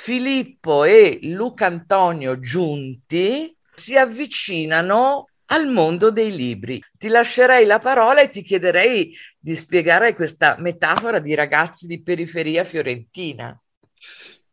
Filippo 0.00 0.84
e 0.84 1.18
Luca 1.22 1.66
Antonio 1.66 2.38
Giunti 2.38 3.54
si 3.74 3.96
avvicinano 3.96 5.26
al 5.46 5.66
mondo 5.66 6.12
dei 6.12 6.34
libri. 6.34 6.80
Ti 6.96 7.08
lascerei 7.08 7.66
la 7.66 7.80
parola 7.80 8.20
e 8.20 8.30
ti 8.30 8.42
chiederei 8.42 9.12
di 9.36 9.56
spiegare 9.56 10.14
questa 10.14 10.54
metafora 10.60 11.18
di 11.18 11.34
ragazzi 11.34 11.88
di 11.88 12.00
periferia 12.00 12.62
fiorentina. 12.62 13.60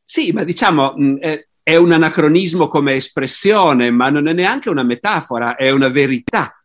Sì, 0.04 0.32
ma 0.32 0.44
diciamo 0.44 0.96
è, 1.20 1.48
è 1.62 1.76
un 1.76 1.92
anacronismo 1.92 2.68
come 2.68 2.96
espressione, 2.96 3.92
ma 3.92 4.10
non 4.10 4.28
è 4.28 4.34
neanche 4.34 4.70
una 4.70 4.84
metafora, 4.84 5.56
è 5.56 5.70
una 5.70 5.90
verità. 5.90 6.60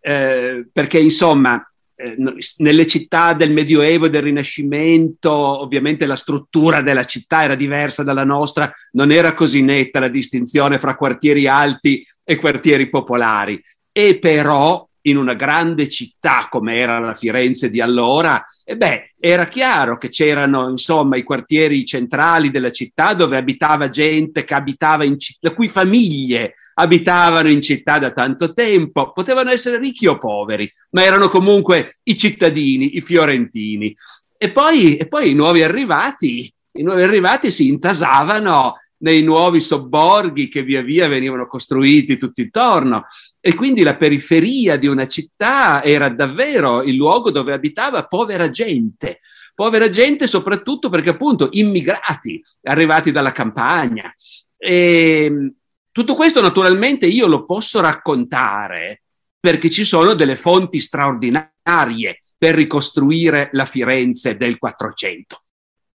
Eh, 0.00 0.66
perché 0.72 0.98
insomma, 0.98 1.71
eh, 1.94 2.16
nelle 2.58 2.86
città 2.86 3.32
del 3.34 3.52
Medioevo 3.52 4.06
e 4.06 4.10
del 4.10 4.22
Rinascimento, 4.22 5.32
ovviamente 5.32 6.06
la 6.06 6.16
struttura 6.16 6.80
della 6.80 7.04
città 7.04 7.44
era 7.44 7.54
diversa 7.54 8.02
dalla 8.02 8.24
nostra, 8.24 8.72
non 8.92 9.10
era 9.10 9.34
così 9.34 9.62
netta 9.62 10.00
la 10.00 10.08
distinzione 10.08 10.78
fra 10.78 10.96
quartieri 10.96 11.46
alti 11.46 12.06
e 12.24 12.36
quartieri 12.36 12.88
popolari. 12.88 13.62
E 13.92 14.18
però 14.18 14.88
in 15.02 15.16
una 15.16 15.34
grande 15.34 15.88
città 15.88 16.46
come 16.50 16.76
era 16.76 16.98
la 16.98 17.14
Firenze 17.14 17.70
di 17.70 17.80
allora, 17.80 18.44
e 18.64 18.76
beh, 18.76 19.12
era 19.18 19.46
chiaro 19.46 19.98
che 19.98 20.08
c'erano 20.08 20.68
insomma 20.68 21.16
i 21.16 21.22
quartieri 21.22 21.84
centrali 21.84 22.50
della 22.50 22.70
città 22.70 23.14
dove 23.14 23.36
abitava 23.36 23.88
gente 23.88 24.44
che 24.44 24.54
abitava 24.54 25.04
in 25.04 25.18
città, 25.18 25.48
le 25.48 25.54
cui 25.54 25.68
famiglie 25.68 26.54
abitavano 26.74 27.48
in 27.48 27.60
città 27.60 27.98
da 27.98 28.10
tanto 28.10 28.52
tempo, 28.52 29.12
potevano 29.12 29.50
essere 29.50 29.78
ricchi 29.78 30.06
o 30.06 30.18
poveri, 30.18 30.72
ma 30.90 31.02
erano 31.04 31.28
comunque 31.28 31.98
i 32.04 32.16
cittadini, 32.16 32.96
i 32.96 33.00
fiorentini. 33.00 33.94
E 34.36 34.50
poi, 34.50 34.96
e 34.96 35.06
poi 35.06 35.30
i 35.30 35.34
nuovi 35.34 35.62
arrivati, 35.62 36.52
i 36.72 36.82
nuovi 36.82 37.02
arrivati 37.02 37.50
si 37.50 37.68
intasavano 37.68 38.76
nei 39.02 39.22
nuovi 39.22 39.60
sobborghi 39.60 40.48
che 40.48 40.62
via 40.62 40.82
via 40.82 41.08
venivano 41.08 41.46
costruiti 41.46 42.16
tutto 42.16 42.40
intorno 42.40 43.06
e 43.40 43.54
quindi 43.54 43.82
la 43.82 43.96
periferia 43.96 44.76
di 44.76 44.86
una 44.86 45.06
città 45.06 45.82
era 45.82 46.08
davvero 46.08 46.82
il 46.82 46.94
luogo 46.94 47.30
dove 47.30 47.52
abitava 47.52 48.06
povera 48.06 48.50
gente, 48.50 49.20
povera 49.54 49.88
gente 49.88 50.26
soprattutto 50.26 50.88
perché 50.88 51.10
appunto 51.10 51.48
immigrati 51.50 52.42
arrivati 52.62 53.10
dalla 53.10 53.32
campagna. 53.32 54.14
E 54.56 55.52
tutto 55.90 56.14
questo 56.14 56.40
naturalmente 56.40 57.06
io 57.06 57.26
lo 57.26 57.44
posso 57.44 57.80
raccontare 57.80 59.02
perché 59.38 59.70
ci 59.70 59.84
sono 59.84 60.14
delle 60.14 60.36
fonti 60.36 60.78
straordinarie 60.78 62.18
per 62.38 62.54
ricostruire 62.54 63.48
la 63.52 63.64
Firenze 63.64 64.36
del 64.36 64.58
400. 64.58 65.41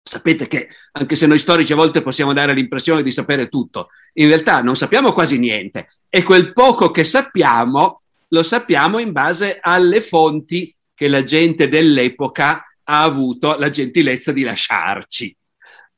Sapete 0.03 0.47
che 0.47 0.67
anche 0.91 1.15
se 1.15 1.25
noi 1.25 1.39
storici 1.39 1.71
a 1.73 1.77
volte 1.77 2.01
possiamo 2.01 2.33
dare 2.33 2.53
l'impressione 2.53 3.01
di 3.01 3.11
sapere 3.11 3.47
tutto, 3.47 3.89
in 4.13 4.27
realtà 4.27 4.61
non 4.61 4.75
sappiamo 4.75 5.13
quasi 5.13 5.39
niente 5.39 5.87
e 6.09 6.23
quel 6.23 6.51
poco 6.51 6.91
che 6.91 7.03
sappiamo 7.03 8.01
lo 8.27 8.43
sappiamo 8.43 8.99
in 8.99 9.11
base 9.11 9.59
alle 9.61 10.01
fonti 10.01 10.75
che 10.93 11.07
la 11.07 11.23
gente 11.23 11.69
dell'epoca 11.69 12.63
ha 12.83 13.03
avuto 13.03 13.57
la 13.57 13.69
gentilezza 13.69 14.31
di 14.31 14.43
lasciarci. 14.43 15.35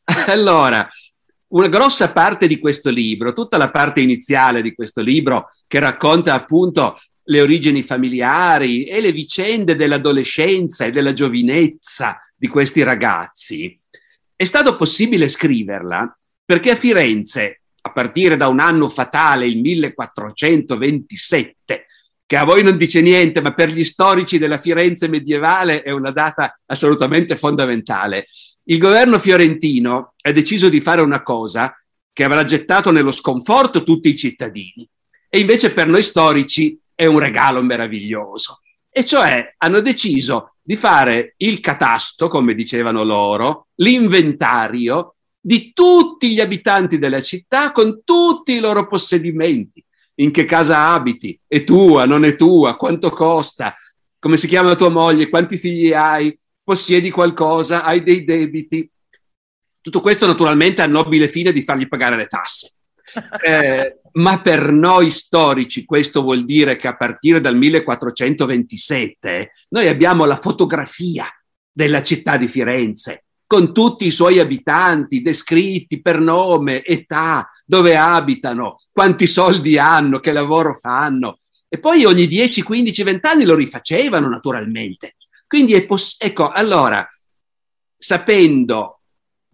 Allora, 0.28 0.88
una 1.48 1.68
grossa 1.68 2.12
parte 2.12 2.48
di 2.48 2.60
questo 2.60 2.90
libro, 2.90 3.34
tutta 3.34 3.58
la 3.58 3.72
parte 3.72 4.02
iniziale 4.02 4.62
di 4.62 4.74
questo 4.74 5.02
libro 5.02 5.50
che 5.68 5.80
racconta 5.80 6.34
appunto 6.34 7.00
le 7.28 7.42
origini 7.42 7.82
familiari 7.82 8.86
e 8.86 9.02
le 9.02 9.12
vicende 9.12 9.76
dell'adolescenza 9.76 10.86
e 10.86 10.92
della 10.92 11.14
giovinezza 11.14 12.20
di 12.36 12.48
questi 12.48 12.84
ragazzi, 12.84 13.80
è 14.36 14.46
stato 14.46 14.76
possibile 14.76 15.30
scriverla 15.30 16.18
perché 16.44 16.72
a 16.72 16.76
Firenze, 16.76 17.62
a 17.82 17.92
partire 17.92 18.38
da 18.38 18.48
un 18.48 18.60
anno 18.60 18.90
fatale, 18.90 19.48
il 19.48 19.60
1427, 19.60 21.86
che 22.26 22.38
a 22.38 22.44
voi 22.44 22.64
non 22.64 22.78
dice 22.78 23.02
niente, 23.02 23.42
ma 23.42 23.54
per 23.54 23.72
gli 23.72 23.84
storici 23.84 24.38
della 24.38 24.58
Firenze 24.58 25.08
medievale 25.08 25.84
è 25.84 25.92
una 25.92 26.12
data 26.12 26.60
assolutamente 26.66 27.38
fondamentale, 27.38 28.28
il 28.68 28.80
governo 28.80 29.20
fiorentino 29.20 30.14
ha 30.20 30.32
deciso 30.32 30.70
di 30.70 30.82
fare 30.82 31.02
una 31.02 31.22
cosa 31.22 31.78
che 32.12 32.24
avrà 32.24 32.44
gettato 32.44 32.92
nello 32.92 33.12
sconforto 33.12 33.84
tutti 33.84 34.10
i 34.10 34.16
cittadini 34.16 34.88
e 35.30 35.40
invece 35.40 35.74
per 35.74 35.88
noi 35.88 36.02
storici 36.02 36.80
è 36.96 37.06
un 37.06 37.20
regalo 37.20 37.62
meraviglioso. 37.62 38.62
E 38.98 39.04
cioè 39.04 39.56
hanno 39.58 39.82
deciso 39.82 40.56
di 40.62 40.78
fare 40.78 41.34
il 41.40 41.60
catasto, 41.60 42.30
come 42.30 42.56
dicevano 42.56 43.04
loro, 43.04 43.68
l'inventario 43.82 45.16
di 45.38 45.74
tutti 45.74 46.34
gli 46.34 46.40
abitanti 46.40 46.98
della 46.98 47.22
città 47.22 47.74
con 47.74 48.04
tutti 48.06 48.54
i 48.54 48.60
loro 48.60 48.88
possedimenti. 48.88 49.84
In 50.20 50.32
che 50.32 50.46
casa 50.46 50.94
abiti? 50.94 51.38
È 51.46 51.66
tua, 51.66 52.06
non 52.06 52.24
è 52.24 52.38
tua? 52.38 52.78
Quanto 52.78 53.10
costa? 53.10 53.76
Come 54.18 54.38
si 54.38 54.48
chiama 54.48 54.76
tua 54.76 54.88
moglie? 54.88 55.28
Quanti 55.28 55.58
figli 55.58 55.92
hai? 55.92 56.34
Possiedi 56.64 57.10
qualcosa? 57.10 57.84
Hai 57.84 58.02
dei 58.02 58.24
debiti? 58.24 58.90
Tutto 59.82 60.00
questo 60.00 60.26
naturalmente 60.26 60.82
a 60.82 60.88
nobile 60.88 61.28
fine 61.28 61.52
di 61.52 61.62
fargli 61.62 61.90
pagare 61.90 62.16
le 62.16 62.28
tasse. 62.28 62.75
Eh, 63.46 64.00
ma 64.14 64.42
per 64.42 64.72
noi 64.72 65.12
storici 65.12 65.86
questo 65.86 66.22
vuol 66.22 66.46
dire 66.46 66.76
che 66.76 66.88
a 66.88 66.96
partire 66.96 67.42
dal 67.42 67.56
1427 67.56 69.52
noi 69.70 69.88
abbiamo 69.88 70.26
la 70.26 70.38
fotografia 70.38 71.28
della 71.72 72.02
città 72.02 72.38
di 72.38 72.48
Firenze 72.48 73.26
con 73.48 73.74
tutti 73.74 74.06
i 74.08 74.12
suoi 74.12 74.40
abitanti 74.40 75.22
descritti 75.22 76.02
per 76.02 76.20
nome, 76.20 76.84
età, 76.84 77.50
dove 77.64 77.96
abitano, 77.96 78.78
quanti 78.92 79.28
soldi 79.28 79.78
hanno, 79.78 80.20
che 80.20 80.32
lavoro 80.32 80.76
fanno. 80.76 81.38
E 81.68 81.80
poi 81.80 82.06
ogni 82.06 82.28
10, 82.28 82.64
15, 82.64 83.04
20 83.04 83.28
anni 83.28 83.46
lo 83.46 83.56
rifacevano 83.56 84.28
naturalmente. 84.30 85.16
Quindi 85.48 85.74
è 85.74 85.86
poss- 85.86 86.16
ecco, 86.20 86.50
allora, 86.50 87.08
sapendo 87.98 88.95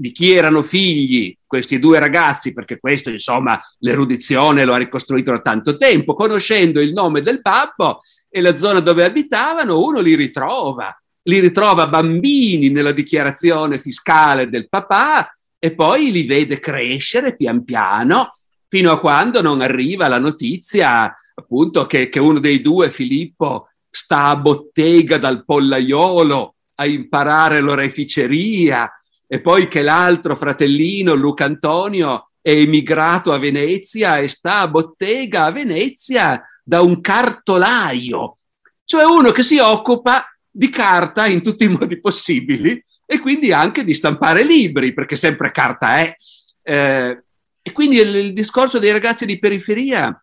di 0.02 0.12
chi 0.12 0.32
erano 0.32 0.64
figli 0.64 1.38
questi 1.46 1.78
due 1.78 2.00
ragazzi, 2.00 2.54
perché 2.54 2.80
questo, 2.80 3.12
insomma, 3.12 3.62
l'erudizione 3.80 4.66
lo 4.66 4.74
ha 4.74 4.78
ricostruito 4.78 5.30
da 5.30 5.42
tanto 5.42 5.78
tempo, 5.78 6.16
conoscendo 6.16 6.82
il 6.82 6.92
nome 6.92 7.22
del 7.22 7.40
babbo 7.40 8.00
e 8.28 8.42
la 8.42 8.58
zona 8.58 8.80
dove 8.80 9.04
abitavano, 9.04 9.80
uno 9.80 10.00
li 10.00 10.16
ritrova, 10.16 11.00
li 11.24 11.40
ritrova 11.40 11.88
bambini 11.88 12.70
nella 12.70 12.94
dichiarazione 12.94 13.78
fiscale 13.78 14.50
del 14.50 14.70
papà 14.70 15.32
e 15.60 15.76
poi 15.76 16.12
li 16.12 16.26
vede 16.26 16.60
crescere 16.60 17.36
pian 17.36 17.64
piano 17.64 18.34
fino 18.68 18.92
a 18.92 19.00
quando 19.00 19.42
non 19.44 19.62
arriva 19.62 20.08
la 20.08 20.18
notizia 20.18 21.16
appunto 21.36 21.86
che, 21.86 22.10
che 22.10 22.20
uno 22.20 22.40
dei 22.40 22.62
due, 22.62 22.90
Filippo, 22.90 23.68
sta 23.88 24.30
a 24.30 24.36
bottega 24.36 25.20
dal 25.20 25.46
pollaiolo 25.46 26.56
a 26.76 26.86
imparare 26.88 27.60
l'oreficeria 27.60 28.90
e 29.34 29.40
poi 29.40 29.70
che 29.70 29.82
l'altro 29.82 30.36
fratellino, 30.36 31.14
Luca 31.14 31.46
Antonio, 31.46 32.32
è 32.42 32.50
emigrato 32.50 33.32
a 33.32 33.38
Venezia 33.38 34.18
e 34.18 34.28
sta 34.28 34.60
a 34.60 34.68
bottega 34.68 35.46
a 35.46 35.52
Venezia 35.54 36.46
da 36.62 36.82
un 36.82 37.00
cartolaio, 37.00 38.36
cioè 38.84 39.06
uno 39.06 39.32
che 39.32 39.42
si 39.42 39.58
occupa 39.58 40.26
di 40.50 40.68
carta 40.68 41.28
in 41.28 41.42
tutti 41.42 41.64
i 41.64 41.70
modi 41.70 42.02
possibili 42.02 42.84
e 43.06 43.20
quindi 43.20 43.54
anche 43.54 43.86
di 43.86 43.94
stampare 43.94 44.44
libri, 44.44 44.92
perché 44.92 45.16
sempre 45.16 45.52
carta 45.52 46.00
è. 46.00 46.14
Eh, 46.62 47.24
e 47.62 47.72
quindi 47.72 48.00
il, 48.00 48.14
il 48.14 48.34
discorso 48.34 48.80
dei 48.80 48.92
ragazzi 48.92 49.26
di 49.26 49.40
periferia 49.40 50.14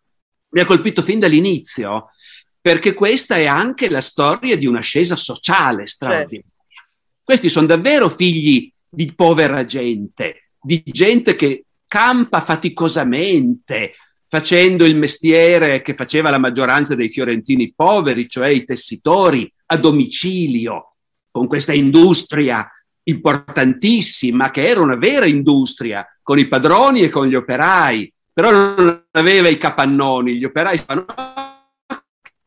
mi 0.49 0.59
ha 0.59 0.65
colpito 0.65 1.01
fin 1.01 1.17
dall'inizio, 1.17 2.11
perché 2.61 2.93
questa 2.93 3.37
è 3.37 3.47
anche 3.47 3.89
la 3.89 4.01
storia 4.01 4.55
di 4.55 4.67
un'ascesa 4.67 5.15
sociale 5.15 5.87
straordinaria. 5.87 6.43
Questi 7.23 7.49
sono 7.49 7.65
davvero 7.65 8.07
figli 8.07 8.71
di 8.89 9.13
povera 9.13 9.65
gente, 9.65 10.51
di 10.61 10.81
gente 10.85 11.35
che 11.35 11.65
campa 11.87 12.41
faticosamente 12.41 13.93
facendo 14.27 14.85
il 14.85 14.95
mestiere 14.95 15.81
che 15.81 15.93
faceva 15.93 16.29
la 16.29 16.37
maggioranza 16.37 16.93
dei 16.95 17.09
fiorentini 17.09 17.73
poveri, 17.75 18.27
cioè 18.27 18.49
i 18.49 18.63
tessitori, 18.63 19.51
a 19.67 19.77
domicilio, 19.77 20.93
con 21.31 21.47
questa 21.47 21.73
industria 21.73 22.69
importantissima, 23.03 24.51
che 24.51 24.67
era 24.67 24.81
una 24.81 24.95
vera 24.95 25.25
industria, 25.25 26.05
con 26.21 26.37
i 26.37 26.47
padroni 26.47 27.01
e 27.01 27.09
con 27.09 27.25
gli 27.25 27.33
operai, 27.33 28.13
però 28.31 28.51
non 28.51 29.05
aveva 29.11 29.47
i 29.47 29.57
capannoni, 29.57 30.37
gli 30.37 30.45
operai 30.45 30.83
vanno 30.85 31.05
a 31.07 32.03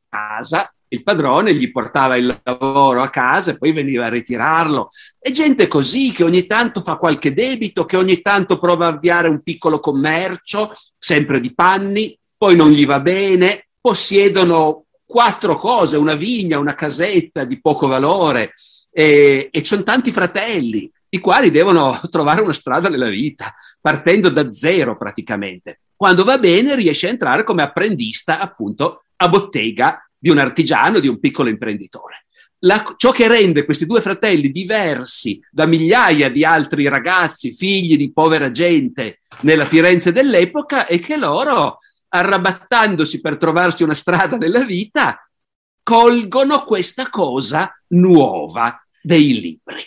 casa, 0.08 0.72
il 0.92 1.02
padrone 1.02 1.54
gli 1.54 1.70
portava 1.70 2.16
il 2.16 2.38
lavoro 2.42 3.00
a 3.02 3.08
casa 3.08 3.52
e 3.52 3.58
poi 3.58 3.72
veniva 3.72 4.06
a 4.06 4.10
ritirarlo. 4.10 4.88
E 5.18 5.30
gente 5.30 5.66
così 5.66 6.12
che 6.12 6.22
ogni 6.22 6.46
tanto 6.46 6.82
fa 6.82 6.96
qualche 6.96 7.32
debito, 7.32 7.86
che 7.86 7.96
ogni 7.96 8.20
tanto 8.20 8.58
prova 8.58 8.86
a 8.86 8.90
avviare 8.90 9.28
un 9.28 9.42
piccolo 9.42 9.80
commercio, 9.80 10.74
sempre 10.98 11.40
di 11.40 11.54
panni, 11.54 12.16
poi 12.36 12.56
non 12.56 12.70
gli 12.70 12.84
va 12.84 13.00
bene, 13.00 13.68
possiedono 13.80 14.84
quattro 15.04 15.56
cose, 15.56 15.96
una 15.96 16.14
vigna, 16.14 16.58
una 16.58 16.74
casetta 16.74 17.44
di 17.44 17.60
poco 17.60 17.86
valore 17.86 18.52
e, 18.90 19.48
e 19.50 19.64
sono 19.64 19.82
tanti 19.82 20.12
fratelli 20.12 20.90
i 21.08 21.20
quali 21.20 21.50
devono 21.50 21.98
trovare 22.10 22.42
una 22.42 22.52
strada 22.52 22.90
nella 22.90 23.08
vita, 23.08 23.54
partendo 23.80 24.28
da 24.28 24.52
zero 24.52 24.96
praticamente. 24.96 25.80
Quando 25.96 26.24
va 26.24 26.38
bene 26.38 26.74
riesce 26.74 27.06
a 27.06 27.10
entrare 27.10 27.44
come 27.44 27.62
apprendista 27.62 28.40
appunto 28.40 29.04
a 29.16 29.28
bottega 29.28 30.02
di 30.22 30.30
un 30.30 30.38
artigiano, 30.38 31.00
di 31.00 31.08
un 31.08 31.18
piccolo 31.18 31.48
imprenditore. 31.48 32.26
La, 32.60 32.94
ciò 32.96 33.10
che 33.10 33.26
rende 33.26 33.64
questi 33.64 33.86
due 33.86 34.00
fratelli 34.00 34.52
diversi 34.52 35.40
da 35.50 35.66
migliaia 35.66 36.30
di 36.30 36.44
altri 36.44 36.86
ragazzi, 36.86 37.52
figli 37.52 37.96
di 37.96 38.12
povera 38.12 38.52
gente 38.52 39.22
nella 39.40 39.66
Firenze 39.66 40.12
dell'epoca, 40.12 40.86
è 40.86 41.00
che 41.00 41.16
loro, 41.16 41.78
arrabattandosi 42.06 43.20
per 43.20 43.36
trovarsi 43.36 43.82
una 43.82 43.94
strada 43.94 44.36
nella 44.36 44.62
vita, 44.62 45.28
colgono 45.82 46.62
questa 46.62 47.10
cosa 47.10 47.76
nuova 47.88 48.80
dei 49.02 49.40
libri 49.40 49.84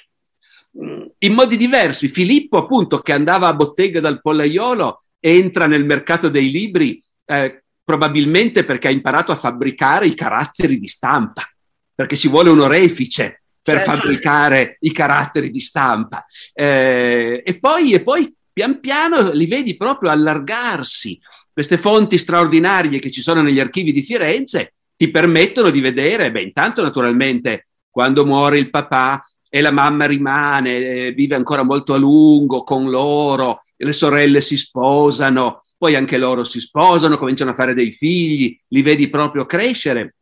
in 1.20 1.34
modi 1.34 1.56
diversi. 1.56 2.10
Filippo, 2.10 2.58
appunto, 2.58 3.00
che 3.00 3.14
andava 3.14 3.48
a 3.48 3.54
bottega 3.54 4.02
dal 4.02 4.20
pollaiolo, 4.20 5.02
entra 5.22 5.66
nel 5.68 5.86
mercato 5.86 6.28
dei 6.28 6.52
libri 6.52 7.02
eh, 7.26 7.64
probabilmente 7.86 8.66
perché 8.66 8.88
ha 8.88 8.92
imparato 8.92 9.32
a 9.32 9.36
fabbricare 9.36 10.08
i 10.08 10.16
caratteri 10.16 10.80
di 10.80 10.88
stampa, 10.88 11.48
perché 11.94 12.18
ci 12.18 12.28
vuole 12.28 12.50
un 12.50 12.60
orefice 12.60 13.44
per 13.62 13.78
certo. 13.78 13.92
fabbricare 13.92 14.78
i 14.82 14.92
caratteri 14.92 15.52
di 15.52 15.60
stampa. 15.60 16.26
Eh, 16.52 17.44
e, 17.46 17.60
poi, 17.60 17.94
e 17.94 18.02
poi 18.02 18.34
pian 18.52 18.80
piano 18.80 19.32
li 19.32 19.46
vedi 19.46 19.78
proprio 19.78 20.10
allargarsi. 20.10 21.20
Queste 21.54 21.78
fonti 21.78 22.18
straordinarie 22.18 23.00
che 23.00 23.12
ci 23.12 23.22
sono 23.22 23.42
negli 23.42 23.60
archivi 23.60 23.94
di 23.94 24.02
Firenze 24.02 24.74
ti 24.98 25.10
permettono 25.12 25.70
di 25.70 25.80
vedere, 25.80 26.32
beh, 26.32 26.42
intanto 26.42 26.82
naturalmente 26.82 27.68
quando 27.90 28.26
muore 28.26 28.58
il 28.60 28.70
papà 28.70 29.26
e 29.48 29.62
la 29.62 29.72
mamma 29.72 30.06
rimane, 30.06 30.78
eh, 30.78 31.12
vive 31.12 31.36
ancora 31.36 31.64
molto 31.64 31.94
a 31.94 31.98
lungo 31.98 32.64
con 32.64 32.90
loro, 32.90 33.62
le 33.78 33.94
sorelle 33.94 34.42
si 34.42 34.58
sposano, 34.58 35.62
poi 35.78 35.96
anche 35.96 36.18
loro 36.18 36.44
si 36.44 36.60
sposano, 36.60 37.18
cominciano 37.18 37.52
a 37.52 37.56
fare 37.56 37.74
dei 37.74 37.92
figli, 37.92 38.58
li 38.70 38.82
vedi 38.82 39.10
proprio 39.10 39.46
crescere. 39.46 40.16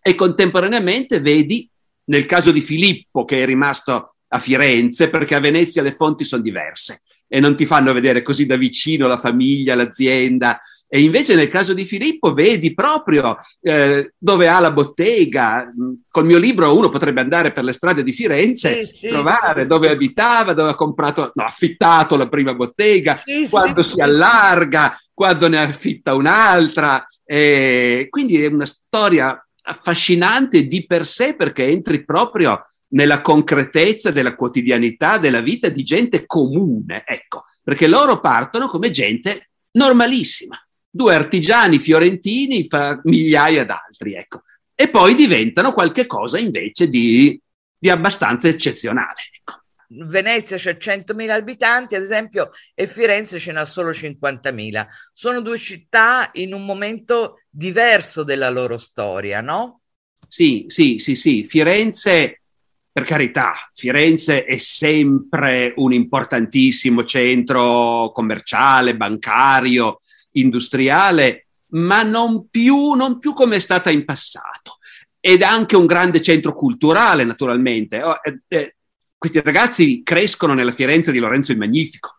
E 0.00 0.14
contemporaneamente 0.14 1.20
vedi, 1.20 1.68
nel 2.04 2.26
caso 2.26 2.52
di 2.52 2.60
Filippo 2.60 3.24
che 3.24 3.42
è 3.42 3.46
rimasto 3.46 4.16
a 4.28 4.38
Firenze, 4.38 5.10
perché 5.10 5.34
a 5.34 5.40
Venezia 5.40 5.82
le 5.82 5.94
fonti 5.94 6.24
sono 6.24 6.42
diverse 6.42 7.02
e 7.26 7.40
non 7.40 7.56
ti 7.56 7.66
fanno 7.66 7.92
vedere 7.92 8.22
così 8.22 8.46
da 8.46 8.56
vicino 8.56 9.06
la 9.06 9.16
famiglia, 9.16 9.74
l'azienda, 9.74 10.58
e 10.86 11.00
invece 11.00 11.34
nel 11.34 11.48
caso 11.48 11.74
di 11.74 11.84
Filippo 11.84 12.32
vedi 12.34 12.72
proprio 12.72 13.36
eh, 13.60 14.12
dove 14.16 14.48
ha 14.48 14.60
la 14.60 14.70
bottega. 14.70 15.72
Col 16.08 16.24
mio 16.24 16.38
libro 16.38 16.76
uno 16.76 16.88
potrebbe 16.88 17.20
andare 17.20 17.50
per 17.50 17.64
le 17.64 17.72
strade 17.72 18.04
di 18.04 18.12
Firenze, 18.12 18.84
sì, 18.86 19.08
trovare 19.08 19.62
sì, 19.62 19.66
dove 19.66 19.90
abitava, 19.90 20.52
dove 20.52 20.70
ha 20.70 20.74
comprato, 20.76 21.32
no, 21.34 21.42
affittato 21.42 22.16
la 22.16 22.28
prima 22.28 22.54
bottega, 22.54 23.16
sì, 23.16 23.46
quando 23.50 23.84
si 23.84 24.00
allarga, 24.00 24.96
quando 25.12 25.48
ne 25.48 25.62
affitta 25.62 26.14
un'altra. 26.14 27.04
E 27.24 28.06
quindi 28.08 28.42
è 28.42 28.46
una 28.46 28.66
storia 28.66 29.36
affascinante 29.62 30.66
di 30.66 30.86
per 30.86 31.06
sé 31.06 31.34
perché 31.34 31.66
entri 31.66 32.04
proprio 32.04 32.68
nella 32.88 33.20
concretezza 33.20 34.12
della 34.12 34.36
quotidianità 34.36 35.18
della 35.18 35.40
vita 35.40 35.68
di 35.68 35.82
gente 35.82 36.24
comune, 36.24 37.02
ecco, 37.04 37.46
perché 37.64 37.88
loro 37.88 38.20
partono 38.20 38.68
come 38.68 38.90
gente 38.92 39.48
normalissima 39.72 40.56
due 40.94 41.12
artigiani 41.16 41.80
fiorentini 41.80 42.68
fra 42.68 43.00
migliaia 43.02 43.64
d'altri, 43.64 44.14
ecco. 44.14 44.42
E 44.76 44.88
poi 44.88 45.16
diventano 45.16 45.72
qualche 45.72 46.06
cosa 46.06 46.38
invece 46.38 46.88
di, 46.88 47.40
di 47.76 47.90
abbastanza 47.90 48.46
eccezionale. 48.46 49.22
Ecco. 49.36 49.62
Venezia 49.88 50.56
c'è 50.56 50.76
100.000 50.80 51.30
abitanti, 51.30 51.96
ad 51.96 52.02
esempio, 52.02 52.50
e 52.74 52.86
Firenze 52.86 53.40
ce 53.40 53.50
n'ha 53.50 53.64
solo 53.64 53.90
50.000. 53.90 54.86
Sono 55.12 55.40
due 55.40 55.58
città 55.58 56.30
in 56.34 56.54
un 56.54 56.64
momento 56.64 57.40
diverso 57.50 58.22
della 58.22 58.50
loro 58.50 58.76
storia, 58.76 59.40
no? 59.40 59.80
Sì, 60.28 60.66
sì, 60.68 60.98
sì, 60.98 61.16
sì. 61.16 61.44
Firenze, 61.44 62.42
per 62.90 63.02
carità, 63.02 63.54
Firenze 63.74 64.44
è 64.44 64.58
sempre 64.58 65.74
un 65.76 65.92
importantissimo 65.92 67.04
centro 67.04 68.12
commerciale, 68.12 68.96
bancario, 68.96 69.98
industriale, 70.34 71.46
ma 71.68 72.02
non 72.02 72.48
più, 72.48 72.92
non 72.92 73.18
più 73.18 73.32
come 73.32 73.56
è 73.56 73.60
stata 73.60 73.90
in 73.90 74.04
passato. 74.04 74.78
Ed 75.20 75.42
anche 75.42 75.76
un 75.76 75.86
grande 75.86 76.20
centro 76.20 76.54
culturale, 76.54 77.24
naturalmente. 77.24 78.02
Oh, 78.02 78.18
eh, 78.22 78.40
eh, 78.48 78.76
questi 79.16 79.40
ragazzi 79.40 80.02
crescono 80.02 80.54
nella 80.54 80.72
Firenze 80.72 81.10
di 81.10 81.18
Lorenzo 81.18 81.52
il 81.52 81.58
Magnifico. 81.58 82.18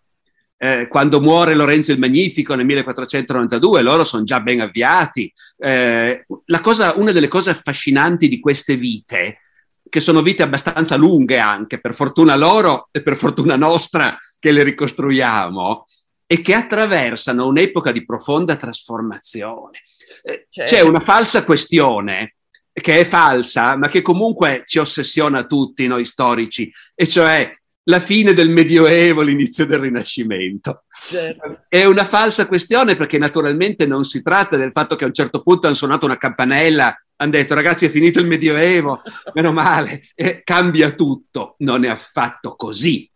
Eh, 0.57 0.87
quando 0.87 1.21
muore 1.21 1.53
Lorenzo 1.53 1.91
il 1.91 1.99
Magnifico 1.99 2.55
nel 2.55 2.65
1492, 2.65 3.81
loro 3.81 4.03
sono 4.03 4.23
già 4.23 4.39
ben 4.39 4.61
avviati. 4.61 5.31
Eh, 5.57 6.25
cosa, 6.61 6.93
una 6.95 7.11
delle 7.11 7.27
cose 7.27 7.51
affascinanti 7.51 8.27
di 8.27 8.39
queste 8.39 8.75
vite, 8.75 9.41
che 9.87 9.99
sono 9.99 10.21
vite 10.23 10.41
abbastanza 10.41 10.95
lunghe 10.95 11.37
anche, 11.37 11.79
per 11.79 11.93
fortuna 11.93 12.35
loro 12.35 12.89
e 12.91 13.03
per 13.03 13.15
fortuna 13.17 13.55
nostra 13.55 14.17
che 14.39 14.51
le 14.51 14.63
ricostruiamo, 14.63 15.85
e 16.25 16.41
che 16.41 16.53
attraversano 16.53 17.47
un'epoca 17.47 17.91
di 17.91 18.03
profonda 18.05 18.55
trasformazione. 18.55 19.83
Eh, 20.23 20.47
certo. 20.49 20.75
C'è 20.75 20.81
una 20.81 20.99
falsa 20.99 21.43
questione 21.43 22.35
che 22.71 22.99
è 22.99 23.05
falsa, 23.05 23.77
ma 23.77 23.87
che 23.87 24.01
comunque 24.01 24.63
ci 24.65 24.79
ossessiona 24.79 25.45
tutti 25.45 25.87
noi 25.87 26.05
storici, 26.05 26.71
e 26.93 27.07
cioè 27.07 27.49
la 27.87 27.99
fine 27.99 28.33
del 28.33 28.49
Medioevo, 28.49 29.21
l'inizio 29.21 29.65
del 29.65 29.79
Rinascimento. 29.79 30.85
Certo. 31.07 31.65
È 31.69 31.85
una 31.85 32.03
falsa 32.03 32.47
questione 32.47 32.95
perché 32.95 33.17
naturalmente 33.17 33.85
non 33.85 34.03
si 34.05 34.21
tratta 34.21 34.57
del 34.57 34.71
fatto 34.71 34.95
che 34.95 35.03
a 35.03 35.07
un 35.07 35.13
certo 35.13 35.41
punto 35.41 35.67
hanno 35.67 35.75
suonato 35.75 36.05
una 36.05 36.17
campanella, 36.17 36.95
hanno 37.17 37.31
detto 37.31 37.53
ragazzi 37.53 37.85
è 37.85 37.89
finito 37.89 38.19
il 38.19 38.27
Medioevo, 38.27 39.01
meno 39.33 39.53
male, 39.53 40.09
e 40.15 40.41
cambia 40.43 40.91
tutto. 40.91 41.55
Non 41.59 41.85
è 41.85 41.89
affatto 41.89 42.55
così. 42.55 43.09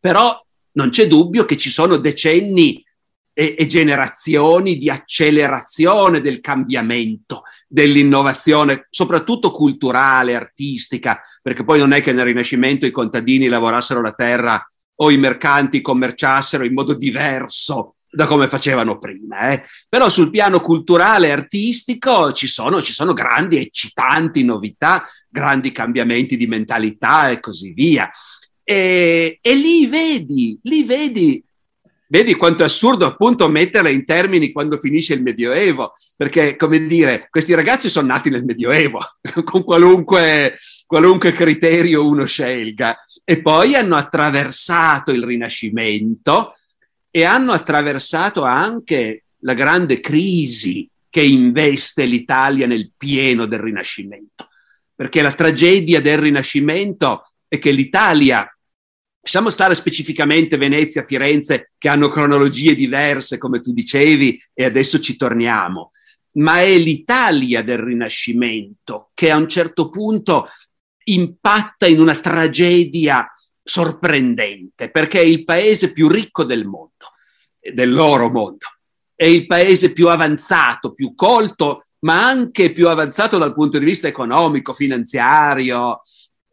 Però 0.00 0.44
non 0.78 0.90
c'è 0.90 1.08
dubbio 1.08 1.44
che 1.44 1.56
ci 1.56 1.70
sono 1.70 1.96
decenni 1.96 2.84
e, 3.32 3.56
e, 3.58 3.66
generazioni 3.66 4.78
di 4.78 4.88
accelerazione 4.88 6.20
del 6.20 6.40
cambiamento, 6.40 7.42
dell'innovazione, 7.66 8.86
soprattutto 8.88 9.50
culturale, 9.50 10.36
artistica, 10.36 11.20
perché 11.42 11.64
poi 11.64 11.80
non 11.80 11.92
è 11.92 12.00
che 12.00 12.12
nel 12.12 12.26
Rinascimento 12.26 12.86
i 12.86 12.92
contadini 12.92 13.48
lavorassero 13.48 14.00
la 14.00 14.12
terra 14.12 14.64
o 15.00 15.10
i 15.10 15.16
mercanti 15.16 15.80
commerciassero 15.80 16.64
in 16.64 16.74
modo 16.74 16.94
diverso 16.94 17.96
da 18.10 18.26
come 18.26 18.48
facevano 18.48 18.98
prima. 18.98 19.50
Eh. 19.50 19.64
Però 19.88 20.08
sul 20.08 20.30
piano 20.30 20.60
culturale 20.60 21.28
e 21.28 21.32
artistico 21.32 22.32
ci 22.32 22.46
sono, 22.46 22.80
ci 22.80 22.92
sono 22.92 23.12
grandi, 23.12 23.58
eccitanti 23.58 24.44
novità, 24.44 25.06
grandi 25.28 25.72
cambiamenti 25.72 26.36
di 26.36 26.46
mentalità 26.46 27.30
e 27.30 27.40
così 27.40 27.72
via. 27.72 28.10
E, 28.70 29.38
e 29.40 29.54
lì 29.54 29.86
vedi, 29.86 30.58
lì 30.64 30.84
vedi. 30.84 31.42
Vedi 32.06 32.34
quanto 32.34 32.62
è 32.62 32.66
assurdo 32.66 33.06
appunto 33.06 33.48
metterla 33.48 33.88
in 33.88 34.04
termini 34.04 34.52
quando 34.52 34.78
finisce 34.78 35.14
il 35.14 35.22
Medioevo, 35.22 35.94
perché 36.18 36.54
come 36.54 36.86
dire, 36.86 37.28
questi 37.30 37.54
ragazzi 37.54 37.88
sono 37.88 38.08
nati 38.08 38.28
nel 38.28 38.44
Medioevo, 38.44 38.98
con 39.44 39.64
qualunque, 39.64 40.58
qualunque 40.84 41.32
criterio 41.32 42.06
uno 42.06 42.26
scelga, 42.26 43.02
e 43.24 43.40
poi 43.40 43.74
hanno 43.74 43.96
attraversato 43.96 45.12
il 45.12 45.24
Rinascimento 45.24 46.54
e 47.10 47.24
hanno 47.24 47.52
attraversato 47.52 48.42
anche 48.42 49.24
la 49.40 49.54
grande 49.54 50.00
crisi 50.00 50.86
che 51.08 51.22
investe 51.22 52.04
l'Italia 52.04 52.66
nel 52.66 52.90
pieno 52.94 53.46
del 53.46 53.60
Rinascimento, 53.60 54.48
perché 54.94 55.22
la 55.22 55.32
tragedia 55.32 56.02
del 56.02 56.18
Rinascimento 56.18 57.30
è 57.48 57.58
che 57.58 57.70
l'Italia 57.70 58.46
Lasciamo 59.30 59.50
stare 59.50 59.74
specificamente 59.74 60.56
Venezia, 60.56 61.04
Firenze, 61.04 61.72
che 61.76 61.90
hanno 61.90 62.08
cronologie 62.08 62.74
diverse, 62.74 63.36
come 63.36 63.60
tu 63.60 63.74
dicevi, 63.74 64.42
e 64.54 64.64
adesso 64.64 65.00
ci 65.00 65.16
torniamo. 65.16 65.92
Ma 66.38 66.62
è 66.62 66.78
l'Italia 66.78 67.62
del 67.62 67.76
Rinascimento 67.76 69.10
che 69.12 69.30
a 69.30 69.36
un 69.36 69.46
certo 69.46 69.90
punto 69.90 70.48
impatta 71.04 71.86
in 71.86 72.00
una 72.00 72.16
tragedia 72.16 73.30
sorprendente, 73.62 74.90
perché 74.90 75.20
è 75.20 75.24
il 75.24 75.44
paese 75.44 75.92
più 75.92 76.08
ricco 76.08 76.44
del 76.44 76.64
mondo. 76.64 77.12
del 77.60 77.92
loro 77.92 78.30
mondo. 78.30 78.64
È 79.14 79.26
il 79.26 79.46
paese 79.46 79.92
più 79.92 80.08
avanzato, 80.08 80.94
più 80.94 81.14
colto, 81.14 81.84
ma 81.98 82.24
anche 82.24 82.72
più 82.72 82.88
avanzato 82.88 83.36
dal 83.36 83.52
punto 83.52 83.78
di 83.78 83.84
vista 83.84 84.08
economico, 84.08 84.72
finanziario. 84.72 86.00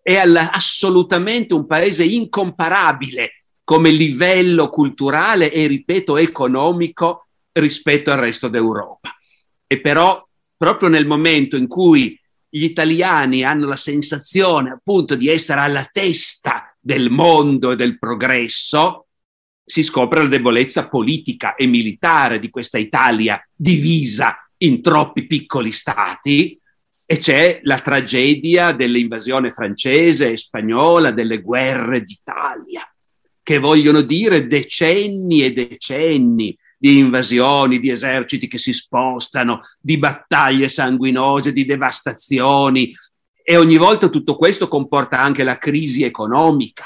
È 0.08 0.18
assolutamente 0.18 1.56
un 1.56 1.66
paese 1.66 2.04
incomparabile 2.04 3.46
come 3.64 3.90
livello 3.90 4.70
culturale 4.70 5.52
e, 5.52 5.66
ripeto, 5.66 6.18
economico 6.18 7.26
rispetto 7.54 8.12
al 8.12 8.20
resto 8.20 8.48
d'Europa. 8.48 9.18
E 9.66 9.82
però, 9.82 10.24
proprio 10.56 10.90
nel 10.90 11.08
momento 11.08 11.56
in 11.56 11.66
cui 11.66 12.20
gli 12.48 12.66
italiani 12.66 13.44
hanno 13.44 13.66
la 13.66 13.76
sensazione 13.76 14.70
appunto 14.70 15.16
di 15.16 15.28
essere 15.28 15.62
alla 15.62 15.90
testa 15.92 16.78
del 16.80 17.10
mondo 17.10 17.72
e 17.72 17.76
del 17.76 17.98
progresso, 17.98 19.08
si 19.66 19.82
scopre 19.82 20.22
la 20.22 20.30
debolezza 20.30 20.88
politica 20.88 21.56
e 21.56 21.66
militare 21.66 22.38
di 22.38 22.52
questa 22.52 22.78
Italia 22.78 23.44
divisa 23.56 24.38
in 24.58 24.84
troppi 24.84 25.26
piccoli 25.26 25.72
stati 25.72 26.62
e 27.06 27.18
c'è 27.18 27.60
la 27.64 27.80
tragedia 27.80 28.72
dell'invasione 28.72 29.52
francese 29.52 30.32
e 30.32 30.38
spagnola, 30.38 31.12
delle 31.12 31.42
guerre 31.42 32.04
d'Italia, 32.04 32.82
che 33.44 33.60
vogliono 33.60 34.02
dire 34.02 34.48
decenni 34.48 35.44
e 35.44 35.52
decenni 35.52 36.58
di 36.78 36.98
invasioni, 36.98 37.80
di 37.80 37.90
eserciti 37.90 38.48
che 38.48 38.58
si 38.58 38.74
spostano, 38.74 39.62
di 39.80 39.98
battaglie 39.98 40.68
sanguinose, 40.68 41.54
di 41.54 41.66
devastazioni. 41.66 42.94
E 43.44 43.56
ogni 43.56 43.78
volta 43.78 44.10
tutto 44.10 44.36
questo 44.36 44.68
comporta 44.68 45.20
anche 45.20 45.44
la 45.44 45.58
crisi 45.58 46.04
economica. 46.04 46.86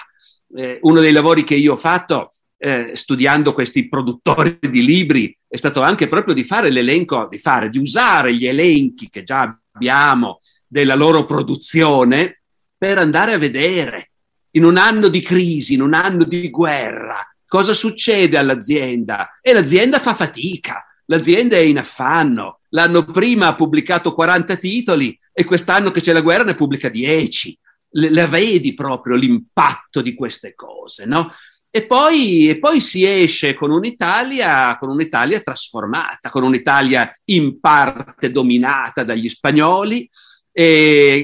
Eh, 0.53 0.79
uno 0.81 0.99
dei 0.99 1.13
lavori 1.13 1.45
che 1.45 1.55
io 1.55 1.73
ho 1.73 1.77
fatto 1.77 2.31
eh, 2.57 2.91
studiando 2.93 3.53
questi 3.53 3.87
produttori 3.87 4.57
di 4.59 4.83
libri 4.83 5.35
è 5.47 5.55
stato 5.55 5.81
anche 5.81 6.09
proprio 6.09 6.33
di 6.33 6.43
fare 6.43 6.69
l'elenco, 6.69 7.27
di 7.29 7.37
fare, 7.37 7.69
di 7.69 7.77
usare 7.77 8.35
gli 8.35 8.45
elenchi 8.45 9.09
che 9.09 9.23
già 9.23 9.57
abbiamo 9.79 10.39
della 10.67 10.95
loro 10.95 11.23
produzione 11.23 12.41
per 12.77 12.97
andare 12.97 13.31
a 13.33 13.37
vedere 13.37 14.11
in 14.51 14.65
un 14.65 14.75
anno 14.75 15.07
di 15.07 15.21
crisi, 15.21 15.73
in 15.73 15.81
un 15.81 15.93
anno 15.93 16.25
di 16.25 16.49
guerra, 16.49 17.25
cosa 17.47 17.73
succede 17.73 18.37
all'azienda? 18.37 19.39
E 19.41 19.53
l'azienda 19.53 19.99
fa 19.99 20.13
fatica, 20.13 20.85
l'azienda 21.05 21.55
è 21.55 21.59
in 21.59 21.77
affanno. 21.77 22.59
L'anno 22.69 23.05
prima 23.05 23.47
ha 23.47 23.55
pubblicato 23.55 24.13
40 24.13 24.57
titoli 24.57 25.17
e 25.31 25.43
quest'anno 25.43 25.91
che 25.91 26.01
c'è 26.01 26.13
la 26.13 26.21
guerra 26.21 26.43
ne 26.43 26.55
pubblica 26.55 26.89
10. 26.89 27.57
Le, 27.91 28.11
la 28.11 28.27
vedi 28.27 28.73
proprio 28.73 29.15
l'impatto 29.15 30.01
di 30.01 30.13
queste 30.13 30.53
cose, 30.53 31.05
no? 31.05 31.31
E 31.71 31.85
poi, 31.85 32.49
e 32.49 32.57
poi, 32.57 32.81
si 32.81 33.05
esce 33.05 33.53
con 33.53 33.71
un'Italia, 33.71 34.75
con 34.79 34.89
un'Italia 34.89 35.39
trasformata, 35.39 36.29
con 36.29 36.43
un'Italia 36.43 37.11
in 37.25 37.59
parte 37.59 38.31
dominata 38.31 39.03
dagli 39.03 39.29
spagnoli, 39.29 40.09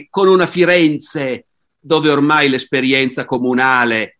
con 0.10 0.28
una 0.28 0.48
Firenze 0.48 1.48
dove 1.80 2.10
ormai 2.10 2.48
l'esperienza 2.50 3.26
comunale 3.26 4.20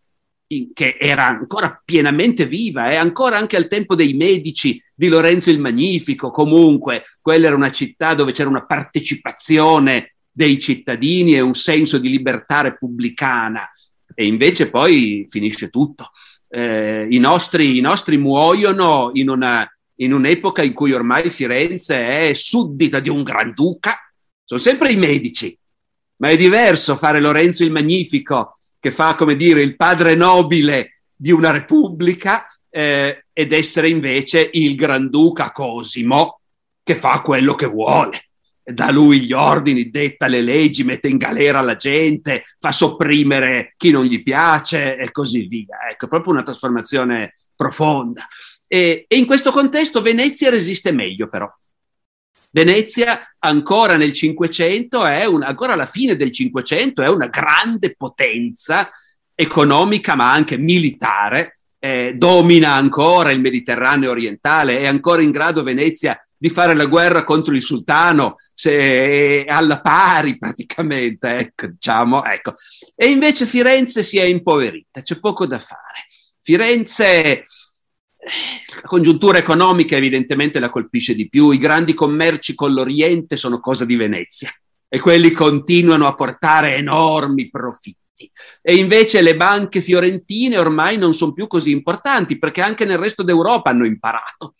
che 0.72 0.96
era 1.00 1.26
ancora 1.26 1.80
pienamente 1.84 2.46
viva, 2.46 2.92
eh? 2.92 2.96
ancora 2.96 3.36
anche 3.36 3.56
al 3.56 3.66
tempo 3.66 3.96
dei 3.96 4.14
Medici 4.14 4.80
di 4.94 5.08
Lorenzo 5.08 5.50
il 5.50 5.58
Magnifico, 5.58 6.30
comunque 6.30 7.04
quella 7.20 7.48
era 7.48 7.56
una 7.56 7.72
città 7.72 8.14
dove 8.14 8.32
c'era 8.32 8.48
una 8.48 8.64
partecipazione 8.64 10.14
dei 10.30 10.60
cittadini 10.60 11.34
e 11.34 11.40
un 11.40 11.54
senso 11.54 11.98
di 11.98 12.10
libertà 12.10 12.60
repubblicana, 12.60 13.68
e 14.18 14.24
invece 14.24 14.70
poi 14.70 15.26
finisce 15.28 15.68
tutto. 15.68 16.10
Eh, 16.48 17.06
i, 17.10 17.18
nostri, 17.18 17.76
i, 17.76 17.80
nostri, 17.82 18.16
muoiono 18.16 19.10
in, 19.12 19.28
una, 19.28 19.70
in 19.96 20.14
un'epoca 20.14 20.62
in 20.62 20.72
cui 20.72 20.92
ormai 20.92 21.28
Firenze 21.28 22.30
è 22.30 22.32
suddita 22.32 22.98
di 22.98 23.10
un 23.10 23.22
granduca, 23.22 23.94
sono 24.42 24.58
sempre 24.58 24.90
i 24.90 24.96
Medici, 24.96 25.56
ma 26.16 26.30
è 26.30 26.36
diverso 26.36 26.96
fare 26.96 27.20
Lorenzo 27.20 27.62
il 27.62 27.70
Magnifico 27.70 28.56
che 28.80 28.90
fa, 28.90 29.16
come 29.16 29.36
dire, 29.36 29.60
il 29.60 29.76
padre 29.76 30.14
nobile 30.14 31.02
di 31.14 31.30
una 31.30 31.50
repubblica 31.50 32.46
eh, 32.70 33.26
ed 33.32 33.52
essere 33.52 33.90
invece 33.90 34.48
il 34.52 34.76
Granduca 34.76 35.52
Cosimo 35.52 36.40
che 36.82 36.94
fa 36.94 37.20
quello 37.20 37.54
che 37.54 37.66
vuole. 37.66 38.25
Da 38.68 38.90
lui 38.90 39.20
gli 39.20 39.32
ordini, 39.32 39.90
detta 39.90 40.26
le 40.26 40.40
leggi, 40.40 40.82
mette 40.82 41.06
in 41.06 41.18
galera 41.18 41.60
la 41.60 41.76
gente, 41.76 42.44
fa 42.58 42.72
sopprimere 42.72 43.74
chi 43.76 43.92
non 43.92 44.04
gli 44.04 44.24
piace 44.24 44.96
e 44.96 45.12
così 45.12 45.46
via. 45.46 45.88
Ecco, 45.88 46.08
proprio 46.08 46.32
una 46.32 46.42
trasformazione 46.42 47.36
profonda. 47.54 48.26
E, 48.66 49.04
e 49.06 49.16
in 49.16 49.24
questo 49.24 49.52
contesto 49.52 50.02
Venezia 50.02 50.50
resiste 50.50 50.90
meglio 50.90 51.28
però. 51.28 51.48
Venezia 52.50 53.34
ancora 53.38 53.96
nel 53.96 54.12
Cinquecento 54.12 55.02
ancora 55.02 55.74
alla 55.74 55.86
fine 55.86 56.16
del 56.16 56.32
Cinquecento 56.32 57.02
è 57.02 57.08
una 57.08 57.26
grande 57.26 57.94
potenza 57.96 58.90
economica 59.34 60.14
ma 60.14 60.32
anche 60.32 60.56
militare, 60.56 61.58
eh, 61.78 62.14
domina 62.16 62.72
ancora 62.72 63.30
il 63.30 63.40
Mediterraneo 63.40 64.10
orientale, 64.10 64.78
è 64.80 64.86
ancora 64.86 65.22
in 65.22 65.30
grado 65.30 65.62
Venezia 65.62 66.18
di 66.38 66.50
fare 66.50 66.74
la 66.74 66.86
guerra 66.86 67.24
contro 67.24 67.54
il 67.54 67.62
sultano, 67.62 68.34
se 68.54 69.44
è 69.44 69.50
alla 69.50 69.80
pari 69.80 70.38
praticamente, 70.38 71.38
ecco, 71.38 71.66
diciamo, 71.66 72.24
ecco. 72.24 72.54
E 72.94 73.06
invece 73.06 73.46
Firenze 73.46 74.02
si 74.02 74.18
è 74.18 74.24
impoverita, 74.24 75.02
c'è 75.02 75.18
poco 75.18 75.46
da 75.46 75.58
fare. 75.58 76.06
Firenze 76.42 77.44
la 78.74 78.80
congiuntura 78.82 79.38
economica 79.38 79.96
evidentemente 79.96 80.58
la 80.58 80.68
colpisce 80.68 81.14
di 81.14 81.28
più, 81.28 81.50
i 81.50 81.58
grandi 81.58 81.94
commerci 81.94 82.54
con 82.54 82.72
l'Oriente 82.72 83.36
sono 83.36 83.60
cosa 83.60 83.84
di 83.84 83.96
Venezia 83.96 84.50
e 84.88 84.98
quelli 84.98 85.30
continuano 85.30 86.06
a 86.06 86.14
portare 86.14 86.76
enormi 86.76 87.48
profitti. 87.50 88.30
E 88.62 88.76
invece 88.76 89.20
le 89.20 89.36
banche 89.36 89.82
fiorentine 89.82 90.56
ormai 90.56 90.96
non 90.96 91.14
sono 91.14 91.32
più 91.32 91.46
così 91.46 91.70
importanti 91.70 92.38
perché 92.38 92.62
anche 92.62 92.84
nel 92.84 92.98
resto 92.98 93.22
d'Europa 93.22 93.70
hanno 93.70 93.84
imparato 93.84 94.54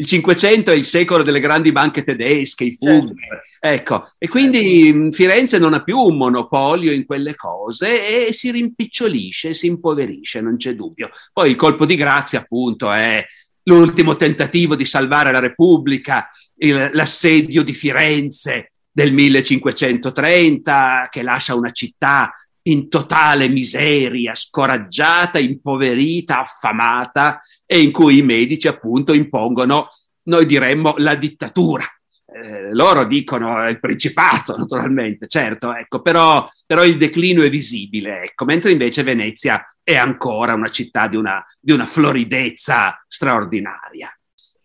il 0.00 0.06
Cinquecento 0.06 0.70
è 0.70 0.74
il 0.74 0.84
secolo 0.84 1.24
delle 1.24 1.40
grandi 1.40 1.72
banche 1.72 2.04
tedesche, 2.04 2.62
i 2.62 2.76
Fugger, 2.76 3.16
certo. 3.16 3.58
ecco, 3.58 4.10
e 4.16 4.28
quindi 4.28 4.92
certo. 4.92 5.10
Firenze 5.10 5.58
non 5.58 5.74
ha 5.74 5.82
più 5.82 5.98
un 5.98 6.16
monopolio 6.16 6.92
in 6.92 7.04
quelle 7.04 7.34
cose 7.34 8.28
e 8.28 8.32
si 8.32 8.52
rimpicciolisce, 8.52 9.54
si 9.54 9.66
impoverisce, 9.66 10.40
non 10.40 10.56
c'è 10.56 10.74
dubbio. 10.74 11.10
Poi 11.32 11.50
il 11.50 11.56
colpo 11.56 11.84
di 11.84 11.96
grazia, 11.96 12.38
appunto, 12.38 12.92
è 12.92 13.26
l'ultimo 13.64 14.14
tentativo 14.14 14.76
di 14.76 14.84
salvare 14.84 15.32
la 15.32 15.40
Repubblica, 15.40 16.30
il, 16.58 16.90
l'assedio 16.92 17.64
di 17.64 17.74
Firenze 17.74 18.74
del 18.88 19.12
1530, 19.12 21.08
che 21.10 21.22
lascia 21.22 21.56
una 21.56 21.72
città 21.72 22.32
in 22.68 22.88
totale 22.88 23.48
miseria, 23.48 24.34
scoraggiata, 24.34 25.38
impoverita, 25.38 26.40
affamata 26.40 27.40
e 27.64 27.80
in 27.80 27.92
cui 27.92 28.18
i 28.18 28.22
medici 28.22 28.68
appunto 28.68 29.12
impongono, 29.12 29.88
noi 30.24 30.46
diremmo, 30.46 30.94
la 30.98 31.14
dittatura. 31.14 31.84
Eh, 32.30 32.72
loro 32.74 33.04
dicono 33.04 33.66
il 33.68 33.80
principato, 33.80 34.54
naturalmente, 34.56 35.26
certo, 35.26 35.74
ecco, 35.74 36.02
però, 36.02 36.46
però, 36.66 36.84
il 36.84 36.98
declino 36.98 37.42
è 37.42 37.48
visibile, 37.48 38.24
ecco, 38.24 38.44
mentre 38.44 38.70
invece 38.70 39.02
Venezia 39.02 39.64
è 39.82 39.96
ancora 39.96 40.52
una 40.52 40.68
città 40.68 41.08
di 41.08 41.16
una, 41.16 41.42
di 41.58 41.72
una 41.72 41.86
floridezza 41.86 43.02
straordinaria. 43.08 44.12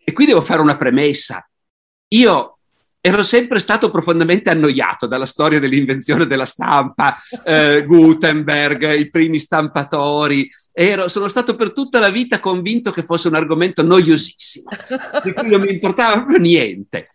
E 0.04 0.12
qui 0.12 0.26
devo 0.26 0.42
fare 0.42 0.62
una 0.62 0.76
premessa. 0.76 1.48
Io 2.10 2.53
ero 3.06 3.22
sempre 3.22 3.60
stato 3.60 3.92
profondamente 3.92 4.50
annoiato 4.50 5.08
dalla 5.08 5.26
storia 5.26 5.60
dell'invenzione 5.60 6.26
della 6.26 6.46
stampa, 6.46 7.18
eh, 7.44 7.84
Gutenberg, 7.86 8.98
i 8.98 9.10
primi 9.10 9.40
stampatori. 9.40 10.50
Ero, 10.72 11.10
sono 11.10 11.28
stato 11.28 11.58
per 11.58 11.74
tutta 11.74 12.00
la 12.00 12.08
vita 12.08 12.40
convinto 12.40 12.92
che 12.92 13.04
fosse 13.04 13.28
un 13.28 13.36
argomento 13.36 13.84
noiosissimo, 13.84 14.70
di 15.22 15.34
cui 15.34 15.50
non 15.50 15.60
mi 15.60 15.74
importava 15.74 16.14
proprio 16.14 16.38
niente. 16.38 17.10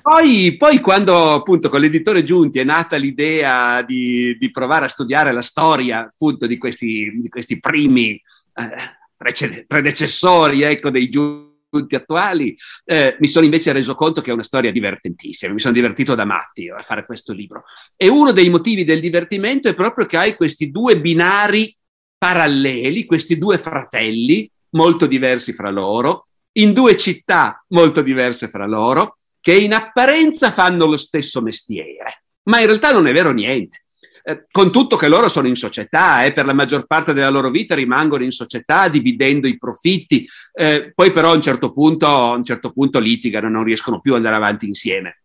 Poi, 0.00 0.56
poi, 0.56 0.80
quando 0.80 1.34
appunto 1.34 1.68
con 1.68 1.82
l'editore 1.82 2.24
Giunti 2.24 2.58
è 2.58 2.64
nata 2.64 2.96
l'idea 2.96 3.82
di, 3.82 4.38
di 4.38 4.50
provare 4.50 4.86
a 4.86 4.88
studiare 4.88 5.32
la 5.32 5.42
storia 5.42 5.98
appunto 5.98 6.46
di 6.46 6.56
questi, 6.56 7.12
di 7.14 7.28
questi 7.28 7.60
primi 7.60 8.12
eh, 8.54 9.64
predecessori 9.66 10.62
ecco, 10.62 10.88
dei 10.88 11.10
Giunti, 11.10 11.55
attuali, 11.84 12.56
eh, 12.84 13.16
mi 13.20 13.28
sono 13.28 13.44
invece 13.44 13.72
reso 13.72 13.94
conto 13.94 14.20
che 14.20 14.30
è 14.30 14.34
una 14.34 14.42
storia 14.42 14.72
divertentissima, 14.72 15.52
mi 15.52 15.60
sono 15.60 15.74
divertito 15.74 16.14
da 16.14 16.24
matti 16.24 16.68
a 16.68 16.82
fare 16.82 17.04
questo 17.04 17.32
libro. 17.32 17.64
E 17.96 18.08
uno 18.08 18.32
dei 18.32 18.48
motivi 18.48 18.84
del 18.84 19.00
divertimento 19.00 19.68
è 19.68 19.74
proprio 19.74 20.06
che 20.06 20.16
hai 20.16 20.34
questi 20.34 20.70
due 20.70 21.00
binari 21.00 21.74
paralleli, 22.16 23.04
questi 23.04 23.38
due 23.38 23.58
fratelli 23.58 24.50
molto 24.70 25.06
diversi 25.06 25.52
fra 25.52 25.70
loro, 25.70 26.28
in 26.52 26.72
due 26.72 26.96
città 26.96 27.64
molto 27.68 28.02
diverse 28.02 28.48
fra 28.48 28.66
loro, 28.66 29.18
che 29.40 29.54
in 29.54 29.74
apparenza 29.74 30.50
fanno 30.50 30.86
lo 30.86 30.96
stesso 30.96 31.40
mestiere, 31.40 32.24
ma 32.44 32.60
in 32.60 32.66
realtà 32.66 32.92
non 32.92 33.06
è 33.06 33.12
vero 33.12 33.32
niente. 33.32 33.85
Eh, 34.28 34.46
con 34.50 34.72
tutto 34.72 34.96
che 34.96 35.06
loro 35.06 35.28
sono 35.28 35.46
in 35.46 35.54
società, 35.54 36.24
eh, 36.24 36.32
per 36.32 36.46
la 36.46 36.52
maggior 36.52 36.84
parte 36.86 37.12
della 37.12 37.30
loro 37.30 37.48
vita 37.48 37.76
rimangono 37.76 38.24
in 38.24 38.32
società 38.32 38.88
dividendo 38.88 39.46
i 39.46 39.56
profitti, 39.56 40.28
eh, 40.52 40.90
poi 40.92 41.12
però 41.12 41.30
a 41.30 41.34
un 41.36 41.40
certo, 41.40 41.72
punto, 41.72 42.08
a 42.08 42.32
un 42.32 42.42
certo 42.42 42.72
punto 42.72 42.98
litigano, 42.98 43.48
non 43.48 43.62
riescono 43.62 44.00
più 44.00 44.12
ad 44.12 44.18
andare 44.18 44.34
avanti 44.34 44.66
insieme. 44.66 45.20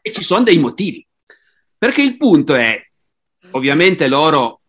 E 0.00 0.12
ci 0.12 0.22
sono 0.22 0.44
dei 0.44 0.60
motivi. 0.60 1.04
Perché 1.76 2.02
il 2.02 2.16
punto 2.16 2.54
è, 2.54 2.80
ovviamente 3.50 4.06
loro 4.06 4.60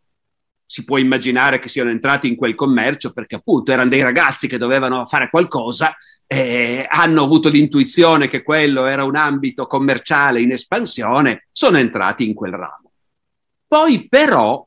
si 0.66 0.84
può 0.84 0.98
immaginare 0.98 1.60
che 1.60 1.70
siano 1.70 1.92
entrati 1.92 2.28
in 2.28 2.36
quel 2.36 2.56
commercio 2.56 3.14
perché 3.14 3.36
appunto 3.36 3.72
erano 3.72 3.90
dei 3.90 4.02
ragazzi 4.02 4.48
che 4.48 4.58
dovevano 4.58 5.06
fare 5.06 5.30
qualcosa, 5.30 5.96
eh, 6.26 6.88
hanno 6.90 7.24
avuto 7.24 7.48
l'intuizione 7.50 8.28
che 8.28 8.42
quello 8.42 8.88
era 8.88 9.04
un 9.04 9.16
ambito 9.16 9.68
commerciale 9.68 10.42
in 10.42 10.52
espansione, 10.52 11.48
sono 11.52 11.78
entrati 11.78 12.26
in 12.26 12.34
quel 12.34 12.54
ramo. 12.54 12.87
Poi 13.68 14.08
però 14.08 14.66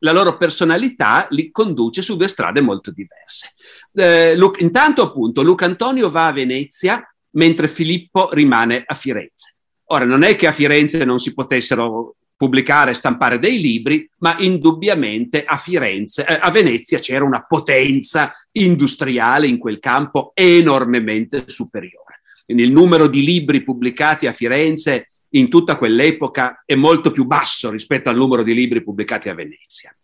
la 0.00 0.12
loro 0.12 0.36
personalità 0.36 1.26
li 1.30 1.50
conduce 1.50 2.02
su 2.02 2.16
due 2.16 2.28
strade 2.28 2.60
molto 2.60 2.90
diverse. 2.90 3.54
Eh, 3.92 4.36
Lu- 4.36 4.52
intanto 4.58 5.02
appunto 5.02 5.42
Luca 5.42 5.64
Antonio 5.64 6.10
va 6.10 6.26
a 6.26 6.32
Venezia 6.32 7.02
mentre 7.30 7.68
Filippo 7.68 8.30
rimane 8.32 8.82
a 8.84 8.94
Firenze. 8.94 9.54
Ora 9.86 10.04
non 10.04 10.22
è 10.22 10.36
che 10.36 10.46
a 10.46 10.52
Firenze 10.52 11.04
non 11.04 11.18
si 11.18 11.32
potessero 11.32 12.16
pubblicare 12.36 12.90
e 12.90 12.94
stampare 12.94 13.38
dei 13.38 13.60
libri, 13.60 14.08
ma 14.18 14.36
indubbiamente 14.38 15.44
a 15.44 15.56
Firenze, 15.56 16.26
eh, 16.26 16.38
a 16.40 16.50
Venezia 16.50 16.98
c'era 16.98 17.24
una 17.24 17.44
potenza 17.46 18.32
industriale 18.52 19.46
in 19.46 19.58
quel 19.58 19.78
campo 19.78 20.32
enormemente 20.34 21.44
superiore. 21.46 22.20
Quindi 22.44 22.62
il 22.64 22.72
numero 22.72 23.08
di 23.08 23.24
libri 23.24 23.62
pubblicati 23.62 24.26
a 24.26 24.32
Firenze 24.32 25.08
in 25.30 25.48
tutta 25.48 25.76
quell'epoca 25.76 26.62
è 26.64 26.74
molto 26.74 27.10
più 27.10 27.24
basso 27.24 27.70
rispetto 27.70 28.08
al 28.08 28.16
numero 28.16 28.42
di 28.42 28.54
libri 28.54 28.82
pubblicati 28.82 29.28
a 29.28 29.34
Venezia. 29.34 29.96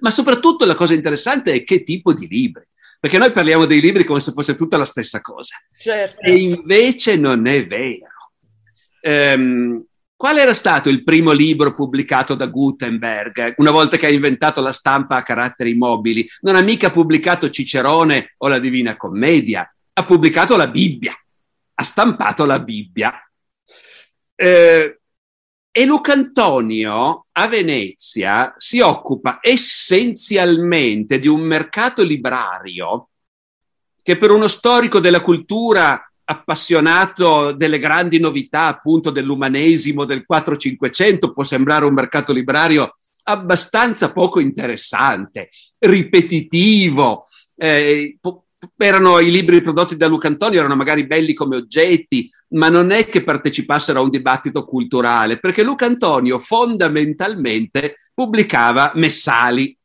Ma 0.00 0.10
soprattutto 0.10 0.64
la 0.64 0.74
cosa 0.74 0.94
interessante 0.94 1.52
è 1.52 1.64
che 1.64 1.84
tipo 1.84 2.12
di 2.12 2.26
libri, 2.26 2.66
perché 2.98 3.18
noi 3.18 3.32
parliamo 3.32 3.64
dei 3.64 3.80
libri 3.80 4.04
come 4.04 4.20
se 4.20 4.32
fosse 4.32 4.54
tutta 4.54 4.76
la 4.76 4.86
stessa 4.86 5.20
cosa. 5.20 5.56
Certo. 5.78 6.20
E 6.20 6.36
invece 6.36 7.16
non 7.16 7.46
è 7.46 7.64
vero. 7.64 8.08
Um, 9.02 9.84
Qual 10.16 10.38
era 10.38 10.54
stato 10.54 10.88
il 10.88 11.02
primo 11.02 11.32
libro 11.32 11.74
pubblicato 11.74 12.34
da 12.34 12.46
Gutenberg 12.46 13.54
una 13.58 13.70
volta 13.70 13.96
che 13.96 14.06
ha 14.06 14.10
inventato 14.10 14.62
la 14.62 14.72
stampa 14.72 15.16
a 15.16 15.22
caratteri 15.22 15.74
mobili? 15.74 16.26
Non 16.40 16.54
ha 16.54 16.62
mica 16.62 16.90
pubblicato 16.90 17.50
Cicerone 17.50 18.34
o 18.38 18.48
la 18.48 18.58
Divina 18.58 18.96
Commedia, 18.96 19.70
ha 19.92 20.04
pubblicato 20.04 20.56
la 20.56 20.68
Bibbia, 20.68 21.14
ha 21.74 21.82
stampato 21.82 22.46
la 22.46 22.60
Bibbia. 22.60 23.12
Eh, 24.34 24.98
e 25.76 25.84
Luca 25.86 26.12
Antonio 26.12 27.26
a 27.32 27.48
Venezia 27.48 28.54
si 28.56 28.78
occupa 28.80 29.38
essenzialmente 29.40 31.18
di 31.18 31.26
un 31.26 31.40
mercato 31.40 32.02
librario 32.04 33.08
che 34.00 34.16
per 34.16 34.30
uno 34.30 34.46
storico 34.46 35.00
della 35.00 35.20
cultura 35.20 36.00
appassionato 36.26 37.52
delle 37.52 37.78
grandi 37.78 38.20
novità 38.20 38.66
appunto 38.66 39.10
dell'umanesimo 39.10 40.04
del 40.04 40.24
4-500 40.30 41.32
può 41.32 41.42
sembrare 41.42 41.84
un 41.84 41.94
mercato 41.94 42.32
librario 42.32 42.96
abbastanza 43.24 44.12
poco 44.12 44.40
interessante, 44.40 45.50
ripetitivo. 45.78 47.26
Eh, 47.56 48.18
erano 48.76 49.18
i 49.18 49.30
libri 49.30 49.60
prodotti 49.60 49.96
da 49.96 50.06
Luca 50.06 50.28
Antonio, 50.28 50.58
erano 50.58 50.76
magari 50.76 51.06
belli 51.06 51.34
come 51.34 51.56
oggetti, 51.56 52.30
ma 52.50 52.68
non 52.68 52.90
è 52.90 53.08
che 53.08 53.24
partecipassero 53.24 53.98
a 53.98 54.02
un 54.02 54.10
dibattito 54.10 54.64
culturale, 54.64 55.38
perché 55.38 55.62
Luca 55.62 55.86
Antonio 55.86 56.38
fondamentalmente 56.38 57.96
pubblicava 58.14 58.92
messali, 58.94 59.76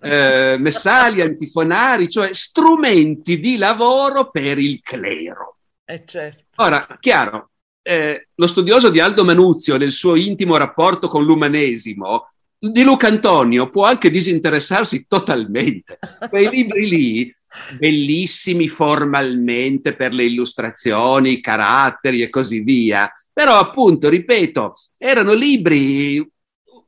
eh, 0.00 0.56
messali 0.58 1.20
antifonari, 1.20 2.08
cioè 2.08 2.32
strumenti 2.32 3.38
di 3.38 3.56
lavoro 3.56 4.30
per 4.30 4.58
il 4.58 4.80
clero. 4.82 5.58
Eh 5.84 6.02
certo. 6.04 6.44
Ora, 6.56 6.96
chiaro, 6.98 7.50
eh, 7.82 8.28
lo 8.34 8.46
studioso 8.46 8.90
di 8.90 8.98
Aldo 8.98 9.24
Manuzio, 9.24 9.76
nel 9.76 9.92
suo 9.92 10.16
intimo 10.16 10.56
rapporto 10.56 11.06
con 11.06 11.24
l'umanesimo, 11.24 12.28
di 12.58 12.82
Luca 12.82 13.06
Antonio 13.06 13.68
può 13.70 13.84
anche 13.84 14.10
disinteressarsi 14.10 15.06
totalmente. 15.06 15.98
Quei 16.28 16.48
libri 16.48 16.88
lì, 16.88 17.35
bellissimi 17.78 18.68
formalmente 18.68 19.94
per 19.94 20.12
le 20.12 20.24
illustrazioni, 20.24 21.32
i 21.32 21.40
caratteri 21.40 22.22
e 22.22 22.30
così 22.30 22.60
via, 22.60 23.10
però 23.32 23.58
appunto, 23.58 24.08
ripeto, 24.08 24.76
erano 24.98 25.32
libri 25.32 26.26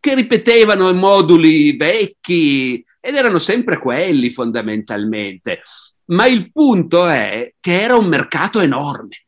che 0.01 0.15
ripetevano 0.15 0.93
moduli 0.93 1.77
vecchi 1.77 2.85
ed 3.01 3.15
erano 3.15 3.39
sempre 3.39 3.79
quelli 3.79 4.31
fondamentalmente. 4.31 5.63
Ma 6.07 6.27
il 6.27 6.51
punto 6.53 7.07
è 7.07 7.53
che 7.61 7.81
era 7.81 7.97
un 7.97 8.07
mercato 8.07 8.61
enorme, 8.61 9.27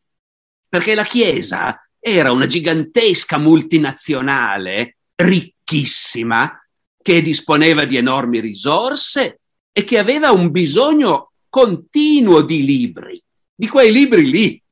perché 0.68 0.94
la 0.94 1.04
Chiesa 1.04 1.78
era 1.98 2.32
una 2.32 2.46
gigantesca 2.46 3.36
multinazionale 3.36 4.96
ricchissima 5.14 6.58
che 7.02 7.22
disponeva 7.22 7.84
di 7.84 7.96
enormi 7.96 8.40
risorse 8.40 9.39
e 9.72 9.84
che 9.84 9.98
aveva 9.98 10.30
un 10.30 10.50
bisogno 10.50 11.32
continuo 11.48 12.42
di 12.42 12.64
libri, 12.64 13.22
di 13.54 13.68
quei 13.68 13.92
libri 13.92 14.30
lì, 14.30 14.62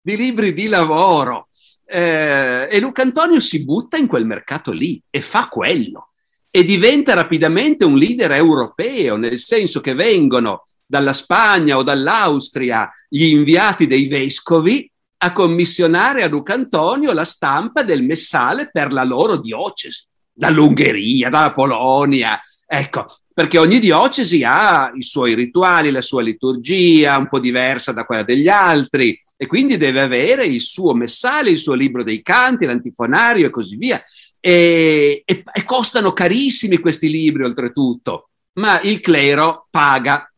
di 0.00 0.16
libri 0.16 0.52
di 0.52 0.68
lavoro. 0.68 1.48
Eh, 1.84 2.68
e 2.70 2.80
Luca 2.80 3.02
Antonio 3.02 3.40
si 3.40 3.64
butta 3.64 3.96
in 3.96 4.06
quel 4.06 4.26
mercato 4.26 4.72
lì 4.72 5.00
e 5.08 5.20
fa 5.20 5.48
quello 5.48 6.10
e 6.50 6.64
diventa 6.64 7.12
rapidamente 7.14 7.84
un 7.84 7.98
leader 7.98 8.32
europeo, 8.32 9.16
nel 9.16 9.38
senso 9.38 9.80
che 9.80 9.94
vengono 9.94 10.64
dalla 10.86 11.12
Spagna 11.12 11.76
o 11.76 11.82
dall'Austria 11.82 12.90
gli 13.08 13.24
inviati 13.24 13.86
dei 13.86 14.06
vescovi 14.08 14.90
a 15.18 15.32
commissionare 15.32 16.22
a 16.22 16.28
Luca 16.28 16.54
Antonio 16.54 17.12
la 17.12 17.24
stampa 17.24 17.82
del 17.82 18.02
messale 18.02 18.70
per 18.70 18.92
la 18.92 19.04
loro 19.04 19.36
diocesi, 19.36 20.06
dall'Ungheria, 20.32 21.28
dalla 21.28 21.52
Polonia, 21.52 22.40
ecco, 22.66 23.06
perché 23.36 23.58
ogni 23.58 23.80
diocesi 23.80 24.42
ha 24.44 24.90
i 24.94 25.02
suoi 25.02 25.34
rituali, 25.34 25.90
la 25.90 26.00
sua 26.00 26.22
liturgia, 26.22 27.18
un 27.18 27.28
po' 27.28 27.38
diversa 27.38 27.92
da 27.92 28.06
quella 28.06 28.22
degli 28.22 28.48
altri, 28.48 29.20
e 29.36 29.46
quindi 29.46 29.76
deve 29.76 30.00
avere 30.00 30.46
il 30.46 30.62
suo 30.62 30.94
messale, 30.94 31.50
il 31.50 31.58
suo 31.58 31.74
libro 31.74 32.02
dei 32.02 32.22
canti, 32.22 32.64
l'antifonario 32.64 33.48
e 33.48 33.50
così 33.50 33.76
via. 33.76 34.02
E, 34.40 35.22
e, 35.26 35.44
e 35.52 35.64
costano 35.64 36.14
carissimi 36.14 36.78
questi 36.78 37.10
libri, 37.10 37.44
oltretutto, 37.44 38.30
ma 38.54 38.80
il 38.80 39.02
clero 39.02 39.66
paga 39.70 40.30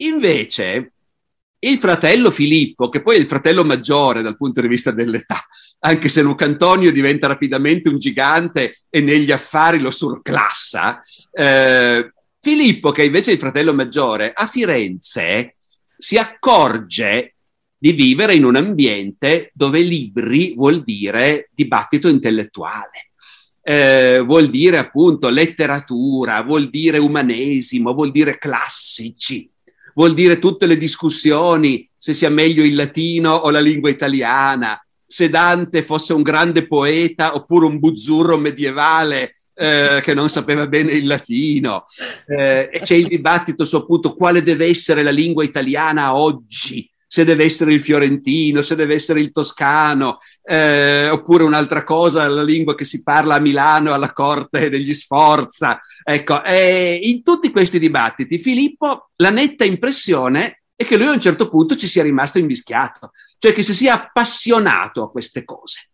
Invece, 0.00 0.92
il 1.68 1.78
fratello 1.78 2.30
Filippo, 2.30 2.88
che 2.88 3.02
poi 3.02 3.16
è 3.16 3.18
il 3.18 3.26
fratello 3.26 3.64
maggiore 3.64 4.22
dal 4.22 4.36
punto 4.36 4.60
di 4.60 4.68
vista 4.68 4.90
dell'età, 4.90 5.44
anche 5.80 6.08
se 6.08 6.22
Luca 6.22 6.44
Antonio 6.44 6.92
diventa 6.92 7.26
rapidamente 7.26 7.88
un 7.88 7.98
gigante 7.98 8.84
e 8.88 9.00
negli 9.00 9.30
affari 9.30 9.78
lo 9.78 9.90
surclassa, 9.90 11.00
eh, 11.32 12.12
Filippo, 12.40 12.92
che 12.92 13.04
invece 13.04 13.30
è 13.30 13.34
il 13.34 13.40
fratello 13.40 13.74
maggiore, 13.74 14.32
a 14.32 14.46
Firenze 14.46 15.56
si 15.98 16.16
accorge 16.16 17.34
di 17.76 17.92
vivere 17.92 18.34
in 18.34 18.44
un 18.44 18.56
ambiente 18.56 19.50
dove 19.52 19.80
libri 19.80 20.54
vuol 20.54 20.84
dire 20.84 21.50
dibattito 21.52 22.08
intellettuale. 22.08 23.10
Eh, 23.68 24.22
vuol 24.24 24.48
dire 24.48 24.78
appunto 24.78 25.28
letteratura, 25.28 26.40
vuol 26.42 26.70
dire 26.70 26.98
umanesimo, 26.98 27.94
vuol 27.94 28.12
dire 28.12 28.38
classici 28.38 29.50
vuol 29.96 30.14
dire 30.14 30.38
tutte 30.38 30.66
le 30.66 30.76
discussioni 30.76 31.88
se 31.96 32.14
sia 32.14 32.30
meglio 32.30 32.62
il 32.62 32.74
latino 32.74 33.32
o 33.32 33.50
la 33.50 33.60
lingua 33.60 33.90
italiana, 33.90 34.80
se 35.06 35.28
Dante 35.28 35.82
fosse 35.82 36.12
un 36.12 36.22
grande 36.22 36.66
poeta 36.66 37.34
oppure 37.34 37.66
un 37.66 37.78
buzzurro 37.78 38.36
medievale 38.36 39.34
eh, 39.54 40.00
che 40.02 40.14
non 40.14 40.28
sapeva 40.28 40.66
bene 40.66 40.92
il 40.92 41.06
latino. 41.06 41.84
Eh, 42.26 42.68
e 42.72 42.80
c'è 42.80 42.94
il 42.94 43.06
dibattito 43.06 43.64
su 43.64 43.76
appunto 43.76 44.14
quale 44.14 44.42
deve 44.42 44.66
essere 44.66 45.02
la 45.02 45.10
lingua 45.10 45.42
italiana 45.42 46.14
oggi 46.14 46.88
se 47.06 47.24
deve 47.24 47.44
essere 47.44 47.72
il 47.72 47.82
fiorentino, 47.82 48.62
se 48.62 48.74
deve 48.74 48.94
essere 48.94 49.20
il 49.20 49.30
toscano, 49.30 50.18
eh, 50.42 51.08
oppure 51.08 51.44
un'altra 51.44 51.84
cosa, 51.84 52.28
la 52.28 52.42
lingua 52.42 52.74
che 52.74 52.84
si 52.84 53.02
parla 53.02 53.36
a 53.36 53.40
Milano 53.40 53.92
alla 53.92 54.12
corte 54.12 54.68
degli 54.68 54.92
Sforza. 54.92 55.80
Ecco, 56.02 56.42
eh, 56.42 56.98
in 57.02 57.22
tutti 57.22 57.50
questi 57.50 57.78
dibattiti 57.78 58.38
Filippo 58.38 59.10
la 59.16 59.30
netta 59.30 59.64
impressione 59.64 60.62
è 60.74 60.84
che 60.84 60.96
lui 60.96 61.06
a 61.06 61.12
un 61.12 61.20
certo 61.20 61.48
punto 61.48 61.76
ci 61.76 61.86
sia 61.88 62.02
rimasto 62.02 62.38
invischiato, 62.38 63.12
cioè 63.38 63.52
che 63.52 63.62
si 63.62 63.74
sia 63.74 63.94
appassionato 63.94 65.02
a 65.02 65.10
queste 65.10 65.44
cose. 65.44 65.88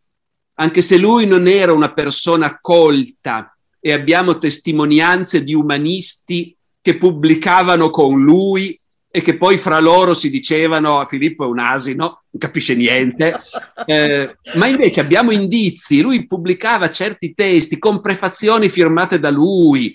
Anche 0.55 0.83
se 0.83 0.97
lui 0.97 1.27
non 1.27 1.47
era 1.47 1.73
una 1.73 1.93
persona 1.93 2.59
colta 2.61 3.57
e 3.79 3.93
abbiamo 3.93 4.39
testimonianze 4.39 5.45
di 5.45 5.55
umanisti 5.55 6.57
che 6.81 6.99
pubblicavano 6.99 7.91
con 7.91 8.21
lui 8.23 8.79
e 9.15 9.21
che 9.21 9.37
poi 9.37 9.59
fra 9.59 9.79
loro 9.79 10.15
si 10.15 10.31
dicevano 10.31 11.05
Filippo 11.05 11.45
è 11.45 11.47
un 11.47 11.59
asino, 11.59 12.23
non 12.31 12.41
capisce 12.41 12.75
niente, 12.75 13.39
eh, 13.85 14.37
ma 14.55 14.67
invece 14.67 15.01
abbiamo 15.01 15.33
indizi, 15.33 16.01
lui 16.01 16.27
pubblicava 16.27 16.91
certi 16.91 17.35
testi 17.35 17.79
con 17.79 18.01
prefazioni 18.01 18.71
firmate 18.71 19.21
da 19.21 19.29
lui, 19.29 19.95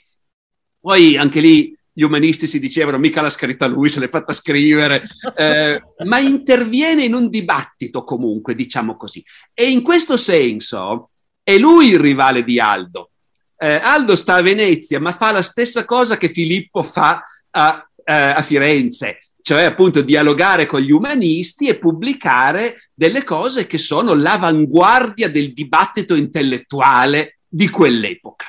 poi 0.80 1.18
anche 1.18 1.40
lì 1.40 1.76
gli 1.92 2.04
umanisti 2.04 2.46
si 2.46 2.60
dicevano 2.60 3.00
mica 3.00 3.22
l'ha 3.22 3.32
scritta 3.32 3.66
lui, 3.66 3.90
se 3.90 4.00
l'è 4.00 4.08
fatta 4.08 4.34
scrivere, 4.34 5.04
eh, 5.36 5.82
ma 6.06 6.20
interviene 6.20 7.04
in 7.04 7.16
un 7.16 7.28
dibattito 7.28 8.04
comunque, 8.04 8.54
diciamo 8.54 8.96
così. 8.96 9.26
E 9.52 9.68
in 9.72 9.82
questo 9.82 10.16
senso 10.16 11.10
è 11.42 11.58
lui 11.58 11.88
il 11.88 12.00
rivale 12.00 12.44
di 12.44 12.60
Aldo. 12.60 13.10
Eh, 13.58 13.82
Aldo 13.84 14.16
sta 14.16 14.36
a 14.36 14.44
Venezia, 14.44 15.00
ma 15.00 15.12
fa 15.12 15.32
la 15.32 15.42
stessa 15.42 15.86
cosa 15.86 16.18
che 16.18 16.30
Filippo 16.30 16.84
fa 16.84 17.24
a, 17.50 17.87
a 18.12 18.42
Firenze, 18.42 19.20
cioè 19.42 19.64
appunto 19.64 20.02
dialogare 20.02 20.66
con 20.66 20.82
gli 20.82 20.92
umanisti 20.92 21.68
e 21.68 21.78
pubblicare 21.78 22.90
delle 22.94 23.24
cose 23.24 23.68
che 23.68 23.78
sono 23.78 24.14
l'avanguardia 24.14 25.30
del 25.30 25.54
dibattito 25.54 26.16
intellettuale 26.16 27.40
di 27.48 27.70
quell'epoca. 27.70 28.46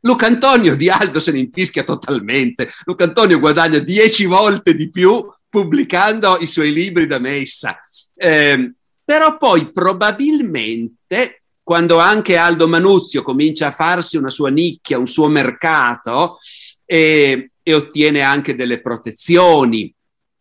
Luca 0.00 0.26
Antonio 0.26 0.74
di 0.74 0.90
Aldo 0.90 1.20
se 1.20 1.30
ne 1.32 1.38
infischia 1.38 1.84
totalmente. 1.84 2.70
Luca 2.84 3.04
Antonio 3.04 3.38
guadagna 3.38 3.78
dieci 3.78 4.24
volte 4.24 4.74
di 4.74 4.90
più 4.90 5.24
pubblicando 5.48 6.38
i 6.40 6.46
suoi 6.46 6.72
libri 6.72 7.06
da 7.06 7.18
messa. 7.18 7.78
Eh, 8.14 8.72
però 9.04 9.36
poi 9.36 9.70
probabilmente 9.70 11.42
quando 11.62 11.98
anche 11.98 12.36
Aldo 12.36 12.66
Manuzio 12.66 13.22
comincia 13.22 13.68
a 13.68 13.72
farsi 13.72 14.16
una 14.16 14.30
sua 14.30 14.50
nicchia, 14.50 14.98
un 14.98 15.06
suo 15.06 15.28
mercato 15.28 16.38
e, 16.84 17.51
e 17.62 17.74
ottiene 17.74 18.20
anche 18.20 18.54
delle 18.54 18.80
protezioni, 18.80 19.92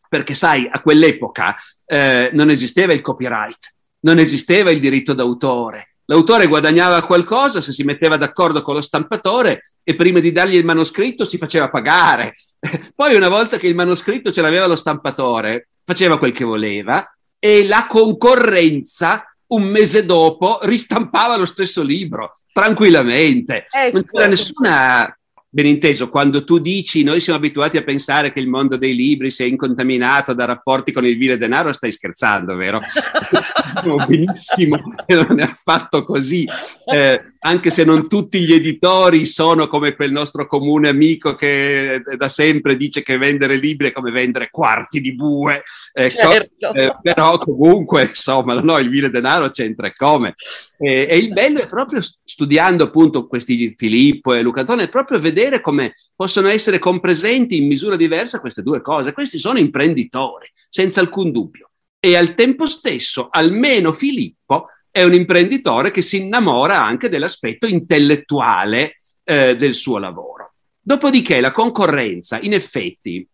perché 0.07 0.33
sai, 0.33 0.67
a 0.69 0.81
quell'epoca 0.81 1.55
eh, 1.85 2.29
non 2.33 2.49
esisteva 2.49 2.93
il 2.93 3.01
copyright, 3.01 3.75
non 4.01 4.19
esisteva 4.19 4.71
il 4.71 4.79
diritto 4.79 5.13
d'autore, 5.13 5.91
L'autore 6.11 6.47
guadagnava 6.47 7.05
qualcosa 7.05 7.61
se 7.61 7.71
si 7.71 7.83
metteva 7.83 8.17
d'accordo 8.17 8.61
con 8.61 8.75
lo 8.75 8.81
stampatore 8.81 9.75
e 9.81 9.95
prima 9.95 10.19
di 10.19 10.33
dargli 10.33 10.55
il 10.55 10.65
manoscritto 10.65 11.23
si 11.23 11.37
faceva 11.37 11.69
pagare. 11.69 12.33
Poi 12.93 13.15
una 13.15 13.29
volta 13.29 13.55
che 13.55 13.67
il 13.67 13.75
manoscritto 13.75 14.29
ce 14.29 14.41
l'aveva 14.41 14.67
lo 14.67 14.75
stampatore, 14.75 15.69
faceva 15.85 16.17
quel 16.17 16.33
che 16.33 16.43
voleva 16.43 17.09
e 17.39 17.65
la 17.65 17.87
concorrenza 17.87 19.25
un 19.47 19.63
mese 19.63 20.05
dopo 20.05 20.59
ristampava 20.63 21.37
lo 21.37 21.45
stesso 21.45 21.81
libro 21.81 22.33
tranquillamente. 22.51 23.67
Ecco. 23.69 23.97
Non 23.97 24.05
c'era 24.05 24.27
nessuna 24.27 25.19
Ben 25.53 25.65
inteso, 25.65 26.07
quando 26.07 26.45
tu 26.45 26.59
dici 26.59 27.03
noi 27.03 27.19
siamo 27.19 27.37
abituati 27.37 27.75
a 27.75 27.83
pensare 27.83 28.31
che 28.31 28.39
il 28.39 28.47
mondo 28.47 28.77
dei 28.77 28.95
libri 28.95 29.29
sia 29.31 29.45
incontaminato 29.45 30.33
da 30.33 30.45
rapporti 30.45 30.93
con 30.93 31.05
il 31.05 31.17
vile 31.17 31.37
denaro, 31.37 31.73
stai 31.73 31.91
scherzando, 31.91 32.55
vero? 32.55 32.79
benissimo 34.07 34.81
che 35.05 35.15
non 35.15 35.39
è 35.41 35.43
affatto 35.43 36.05
così. 36.05 36.47
Eh, 36.85 37.31
anche 37.43 37.71
se 37.71 37.83
non 37.83 38.07
tutti 38.07 38.39
gli 38.41 38.53
editori 38.53 39.25
sono 39.25 39.67
come 39.67 39.95
quel 39.95 40.11
nostro 40.11 40.45
comune 40.47 40.89
amico 40.89 41.33
che 41.33 42.01
da 42.15 42.29
sempre 42.29 42.77
dice 42.77 43.01
che 43.01 43.17
vendere 43.17 43.55
libri 43.55 43.87
è 43.87 43.91
come 43.91 44.11
vendere 44.11 44.49
quarti 44.51 45.01
di 45.01 45.15
bue, 45.15 45.63
ecco, 45.91 46.29
certo. 46.29 46.73
eh, 46.73 46.95
però 47.01 47.39
comunque 47.39 48.03
insomma 48.03 48.53
no, 48.61 48.77
il 48.77 48.89
vile 48.89 49.09
denaro 49.09 49.49
c'entra 49.49 49.87
e 49.87 49.93
come. 49.95 50.35
Eh, 50.77 51.07
e 51.09 51.17
il 51.17 51.33
bello 51.33 51.59
è 51.59 51.65
proprio 51.65 51.99
studiando 52.23 52.83
appunto 52.85 53.25
questi 53.25 53.73
Filippo 53.75 54.33
e 54.33 54.41
Luca 54.41 54.59
Antone, 54.59 54.83
è 54.83 54.89
proprio 54.89 55.19
vedere 55.19 55.40
come 55.61 55.93
possono 56.15 56.47
essere 56.47 56.77
compresenti 56.77 57.57
in 57.57 57.67
misura 57.67 57.95
diversa 57.95 58.39
queste 58.39 58.61
due 58.61 58.81
cose. 58.81 59.13
Questi 59.13 59.39
sono 59.39 59.57
imprenditori, 59.57 60.51
senza 60.69 60.99
alcun 60.99 61.31
dubbio. 61.31 61.71
E 61.99 62.15
al 62.15 62.35
tempo 62.35 62.67
stesso, 62.67 63.29
almeno 63.31 63.93
Filippo 63.93 64.67
è 64.91 65.03
un 65.03 65.13
imprenditore 65.13 65.89
che 65.89 66.01
si 66.01 66.21
innamora 66.21 66.83
anche 66.83 67.09
dell'aspetto 67.09 67.65
intellettuale 67.65 68.97
eh, 69.23 69.55
del 69.55 69.73
suo 69.73 69.97
lavoro. 69.97 70.53
Dopodiché 70.79 71.39
la 71.39 71.51
concorrenza, 71.51 72.39
in 72.41 72.53
effetti, 72.53 73.25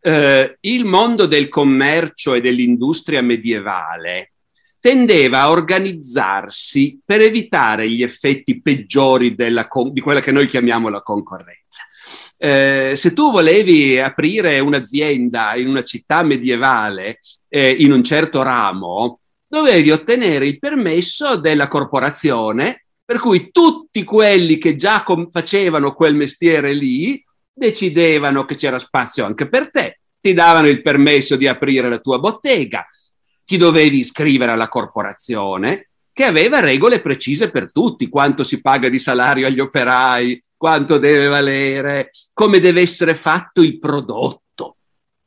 eh, 0.00 0.56
il 0.60 0.84
mondo 0.84 1.26
del 1.26 1.48
commercio 1.48 2.34
e 2.34 2.40
dell'industria 2.40 3.22
medievale 3.22 4.31
tendeva 4.82 5.42
a 5.42 5.50
organizzarsi 5.50 7.00
per 7.04 7.20
evitare 7.20 7.88
gli 7.88 8.02
effetti 8.02 8.60
peggiori 8.60 9.36
della, 9.36 9.68
di 9.92 10.00
quella 10.00 10.18
che 10.18 10.32
noi 10.32 10.48
chiamiamo 10.48 10.88
la 10.88 11.02
concorrenza. 11.02 11.84
Eh, 12.36 12.94
se 12.96 13.12
tu 13.12 13.30
volevi 13.30 14.00
aprire 14.00 14.58
un'azienda 14.58 15.54
in 15.54 15.68
una 15.68 15.84
città 15.84 16.24
medievale 16.24 17.20
eh, 17.48 17.70
in 17.70 17.92
un 17.92 18.02
certo 18.02 18.42
ramo, 18.42 19.20
dovevi 19.46 19.92
ottenere 19.92 20.48
il 20.48 20.58
permesso 20.58 21.36
della 21.36 21.68
corporazione, 21.68 22.86
per 23.04 23.20
cui 23.20 23.52
tutti 23.52 24.02
quelli 24.02 24.58
che 24.58 24.74
già 24.74 25.04
com- 25.04 25.30
facevano 25.30 25.92
quel 25.92 26.16
mestiere 26.16 26.72
lì 26.72 27.24
decidevano 27.52 28.44
che 28.44 28.56
c'era 28.56 28.80
spazio 28.80 29.24
anche 29.24 29.48
per 29.48 29.70
te, 29.70 30.00
ti 30.20 30.32
davano 30.32 30.66
il 30.66 30.82
permesso 30.82 31.36
di 31.36 31.46
aprire 31.46 31.88
la 31.88 31.98
tua 31.98 32.18
bottega, 32.18 32.84
ti 33.52 33.58
dovevi 33.58 33.98
iscrivere 33.98 34.52
alla 34.52 34.68
corporazione 34.68 35.88
che 36.10 36.24
aveva 36.24 36.60
regole 36.60 37.02
precise 37.02 37.50
per 37.50 37.70
tutti, 37.70 38.08
quanto 38.08 38.44
si 38.44 38.62
paga 38.62 38.88
di 38.88 38.98
salario 38.98 39.46
agli 39.46 39.60
operai, 39.60 40.42
quanto 40.56 40.96
deve 40.96 41.26
valere, 41.26 42.10
come 42.32 42.60
deve 42.60 42.80
essere 42.80 43.14
fatto 43.14 43.60
il 43.60 43.78
prodotto. 43.78 44.76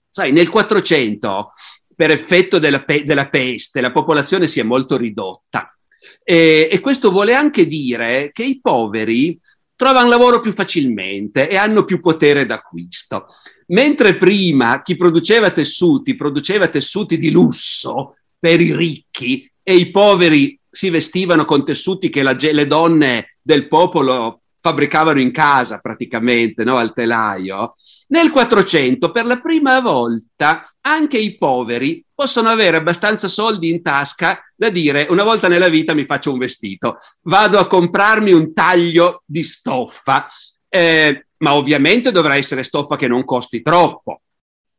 Sai, 0.10 0.32
nel 0.32 0.50
400 0.50 1.52
per 1.96 2.10
effetto 2.10 2.58
della, 2.58 2.84
pe- 2.84 3.04
della 3.04 3.30
peste 3.30 3.80
la 3.80 3.92
popolazione 3.92 4.48
si 4.48 4.60
è 4.60 4.64
molto 4.64 4.98
ridotta. 4.98 5.76
E, 6.24 6.68
e, 6.72 6.80
questo 6.80 7.12
vuole 7.12 7.36
anche 7.36 7.68
dire 7.68 8.32
che 8.34 8.44
i 8.44 8.60
poveri 8.60 9.40
trovano 9.76 10.10
lavoro 10.10 10.40
più 10.40 10.52
facilmente 10.52 11.48
e 11.48 11.58
hanno 11.58 11.86
più 11.86 12.00
potere 12.00 12.46
d'acquisto. 12.48 13.28
Mentre 13.68 14.18
prima 14.18 14.82
chi 14.82 14.96
produceva 14.96 15.50
tessuti 15.52 16.16
produceva 16.16 16.68
tessuti 16.68 17.18
di 17.18 17.32
lusso 17.32 18.18
per 18.38 18.62
i 18.62 18.76
ricchi 18.76 19.50
e 19.64 19.76
i 19.76 19.90
poveri 19.90 20.60
si 20.70 20.90
vestivano 20.90 21.46
con 21.46 21.66
tessuti 21.66 22.10
che 22.10 22.22
la, 22.22 22.36
le 22.38 22.68
donne 22.68 23.38
del 23.42 23.68
popolo 23.68 24.42
fabbricavano 24.60 25.20
in 25.20 25.32
casa 25.32 25.78
praticamente, 25.80 26.64
no? 26.64 26.78
al 26.78 26.94
telaio, 26.94 27.76
nel 28.08 28.30
400, 28.30 29.12
per 29.12 29.26
la 29.26 29.40
prima 29.40 29.80
volta, 29.80 30.68
anche 30.82 31.18
i 31.18 31.38
poveri 31.38 32.04
possono 32.14 32.50
avere 32.50 32.78
abbastanza 32.78 33.28
soldi 33.28 33.70
in 33.70 33.82
tasca 33.82 34.44
da 34.56 34.70
dire 34.70 35.08
una 35.10 35.24
volta 35.24 35.48
nella 35.48 35.70
vita 35.70 35.94
mi 35.94 36.06
faccio 36.06 36.32
un 36.32 36.40
vestito, 36.40 36.98
vado 37.24 37.58
a 37.58 37.68
comprarmi 37.68 38.32
un 38.32 38.54
taglio 38.54 39.24
di 39.26 39.44
stoffa, 39.44 40.28
eh, 40.68 41.25
ma 41.38 41.56
ovviamente 41.56 42.12
dovrà 42.12 42.36
essere 42.36 42.64
stoffa 42.64 42.96
che 42.96 43.08
non 43.08 43.26
costi 43.26 43.62
troppo. 43.62 44.22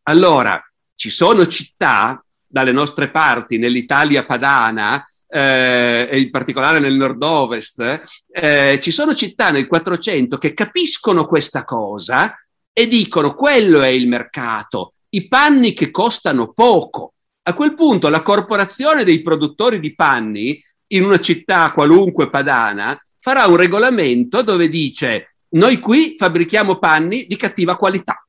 Allora, 0.05 0.61
ci 0.95 1.11
sono 1.11 1.47
città 1.47 2.25
dalle 2.47 2.73
nostre 2.73 3.11
parti, 3.11 3.59
nell'Italia 3.59 4.25
padana, 4.25 5.05
eh, 5.29 6.09
e 6.11 6.21
in 6.21 6.31
particolare 6.31 6.79
nel 6.79 6.95
nord-ovest, 6.95 8.03
eh, 8.31 8.79
ci 8.81 8.90
sono 8.90 9.14
città 9.14 9.51
nel 9.51 9.66
400 9.66 10.38
che 10.38 10.55
capiscono 10.55 11.27
questa 11.27 11.64
cosa 11.64 12.35
e 12.73 12.87
dicono 12.87 13.35
quello 13.35 13.83
è 13.83 13.88
il 13.88 14.07
mercato, 14.07 14.92
i 15.11 15.27
panni 15.29 15.73
che 15.73 15.90
costano 15.90 16.53
poco. 16.53 17.14
A 17.42 17.55
quel 17.55 17.75
punto 17.75 18.09
la 18.09 18.23
corporazione 18.23 19.05
dei 19.05 19.23
produttori 19.23 19.81
di 19.81 19.95
panni 19.95 20.62
in 20.88 21.05
una 21.05 21.19
città 21.21 21.73
qualunque 21.73 22.31
padana 22.31 22.99
farà 23.19 23.47
un 23.47 23.57
regolamento 23.57 24.42
dove 24.42 24.69
dice 24.69 25.36
noi 25.51 25.79
qui 25.79 26.15
fabbrichiamo 26.17 26.79
panni 26.79 27.27
di 27.27 27.37
cattiva 27.37 27.77
qualità. 27.77 28.21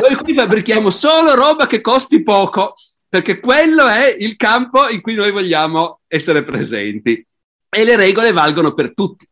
Noi 0.00 0.14
qui 0.14 0.34
fabbrichiamo 0.34 0.90
solo 0.90 1.34
roba 1.34 1.66
che 1.66 1.80
costi 1.80 2.22
poco, 2.22 2.74
perché 3.08 3.40
quello 3.40 3.86
è 3.86 4.14
il 4.18 4.36
campo 4.36 4.88
in 4.88 5.00
cui 5.00 5.14
noi 5.14 5.30
vogliamo 5.30 6.00
essere 6.06 6.44
presenti. 6.44 7.26
E 7.68 7.84
le 7.84 7.96
regole 7.96 8.32
valgono 8.32 8.72
per 8.72 8.94
tutti. 8.94 9.28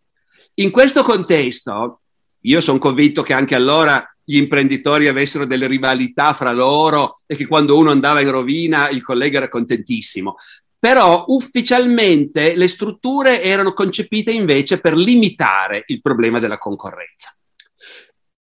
In 0.54 0.70
questo 0.70 1.02
contesto, 1.02 2.00
io 2.40 2.60
sono 2.60 2.78
convinto 2.78 3.22
che 3.22 3.32
anche 3.32 3.54
allora 3.54 4.04
gli 4.24 4.36
imprenditori 4.36 5.08
avessero 5.08 5.46
delle 5.46 5.66
rivalità 5.66 6.32
fra 6.32 6.52
loro 6.52 7.20
e 7.26 7.36
che 7.36 7.46
quando 7.46 7.76
uno 7.76 7.90
andava 7.90 8.20
in 8.20 8.30
rovina 8.30 8.88
il 8.88 9.02
collega 9.02 9.38
era 9.38 9.48
contentissimo. 9.48 10.36
Però 10.82 11.24
ufficialmente 11.28 12.56
le 12.56 12.66
strutture 12.66 13.40
erano 13.40 13.72
concepite 13.72 14.32
invece 14.32 14.80
per 14.80 14.96
limitare 14.96 15.84
il 15.86 16.00
problema 16.00 16.40
della 16.40 16.58
concorrenza. 16.58 17.32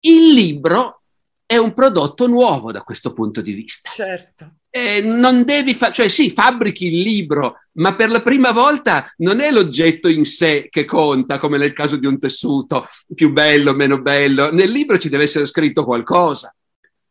Il 0.01 0.33
libro 0.33 1.01
è 1.45 1.57
un 1.57 1.73
prodotto 1.73 2.27
nuovo 2.27 2.71
da 2.71 2.83
questo 2.83 3.13
punto 3.13 3.41
di 3.41 3.53
vista. 3.53 3.89
Certo 3.89 4.59
eh, 4.71 5.01
non 5.01 5.43
devi 5.43 5.73
fare, 5.73 5.93
cioè 5.93 6.09
sì, 6.09 6.29
fabbrichi 6.29 6.87
il 6.87 7.01
libro, 7.01 7.57
ma 7.73 7.95
per 7.95 8.09
la 8.09 8.21
prima 8.21 8.51
volta 8.51 9.11
non 9.17 9.39
è 9.39 9.51
l'oggetto 9.51 10.07
in 10.07 10.25
sé 10.25 10.67
che 10.69 10.85
conta, 10.85 11.39
come 11.39 11.57
nel 11.57 11.73
caso 11.73 11.95
di 11.95 12.05
un 12.05 12.19
tessuto, 12.19 12.87
più 13.13 13.31
bello, 13.31 13.73
meno 13.73 13.99
bello. 13.99 14.51
Nel 14.51 14.69
libro 14.69 14.97
ci 14.97 15.09
deve 15.09 15.23
essere 15.23 15.45
scritto 15.45 15.83
qualcosa. 15.83 16.53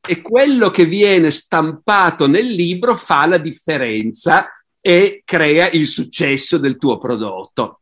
e 0.01 0.23
quello 0.23 0.71
che 0.71 0.87
viene 0.87 1.31
stampato 1.31 2.29
nel 2.29 2.47
libro 2.47 2.95
fa 2.95 3.27
la 3.27 3.37
differenza 3.37 4.49
e 4.89 5.21
crea 5.23 5.69
il 5.69 5.87
successo 5.87 6.57
del 6.57 6.79
tuo 6.79 6.97
prodotto. 6.97 7.81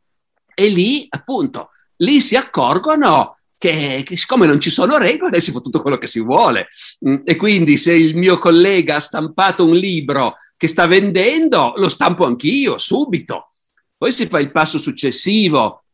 E 0.52 0.66
lì, 0.66 1.06
appunto, 1.08 1.70
lì 1.98 2.20
si 2.20 2.34
accorgono 2.34 3.36
che, 3.56 4.02
che, 4.04 4.16
siccome 4.16 4.44
non 4.44 4.58
ci 4.58 4.70
sono 4.70 4.98
regole 4.98 5.40
si 5.40 5.52
fa 5.52 5.60
tutto 5.60 5.82
quello 5.82 5.98
che 5.98 6.08
si 6.08 6.20
vuole. 6.20 6.66
Mm, 7.08 7.18
e 7.22 7.36
quindi 7.36 7.76
se 7.76 7.94
il 7.94 8.16
mio 8.16 8.38
collega 8.38 8.96
ha 8.96 9.00
stampato 9.00 9.64
un 9.64 9.76
libro 9.76 10.34
che 10.56 10.66
sta 10.66 10.88
vendendo 10.88 11.74
lo 11.76 11.88
stampo 11.88 12.24
anch'io 12.24 12.76
subito. 12.76 13.52
Poi 13.96 14.12
si 14.12 14.26
fa 14.26 14.40
il 14.40 14.50
passo 14.50 14.76
successivo. 14.76 15.84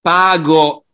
Pago 0.00 0.86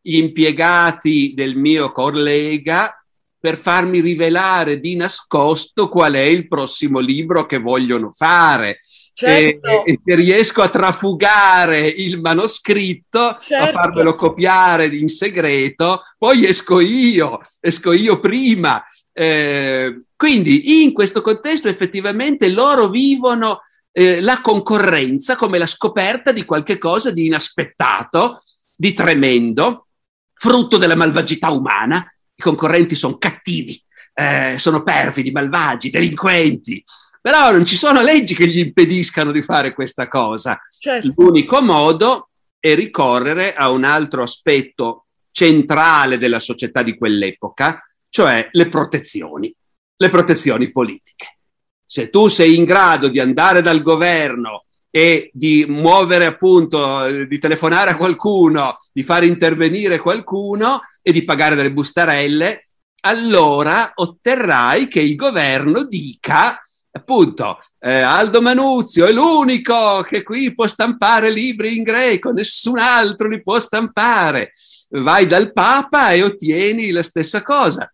gli 0.00 0.18
impiegati 0.18 1.32
del 1.34 1.56
mio 1.56 1.90
collega 1.90 2.92
per 3.36 3.58
farmi 3.58 3.98
rivelare 3.98 4.78
di 4.78 4.94
nascosto 4.94 5.88
qual 5.88 6.12
è 6.12 6.20
il 6.20 6.46
prossimo 6.46 7.00
libro 7.00 7.46
che 7.46 7.58
vogliono 7.58 8.12
fare 8.12 8.78
certo. 9.18 9.84
e, 9.84 9.98
e, 10.04 10.14
riesco 10.14 10.62
a 10.62 10.68
trafugare 10.68 11.88
il 11.88 12.20
manoscritto, 12.20 13.36
certo. 13.40 13.78
a 13.78 13.80
farmelo 13.80 14.14
copiare 14.14 14.86
in 14.86 15.08
segreto, 15.08 16.02
poi 16.16 16.46
esco 16.46 16.78
io, 16.78 17.40
esco 17.60 17.92
io 17.92 18.20
prima. 18.20 18.84
Eh, 19.12 20.02
quindi 20.14 20.82
in 20.82 20.92
questo 20.92 21.20
contesto 21.20 21.66
effettivamente 21.66 22.48
loro 22.48 22.88
vivono 22.88 23.62
eh, 23.90 24.20
la 24.20 24.40
concorrenza 24.40 25.34
come 25.34 25.58
la 25.58 25.66
scoperta 25.66 26.30
di 26.30 26.44
qualche 26.44 26.78
cosa 26.78 27.10
di 27.10 27.26
inaspettato, 27.26 28.44
di 28.72 28.92
tremendo, 28.92 29.88
frutto 30.32 30.76
della 30.76 30.94
malvagità 30.94 31.50
umana. 31.50 32.08
I 32.36 32.40
concorrenti 32.40 32.94
sono 32.94 33.18
cattivi, 33.18 33.82
eh, 34.14 34.54
sono 34.58 34.84
perfidi, 34.84 35.32
malvagi, 35.32 35.90
delinquenti. 35.90 36.84
Però 37.28 37.52
non 37.52 37.66
ci 37.66 37.76
sono 37.76 38.00
leggi 38.00 38.34
che 38.34 38.46
gli 38.46 38.58
impediscano 38.58 39.32
di 39.32 39.42
fare 39.42 39.74
questa 39.74 40.08
cosa. 40.08 40.58
Certo. 40.80 41.12
L'unico 41.14 41.60
modo 41.60 42.30
è 42.58 42.74
ricorrere 42.74 43.52
a 43.52 43.68
un 43.68 43.84
altro 43.84 44.22
aspetto 44.22 45.08
centrale 45.30 46.16
della 46.16 46.40
società 46.40 46.82
di 46.82 46.96
quell'epoca, 46.96 47.84
cioè 48.08 48.48
le 48.50 48.70
protezioni, 48.70 49.54
le 49.94 50.08
protezioni 50.08 50.72
politiche. 50.72 51.40
Se 51.84 52.08
tu 52.08 52.28
sei 52.28 52.56
in 52.56 52.64
grado 52.64 53.08
di 53.08 53.20
andare 53.20 53.60
dal 53.60 53.82
governo 53.82 54.64
e 54.90 55.28
di 55.34 55.66
muovere 55.68 56.24
appunto, 56.24 57.26
di 57.26 57.38
telefonare 57.38 57.90
a 57.90 57.96
qualcuno, 57.98 58.78
di 58.90 59.02
far 59.02 59.24
intervenire 59.24 59.98
qualcuno 59.98 60.80
e 61.02 61.12
di 61.12 61.24
pagare 61.24 61.56
delle 61.56 61.72
bustarelle, 61.72 62.62
allora 63.00 63.92
otterrai 63.94 64.88
che 64.88 65.00
il 65.00 65.14
governo 65.14 65.84
dica 65.84 66.62
appunto 66.98 67.58
eh, 67.80 68.00
Aldo 68.00 68.42
Manuzio 68.42 69.06
è 69.06 69.12
l'unico 69.12 70.02
che 70.02 70.22
qui 70.22 70.54
può 70.54 70.66
stampare 70.66 71.30
libri 71.30 71.76
in 71.76 71.82
greco, 71.82 72.30
nessun 72.30 72.78
altro 72.78 73.28
li 73.28 73.42
può 73.42 73.58
stampare. 73.58 74.52
Vai 74.90 75.26
dal 75.26 75.52
Papa 75.52 76.12
e 76.12 76.22
ottieni 76.22 76.90
la 76.90 77.02
stessa 77.02 77.42
cosa. 77.42 77.90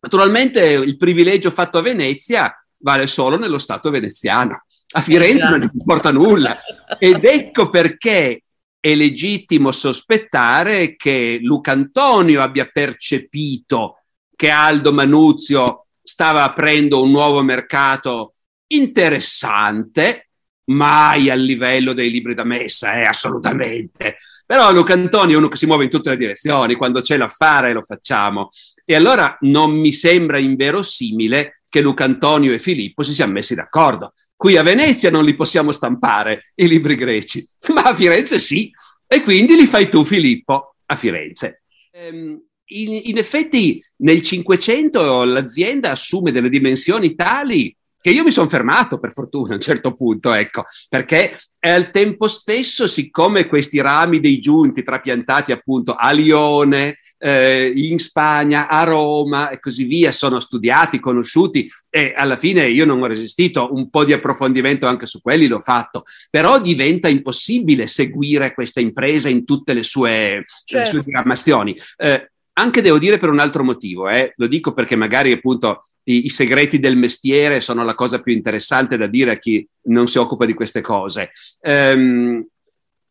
Naturalmente 0.00 0.64
il 0.64 0.96
privilegio 0.96 1.50
fatto 1.50 1.78
a 1.78 1.82
Venezia 1.82 2.54
vale 2.78 3.06
solo 3.06 3.36
nello 3.36 3.58
Stato 3.58 3.90
veneziano. 3.90 4.64
A 4.92 5.02
Firenze 5.02 5.48
non 5.48 5.60
gli 5.60 5.70
importa 5.72 6.10
nulla. 6.10 6.58
Ed 6.98 7.24
ecco 7.24 7.68
perché 7.68 8.42
è 8.80 8.94
legittimo 8.94 9.72
sospettare 9.72 10.96
che 10.96 11.38
Luca 11.42 11.72
Antonio 11.72 12.40
abbia 12.40 12.68
percepito 12.72 13.96
che 14.34 14.48
Aldo 14.48 14.92
Manuzio 14.92 15.86
stava 16.02 16.44
aprendo 16.44 17.02
un 17.02 17.10
nuovo 17.10 17.42
mercato 17.42 18.36
interessante, 18.72 20.30
mai 20.66 21.30
al 21.30 21.40
livello 21.40 21.92
dei 21.92 22.10
libri 22.10 22.34
da 22.34 22.44
messa, 22.44 23.00
eh, 23.00 23.02
assolutamente. 23.02 24.18
Però 24.46 24.72
Luca 24.72 24.94
Antonio 24.94 25.36
è 25.36 25.38
uno 25.38 25.48
che 25.48 25.56
si 25.56 25.66
muove 25.66 25.84
in 25.84 25.90
tutte 25.90 26.10
le 26.10 26.16
direzioni, 26.16 26.74
quando 26.74 27.00
c'è 27.00 27.16
l'affare 27.16 27.72
lo 27.72 27.82
facciamo. 27.82 28.50
E 28.84 28.94
allora 28.94 29.36
non 29.42 29.72
mi 29.72 29.92
sembra 29.92 30.38
inverosimile 30.38 31.62
che 31.68 31.80
Luca 31.80 32.04
Antonio 32.04 32.52
e 32.52 32.58
Filippo 32.58 33.02
si 33.02 33.14
siano 33.14 33.32
messi 33.32 33.54
d'accordo. 33.54 34.12
Qui 34.34 34.56
a 34.56 34.62
Venezia 34.62 35.10
non 35.10 35.24
li 35.24 35.36
possiamo 35.36 35.70
stampare, 35.70 36.52
i 36.56 36.66
libri 36.66 36.96
greci, 36.96 37.46
ma 37.72 37.82
a 37.82 37.94
Firenze 37.94 38.38
sì. 38.38 38.70
E 39.06 39.22
quindi 39.22 39.56
li 39.56 39.66
fai 39.66 39.88
tu, 39.88 40.04
Filippo, 40.04 40.76
a 40.86 40.96
Firenze. 40.96 41.62
Ehm, 41.92 42.40
in, 42.72 43.00
in 43.04 43.18
effetti 43.18 43.82
nel 43.98 44.22
Cinquecento 44.22 45.24
l'azienda 45.24 45.90
assume 45.90 46.32
delle 46.32 46.48
dimensioni 46.48 47.14
tali 47.14 47.74
che 48.00 48.10
io 48.10 48.24
mi 48.24 48.30
sono 48.30 48.48
fermato 48.48 48.98
per 48.98 49.12
fortuna 49.12 49.52
a 49.52 49.54
un 49.56 49.60
certo 49.60 49.92
punto, 49.92 50.32
ecco, 50.32 50.64
perché 50.88 51.38
al 51.60 51.90
tempo 51.90 52.28
stesso, 52.28 52.86
siccome 52.86 53.46
questi 53.46 53.80
rami 53.80 54.20
dei 54.20 54.40
giunti 54.40 54.82
trapiantati 54.82 55.52
appunto 55.52 55.94
a 55.94 56.10
Lione, 56.10 56.98
eh, 57.18 57.70
in 57.74 57.98
Spagna, 57.98 58.66
a 58.68 58.82
Roma 58.84 59.50
e 59.50 59.60
così 59.60 59.84
via, 59.84 60.12
sono 60.12 60.40
studiati, 60.40 60.98
conosciuti 60.98 61.70
e 61.90 62.14
alla 62.16 62.36
fine 62.36 62.66
io 62.66 62.86
non 62.86 63.02
ho 63.02 63.06
resistito, 63.06 63.74
un 63.74 63.90
po' 63.90 64.04
di 64.04 64.14
approfondimento 64.14 64.86
anche 64.86 65.04
su 65.04 65.20
quelli 65.20 65.46
l'ho 65.46 65.60
fatto, 65.60 66.04
però 66.30 66.58
diventa 66.58 67.08
impossibile 67.08 67.86
seguire 67.86 68.54
questa 68.54 68.80
impresa 68.80 69.28
in 69.28 69.44
tutte 69.44 69.74
le 69.74 69.82
sue, 69.82 70.46
certo. 70.64 70.76
le 70.78 70.84
sue 70.84 70.84
certo. 70.84 71.02
diramazioni. 71.02 71.78
Eh, 71.98 72.30
anche 72.60 72.82
devo 72.82 72.98
dire 72.98 73.18
per 73.18 73.30
un 73.30 73.38
altro 73.38 73.64
motivo, 73.64 74.08
eh, 74.08 74.32
lo 74.36 74.46
dico 74.46 74.72
perché 74.72 74.96
magari 74.96 75.32
appunto 75.32 75.82
i, 76.04 76.26
i, 76.26 76.28
segreti 76.28 76.78
del 76.78 76.96
mestiere 76.96 77.60
sono 77.60 77.84
la 77.84 77.94
cosa 77.94 78.20
più 78.20 78.32
interessante 78.32 78.96
da 78.96 79.06
dire 79.06 79.32
a 79.32 79.38
chi 79.38 79.66
non 79.84 80.06
si 80.06 80.18
occupa 80.18 80.44
di 80.44 80.54
queste 80.54 80.80
cose. 80.80 81.30
Um, 81.60 82.46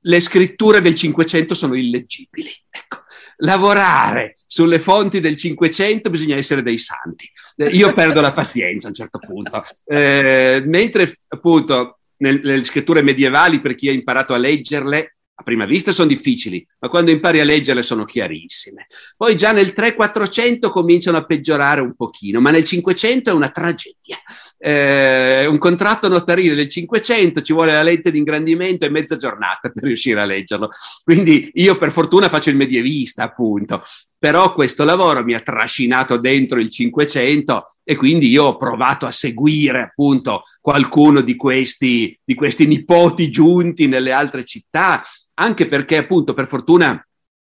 le 0.04 0.20
scritture 0.22 0.82
del 0.82 0.96
Cinquecento 0.96 1.54
sono 1.54 1.76
illeggibili. 1.76 2.50
Ecco, 2.70 3.04
lavorare 3.38 4.36
sulle 4.46 4.80
fonti 4.80 5.20
del 5.20 5.36
Cinquecento 5.36 6.10
bisogna 6.10 6.38
essere 6.38 6.64
dei 6.64 6.78
santi. 6.78 7.30
Io 7.72 7.94
perdo 7.94 8.22
la 8.22 8.32
pazienza 8.32 8.88
a 8.88 8.90
un 8.90 8.96
certo 8.96 9.20
punto. 9.20 9.64
Eh, 9.86 10.64
mentre 10.66 11.14
appunto 11.28 12.00
nel, 12.18 12.40
nelle 12.42 12.64
scritture 12.64 13.02
medievali, 13.02 13.60
per 13.60 13.76
chi 13.76 13.90
ha 13.90 13.94
imparato 13.94 14.34
a 14.34 14.38
leggerle, 14.38 15.18
a 15.40 15.44
prima 15.44 15.64
vista 15.64 15.94
sono 15.94 16.10
difficili, 16.10 16.66
ma 16.80 16.90
quando 16.90 17.12
impari 17.12 17.40
a 17.40 17.46
leggerle 17.46 17.82
sono 17.82 18.04
chiarissime. 18.04 18.88
Poi 19.16 19.38
già 19.38 19.54
nel 19.54 19.74
300-400 19.74 20.70
cominciano 20.70 21.18
a 21.18 21.26
peggiorare 21.26 21.80
un 21.80 21.96
pochino, 21.96 22.42
ma 22.42 22.52
nel 22.52 22.66
500 22.66 23.30
è 23.30 23.34
una 23.34 23.50
tragedia. 23.50 24.18
Eh, 24.58 25.46
un 25.46 25.58
contratto 25.58 26.10
notarile 26.10 26.56
del 26.56 26.68
500 26.68 27.42
ci 27.42 27.54
vuole 27.54 27.72
la 27.72 27.84
lente 27.84 28.12
di 28.12 28.18
ingrandimento 28.18 28.86
e 28.86 28.90
mezza 28.90 29.16
giornata 29.16 29.70
per 29.70 29.84
riuscire 29.84 30.20
a 30.20 30.26
leggerlo. 30.26 30.72
Quindi 31.06 31.50
io 31.54 31.78
per 31.78 31.94
fortuna 31.94 32.28
faccio 32.28 32.50
il 32.50 32.58
medievista, 32.58 33.24
appunto, 33.24 33.82
però 34.18 34.54
questo 34.54 34.84
lavoro 34.84 35.24
mi 35.24 35.36
ha 35.36 35.40
trascinato 35.40 36.18
dentro 36.18 36.60
il 36.60 36.70
500 36.70 37.78
e 37.90 37.96
quindi 37.96 38.28
io 38.28 38.44
ho 38.44 38.56
provato 38.56 39.08
a 39.08 39.12
seguire 39.12 39.82
appunto 39.82 40.44
qualcuno 40.62 41.22
di 41.22 41.36
questi, 41.36 42.16
di 42.24 42.36
questi 42.36 42.68
nipoti 42.68 43.32
giunti 43.32 43.88
nelle 43.88 44.12
altre 44.12 44.46
città 44.46 45.04
anche 45.34 45.68
perché 45.68 45.98
appunto 45.98 46.36
per 46.36 46.46
fortuna, 46.46 47.04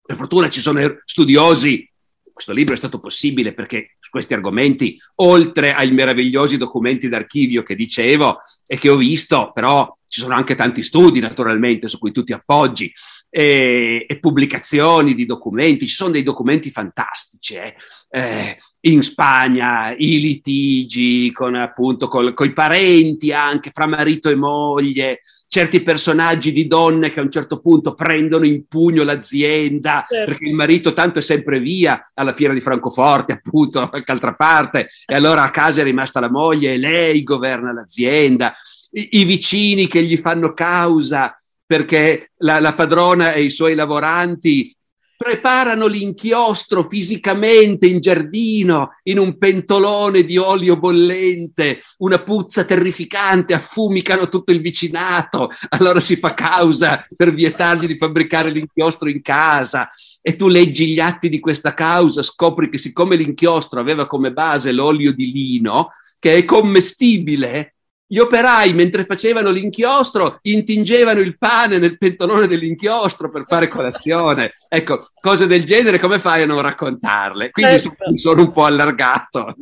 per 0.01 0.16
fortuna 0.16 0.49
ci 0.49 0.62
sono 0.62 0.81
studiosi, 1.05 1.87
questo 2.33 2.55
libro 2.55 2.73
è 2.73 2.79
stato 2.79 2.99
possibile 2.99 3.53
perché 3.53 3.97
su 4.01 4.09
questi 4.09 4.33
argomenti, 4.33 4.99
oltre 5.16 5.75
ai 5.75 5.90
meravigliosi 5.90 6.57
documenti 6.57 7.11
d'archivio 7.11 7.62
che 7.62 7.75
dicevo 7.75 8.38
e 8.66 8.79
che 8.79 8.88
ho 8.88 8.97
visto, 8.97 9.51
però 9.53 9.95
ci 10.09 10.23
sono 10.23 10.35
anche 10.35 10.55
tanti 10.55 10.83
studi 10.83 11.21
naturalmente 11.21 11.88
su 11.88 11.99
cui 11.99 12.11
tu 12.11 12.25
ti 12.25 12.33
appoggi 12.33 12.90
e, 13.35 14.05
e 14.07 14.18
pubblicazioni 14.18 15.14
di 15.14 15.25
documenti, 15.25 15.88
ci 15.88 15.95
sono 15.95 16.11
dei 16.11 16.23
documenti 16.23 16.71
fantastici 16.71 17.55
eh? 17.55 17.75
Eh, 18.11 18.59
in 18.81 19.01
Spagna, 19.03 19.95
i 19.97 20.21
litigi 20.21 21.33
con 21.33 21.55
appunto 21.55 22.09
con 22.09 22.35
i 22.38 22.53
parenti 22.53 23.33
anche 23.33 23.71
fra 23.71 23.87
marito 23.87 24.29
e 24.29 24.35
moglie, 24.35 25.23
certi 25.49 25.83
personaggi 25.83 26.53
di 26.53 26.66
donne 26.66 27.11
che 27.11 27.21
a 27.21 27.23
un 27.23 27.31
certo 27.31 27.59
punto 27.61 27.95
prendono 27.95 28.45
in 28.45 28.66
pugno 28.66 29.03
l'azienda 29.03 30.05
certo. 30.07 30.31
perché 30.31 30.49
il 30.49 30.55
marito 30.55 30.92
tanto 30.92 31.21
è 31.21 31.23
sempre 31.23 31.59
via 31.59 32.11
alla 32.12 32.35
fiera 32.35 32.53
di 32.53 32.61
Francoforte, 32.61 33.33
appunto, 33.33 33.79
da 33.81 33.88
qualche 33.88 34.12
altra 34.12 34.35
parte, 34.35 34.90
e 35.07 35.14
allora 35.14 35.45
a 35.45 35.51
casa 35.51 35.81
è 35.81 35.85
rimasta 35.85 36.21
la 36.21 36.31
moglie 36.31 36.75
e 36.75 36.79
lei 36.79 37.23
governa 37.23 37.73
l'azienda. 37.73 38.53
I, 38.90 39.21
i 39.21 39.25
vicini 39.25 39.87
che 39.87 40.03
gli 40.03 40.18
fanno 40.18 40.53
causa 40.53 41.35
perché 41.72 42.32
la, 42.40 42.61
la 42.61 42.74
padrona 42.74 43.32
e 43.32 43.44
i 43.44 43.48
suoi 43.48 43.74
lavoranti 43.74 44.76
preparano 45.16 45.87
l'inchiostro 45.87 46.87
fisicamente 46.87 47.87
in 47.87 47.98
giardino, 47.98 48.98
in 49.04 49.18
un 49.18 49.38
pentolone 49.38 50.24
di 50.24 50.37
olio 50.37 50.76
bollente, 50.76 51.80
una 52.00 52.18
puzza 52.18 52.66
terrificante, 52.66 53.54
affumicano 53.54 54.28
tutto 54.28 54.52
il 54.52 54.61
vicinato, 54.61 55.48
allora 55.70 55.98
si 56.00 56.16
fa 56.16 56.35
causa 56.35 57.06
per 57.16 57.32
vietargli 57.32 57.87
di 57.87 57.96
fabbricare 57.96 58.50
l'inchiostro 58.50 59.08
in 59.08 59.22
casa. 59.22 59.88
E 60.20 60.37
tu 60.37 60.48
leggi 60.48 60.88
gli 60.88 61.00
atti 61.00 61.30
di 61.30 61.40
questa 61.40 61.72
causa, 61.72 62.22
scopri 62.22 62.68
che 62.68 62.76
siccome 62.76 63.16
l'inchiostro 63.16 63.80
aveva 63.80 64.06
come 64.06 64.30
base 64.30 64.72
l'olio 64.72 65.14
di 65.14 65.32
lino, 65.32 65.88
che 66.18 66.35
è 66.35 66.44
commestibile, 66.44 67.76
gli 68.12 68.18
operai, 68.18 68.75
mentre 68.75 69.07
facevano 69.07 69.48
l'inchiostro, 69.48 70.40
intingevano 70.42 71.20
il 71.20 71.38
pane 71.38 71.79
nel 71.79 71.96
pentolone 71.96 72.46
dell'inchiostro 72.46 73.31
per 73.31 73.44
fare 73.46 73.68
colazione. 73.68 74.53
Ecco, 74.68 75.01
cose 75.18 75.46
del 75.46 75.64
genere, 75.64 75.98
come 75.98 76.18
fai 76.18 76.42
a 76.42 76.46
non 76.46 76.61
raccontarle? 76.61 77.51
Quindi 77.51 77.81
certo. 77.81 78.14
sono 78.18 78.42
un 78.42 78.53
po' 78.53 78.66
allargato. 78.66 79.57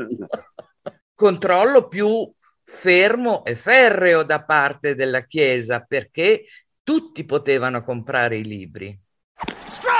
Controllo 1.14 1.86
più 1.86 2.28
fermo 2.64 3.44
e 3.44 3.54
ferreo 3.54 4.24
da 4.24 4.42
parte 4.42 4.96
della 4.96 5.22
Chiesa, 5.26 5.84
perché 5.86 6.42
tutti 6.82 7.24
potevano 7.24 7.84
comprare 7.84 8.38
i 8.38 8.42
libri. 8.42 8.98
Strike! 9.68 9.99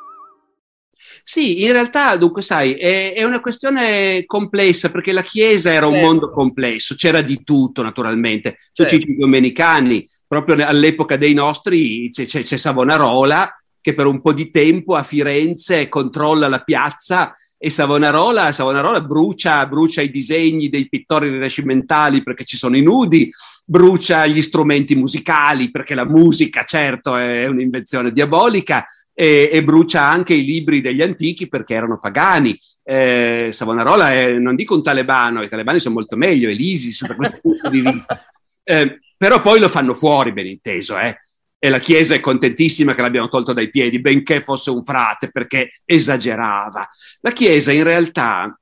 Sì, 1.23 1.63
in 1.63 1.71
realtà, 1.71 2.15
dunque, 2.17 2.41
sai, 2.41 2.73
è, 2.73 3.13
è, 3.13 3.23
una 3.23 3.39
questione 3.39 4.25
complessa 4.25 4.89
perché 4.89 5.11
la 5.11 5.23
Chiesa 5.23 5.71
era 5.71 5.85
un 5.85 5.93
certo. 5.93 6.07
mondo 6.07 6.29
complesso, 6.29 6.95
c'era 6.95 7.21
di 7.21 7.43
tutto 7.43 7.81
naturalmente. 7.81 8.57
Sono 8.71 8.89
certo. 8.89 9.09
i 9.09 9.17
domenicani, 9.17 10.05
proprio 10.27 10.65
all'epoca 10.65 11.17
dei 11.17 11.33
nostri 11.33 12.09
c'è, 12.11 12.25
c'è, 12.25 12.43
c'è 12.43 12.57
Savonarola 12.57 13.55
che 13.81 13.95
per 13.95 14.05
un 14.05 14.21
po' 14.21 14.31
di 14.31 14.51
tempo 14.51 14.95
a 14.95 15.03
Firenze 15.03 15.89
controlla 15.89 16.47
la 16.47 16.61
piazza 16.61 17.33
e 17.63 17.69
Savonarola, 17.69 18.51
Savonarola 18.51 19.01
brucia, 19.01 19.67
brucia, 19.67 20.01
i 20.01 20.09
disegni 20.09 20.67
dei 20.67 20.89
pittori 20.89 21.29
rinascimentali 21.29 22.23
perché 22.23 22.43
ci 22.43 22.57
sono 22.57 22.75
i 22.75 22.81
nudi, 22.81 23.31
brucia 23.63 24.25
gli 24.25 24.41
strumenti 24.41 24.95
musicali 24.95 25.69
perché 25.69 25.93
la 25.93 26.07
musica 26.07 26.63
certo 26.63 27.15
è 27.15 27.45
un'invenzione 27.45 28.11
diabolica 28.11 28.83
e, 29.13 29.47
e 29.53 29.63
brucia 29.63 30.01
anche 30.01 30.33
i 30.33 30.43
libri 30.43 30.81
degli 30.81 31.03
antichi 31.03 31.47
perché 31.47 31.75
erano 31.75 31.99
pagani. 31.99 32.57
Eh, 32.83 33.49
Savonarola 33.51 34.11
è, 34.11 34.31
non 34.31 34.55
dico 34.55 34.73
un 34.73 34.81
talebano, 34.81 35.43
i 35.43 35.47
talebani 35.47 35.79
sono 35.79 35.93
molto 35.93 36.17
meglio, 36.17 36.49
è 36.49 36.53
l'ISIS 36.53 37.05
da 37.05 37.15
questo 37.15 37.37
punto 37.43 37.69
di 37.69 37.81
vista, 37.81 38.25
eh, 38.63 39.01
però 39.15 39.39
poi 39.39 39.59
lo 39.59 39.69
fanno 39.69 39.93
fuori, 39.93 40.33
ben 40.33 40.47
inteso, 40.47 40.97
eh 40.97 41.15
e 41.63 41.69
la 41.69 41.77
Chiesa 41.77 42.15
è 42.15 42.19
contentissima 42.19 42.95
che 42.95 43.01
l'abbiano 43.03 43.27
tolto 43.27 43.53
dai 43.53 43.69
piedi, 43.69 44.01
benché 44.01 44.41
fosse 44.41 44.71
un 44.71 44.83
frate, 44.83 45.29
perché 45.29 45.81
esagerava. 45.85 46.89
La 47.19 47.31
Chiesa 47.31 47.71
in 47.71 47.83
realtà 47.83 48.59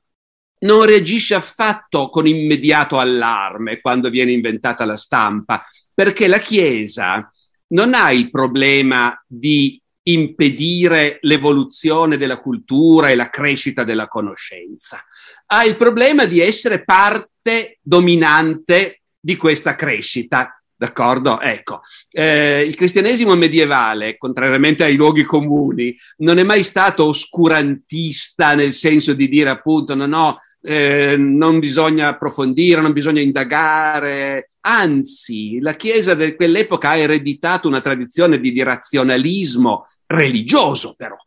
non 0.66 0.84
reagisce 0.84 1.34
affatto 1.34 2.10
con 2.10 2.28
immediato 2.28 3.00
allarme 3.00 3.80
quando 3.80 4.10
viene 4.10 4.34
inventata 4.34 4.84
la 4.84 4.98
stampa, 4.98 5.64
perché 5.94 6.28
la 6.28 6.40
Chiesa 6.40 7.32
non 7.68 7.94
ha 7.94 8.12
il 8.12 8.30
problema 8.30 9.18
di 9.26 9.82
impedire 10.04 11.20
l'evoluzione 11.22 12.18
della 12.18 12.42
cultura 12.42 13.12
e 13.12 13.16
la 13.16 13.30
crescita 13.30 13.86
della 13.86 14.10
conoscenza. 14.10 15.02
Ha 15.46 15.64
il 15.64 15.78
problema 15.78 16.26
di 16.26 16.42
essere 16.42 16.84
parte 16.84 17.78
dominante 17.82 19.04
di 19.18 19.38
questa 19.38 19.76
crescita 19.76 20.59
D'accordo? 20.80 21.42
Ecco, 21.42 21.82
eh, 22.10 22.64
il 22.66 22.74
cristianesimo 22.74 23.36
medievale, 23.36 24.18
contrariamente 24.18 24.86
ai 24.86 24.96
luoghi 24.96 25.24
comuni, 25.24 25.94
non 26.20 26.38
è 26.40 26.44
mai 26.44 26.64
stato 26.64 27.04
oscurantista 27.04 28.56
nel 28.56 28.72
senso 28.72 29.14
di 29.14 29.28
dire 29.28 29.50
appunto 29.50 29.94
no, 29.94 30.06
no, 30.06 30.38
eh, 30.62 31.18
non 31.18 31.60
bisogna 31.60 32.08
approfondire, 32.08 32.80
non 32.80 32.94
bisogna 32.94 33.20
indagare. 33.20 34.52
Anzi, 34.62 35.60
la 35.60 35.76
Chiesa 35.76 36.14
di 36.14 36.34
quell'epoca 36.34 36.92
ha 36.92 36.98
ereditato 36.98 37.68
una 37.68 37.82
tradizione 37.82 38.40
di, 38.40 38.54
di 38.54 38.64
razionalismo 38.64 39.86
religioso, 40.06 40.94
però. 40.96 41.18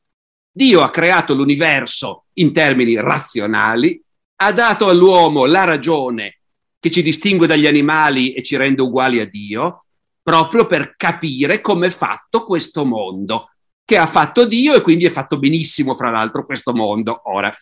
Dio 0.51 0.81
ha 0.81 0.89
creato 0.89 1.35
l'universo 1.35 2.25
in 2.39 2.55
termini 2.55 2.95
razionali, 2.95 4.03
ha 4.37 4.51
dato 4.51 4.89
all'uomo 4.89 5.45
la 5.45 5.65
ragione 5.65 6.39
che 6.83 6.91
ci 6.91 7.05
distingue 7.05 7.47
dagli 7.47 7.69
animali 7.69 8.33
e 8.33 8.43
ci 8.43 8.57
rende 8.57 8.83
uguali 8.83 9.21
a 9.21 9.25
Dio, 9.25 9.85
proprio 10.21 10.67
per 10.67 10.97
capire 10.97 11.61
come 11.61 11.87
è 11.87 11.91
fatto 11.91 12.45
questo 12.45 12.85
mondo, 12.85 13.53
che 13.85 13.97
ha 13.97 14.09
fatto 14.09 14.45
Dio 14.45 14.75
e 14.75 14.81
quindi 14.81 15.05
è 15.05 15.09
fatto 15.09 15.39
benissimo, 15.39 15.95
fra 15.95 16.11
l'altro, 16.11 16.45
questo 16.45 16.75
mondo 16.75 17.21
ora. 17.27 17.57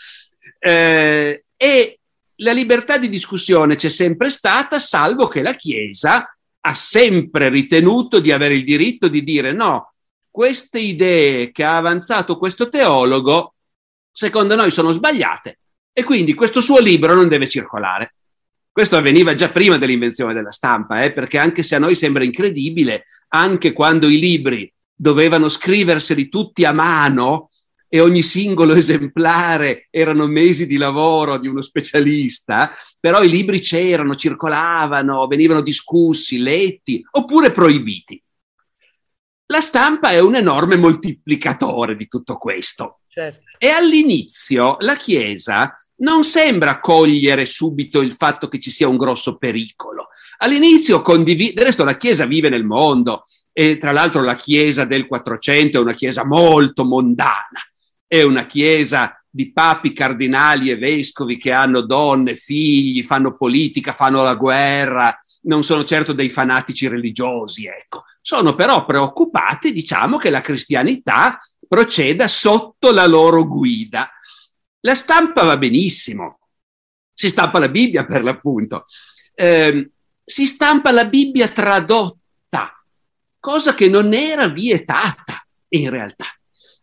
Eh, 0.58 1.44
e 1.54 2.00
la 2.36 2.52
libertà 2.52 2.96
di 2.96 3.10
discussione 3.10 3.76
c'è 3.76 3.90
sempre 3.90 4.30
stata, 4.30 4.78
salvo 4.78 5.28
che 5.28 5.42
la 5.42 5.52
Chiesa 5.52 6.34
ha 6.58 6.74
sempre 6.74 7.50
ritenuto 7.50 8.20
di 8.20 8.32
avere 8.32 8.54
il 8.54 8.64
diritto 8.64 9.08
di 9.08 9.22
dire 9.22 9.52
no, 9.52 9.92
queste 10.30 10.78
idee 10.78 11.52
che 11.52 11.62
ha 11.62 11.76
avanzato 11.76 12.38
questo 12.38 12.70
teologo, 12.70 13.52
secondo 14.10 14.56
noi 14.56 14.70
sono 14.70 14.92
sbagliate 14.92 15.58
e 15.92 16.04
quindi 16.04 16.32
questo 16.32 16.62
suo 16.62 16.80
libro 16.80 17.14
non 17.14 17.28
deve 17.28 17.50
circolare. 17.50 18.14
Questo 18.72 18.96
avveniva 18.96 19.34
già 19.34 19.50
prima 19.50 19.78
dell'invenzione 19.78 20.32
della 20.32 20.52
stampa, 20.52 21.02
eh, 21.02 21.12
perché 21.12 21.38
anche 21.38 21.62
se 21.62 21.74
a 21.74 21.78
noi 21.80 21.96
sembra 21.96 22.24
incredibile, 22.24 23.06
anche 23.28 23.72
quando 23.72 24.08
i 24.08 24.18
libri 24.18 24.72
dovevano 24.94 25.48
scriverseli 25.48 26.28
tutti 26.28 26.64
a 26.64 26.72
mano 26.72 27.50
e 27.88 28.00
ogni 28.00 28.22
singolo 28.22 28.74
esemplare 28.76 29.88
erano 29.90 30.26
mesi 30.26 30.66
di 30.66 30.76
lavoro 30.76 31.36
di 31.38 31.48
uno 31.48 31.62
specialista, 31.62 32.72
però 33.00 33.22
i 33.22 33.28
libri 33.28 33.58
c'erano, 33.60 34.14
circolavano, 34.14 35.26
venivano 35.26 35.60
discussi, 35.60 36.38
letti 36.38 37.04
oppure 37.10 37.50
proibiti. 37.50 38.22
La 39.46 39.60
stampa 39.60 40.10
è 40.10 40.20
un 40.20 40.36
enorme 40.36 40.76
moltiplicatore 40.76 41.96
di 41.96 42.06
tutto 42.06 42.36
questo. 42.36 43.00
Certo. 43.08 43.40
E 43.58 43.68
all'inizio 43.68 44.76
la 44.78 44.96
Chiesa 44.96 45.76
non 46.00 46.24
sembra 46.24 46.80
cogliere 46.80 47.46
subito 47.46 48.00
il 48.00 48.12
fatto 48.14 48.48
che 48.48 48.60
ci 48.60 48.70
sia 48.70 48.88
un 48.88 48.96
grosso 48.96 49.36
pericolo. 49.36 50.08
All'inizio 50.38 51.02
condivide, 51.02 51.54
del 51.54 51.66
resto 51.66 51.84
la 51.84 51.96
Chiesa 51.96 52.26
vive 52.26 52.48
nel 52.48 52.64
mondo 52.64 53.24
e 53.52 53.78
tra 53.78 53.92
l'altro 53.92 54.22
la 54.22 54.36
Chiesa 54.36 54.84
del 54.84 55.06
400 55.06 55.78
è 55.78 55.80
una 55.80 55.94
Chiesa 55.94 56.24
molto 56.24 56.84
mondana, 56.84 57.60
è 58.06 58.22
una 58.22 58.46
Chiesa 58.46 59.14
di 59.28 59.52
papi, 59.52 59.92
cardinali 59.92 60.70
e 60.70 60.76
vescovi 60.76 61.36
che 61.36 61.52
hanno 61.52 61.82
donne, 61.82 62.34
figli, 62.36 63.04
fanno 63.04 63.36
politica, 63.36 63.92
fanno 63.92 64.22
la 64.22 64.34
guerra, 64.34 65.16
non 65.42 65.62
sono 65.62 65.84
certo 65.84 66.12
dei 66.12 66.28
fanatici 66.28 66.88
religiosi, 66.88 67.66
ecco. 67.66 68.04
Sono 68.22 68.54
però 68.54 68.84
preoccupati, 68.84 69.72
diciamo, 69.72 70.16
che 70.16 70.30
la 70.30 70.40
cristianità 70.40 71.38
proceda 71.68 72.26
sotto 72.26 72.90
la 72.90 73.06
loro 73.06 73.46
guida 73.46 74.10
la 74.80 74.94
stampa 74.94 75.44
va 75.44 75.56
benissimo, 75.56 76.38
si 77.12 77.28
stampa 77.28 77.58
la 77.58 77.68
Bibbia 77.68 78.06
per 78.06 78.22
l'appunto, 78.22 78.86
eh, 79.34 79.90
si 80.24 80.46
stampa 80.46 80.90
la 80.90 81.04
Bibbia 81.04 81.48
tradotta, 81.48 82.84
cosa 83.38 83.74
che 83.74 83.88
non 83.88 84.12
era 84.14 84.48
vietata 84.48 85.46
in 85.68 85.90
realtà, 85.90 86.26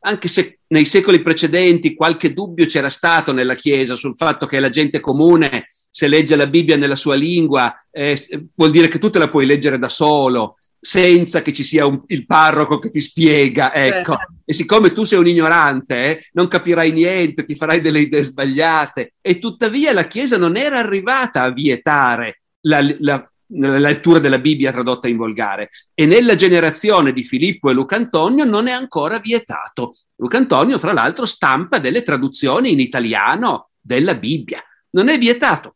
anche 0.02 0.28
se 0.28 0.60
nei 0.68 0.86
secoli 0.86 1.22
precedenti 1.22 1.96
qualche 1.96 2.34
dubbio 2.34 2.66
c'era 2.66 2.90
stato 2.90 3.32
nella 3.32 3.56
Chiesa 3.56 3.96
sul 3.96 4.16
fatto 4.16 4.46
che 4.46 4.60
la 4.60 4.70
gente 4.70 5.00
comune, 5.00 5.70
se 5.90 6.08
legge 6.08 6.36
la 6.36 6.48
Bibbia 6.48 6.78
nella 6.78 6.96
sua 6.96 7.16
lingua, 7.16 7.76
eh, 7.90 8.50
vuol 8.54 8.72
dire 8.72 8.88
che 8.88 9.00
tu 9.00 9.10
te 9.10 9.20
la 9.20 9.30
puoi 9.30 9.46
leggere 9.46 9.80
da 9.80 9.90
solo, 9.90 10.58
senza 10.88 11.42
che 11.42 11.52
ci 11.52 11.64
sia 11.64 11.86
un, 11.86 12.02
il 12.08 12.26
parroco 12.26 12.80
che 12.80 12.90
ti 12.90 13.02
spiega, 13.02 13.76
ecco. 13.76 14.14
Eh. 14.14 14.28
E 14.46 14.54
siccome 14.54 14.94
tu 14.94 15.04
sei 15.04 15.20
un 15.20 15.28
ignorante, 15.28 15.96
eh, 15.96 16.30
non 16.32 16.48
capirai 16.48 16.94
niente, 16.94 17.44
ti 17.44 17.56
farai 17.56 17.82
delle 17.82 18.00
idee 18.00 18.24
sbagliate. 18.24 19.12
E 19.20 19.38
tuttavia 19.38 19.92
la 19.92 20.08
Chiesa 20.08 20.38
non 20.38 20.56
era 20.56 20.80
arrivata 20.80 21.44
a 21.44 21.52
vietare 21.52 22.44
la, 22.62 22.80
la, 23.00 23.30
nella 23.48 23.80
lettura 23.80 24.20
della 24.20 24.40
Bibbia 24.40 24.72
tradotta 24.72 25.10
in 25.10 25.18
volgare. 25.18 25.72
E 25.94 26.06
nella 26.06 26.36
generazione 26.36 27.12
di 27.12 27.26
Filippo 27.26 27.70
e 27.70 27.74
Lucantonio 27.74 28.46
non 28.46 28.68
è 28.68 28.72
ancora 28.72 29.20
vietato. 29.20 29.98
Lucantonio, 30.16 30.80
fra 30.80 30.94
l'altro, 30.94 31.26
stampa 31.26 31.80
delle 31.80 32.02
traduzioni 32.02 32.72
in 32.72 32.80
italiano 32.80 33.72
della 33.78 34.16
Bibbia. 34.16 34.64
Non 34.92 35.10
è 35.10 35.18
vietato. 35.18 35.76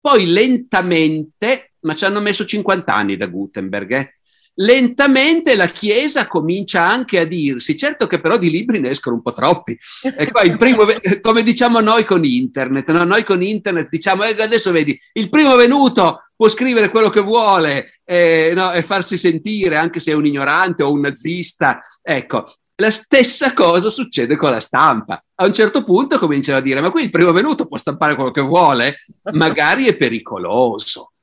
Poi 0.00 0.26
lentamente, 0.30 1.72
ma 1.84 1.94
ci 1.94 2.04
hanno 2.04 2.20
messo 2.20 2.44
50 2.44 2.94
anni 2.94 3.16
da 3.16 3.26
Gutenberg, 3.26 3.92
eh? 3.92 4.14
lentamente 4.56 5.56
la 5.56 5.68
Chiesa 5.68 6.26
comincia 6.26 6.86
anche 6.86 7.18
a 7.18 7.24
dirsi, 7.24 7.76
certo 7.76 8.06
che 8.06 8.20
però 8.20 8.36
di 8.36 8.50
libri 8.50 8.78
ne 8.80 8.90
escono 8.90 9.16
un 9.16 9.22
po' 9.22 9.32
troppi. 9.32 9.78
E 10.16 10.30
qua 10.30 10.42
il 10.42 10.56
primo, 10.56 10.84
come 11.20 11.42
diciamo 11.42 11.80
noi 11.80 12.04
con 12.04 12.24
internet, 12.24 12.90
no? 12.92 13.04
noi 13.04 13.24
con 13.24 13.42
internet 13.42 13.88
diciamo, 13.88 14.24
eh, 14.24 14.40
adesso 14.40 14.70
vedi, 14.70 14.98
il 15.14 15.28
primo 15.28 15.56
venuto 15.56 16.24
può 16.36 16.48
scrivere 16.48 16.90
quello 16.90 17.10
che 17.10 17.20
vuole 17.20 18.00
eh, 18.04 18.52
no? 18.54 18.72
e 18.72 18.82
farsi 18.82 19.16
sentire, 19.16 19.76
anche 19.76 20.00
se 20.00 20.12
è 20.12 20.14
un 20.14 20.26
ignorante 20.26 20.82
o 20.82 20.92
un 20.92 21.00
nazista. 21.00 21.80
Ecco, 22.02 22.52
la 22.76 22.90
stessa 22.90 23.54
cosa 23.54 23.90
succede 23.90 24.36
con 24.36 24.50
la 24.50 24.60
stampa. 24.60 25.22
A 25.36 25.44
un 25.44 25.52
certo 25.52 25.84
punto 25.84 26.18
cominciano 26.18 26.58
a 26.58 26.60
dire: 26.60 26.80
Ma 26.80 26.90
qui 26.90 27.04
il 27.04 27.10
primo 27.10 27.32
venuto 27.32 27.66
può 27.66 27.76
stampare 27.76 28.14
quello 28.14 28.30
che 28.30 28.40
vuole, 28.40 29.00
magari 29.32 29.86
è 29.86 29.96
pericoloso. 29.96 31.13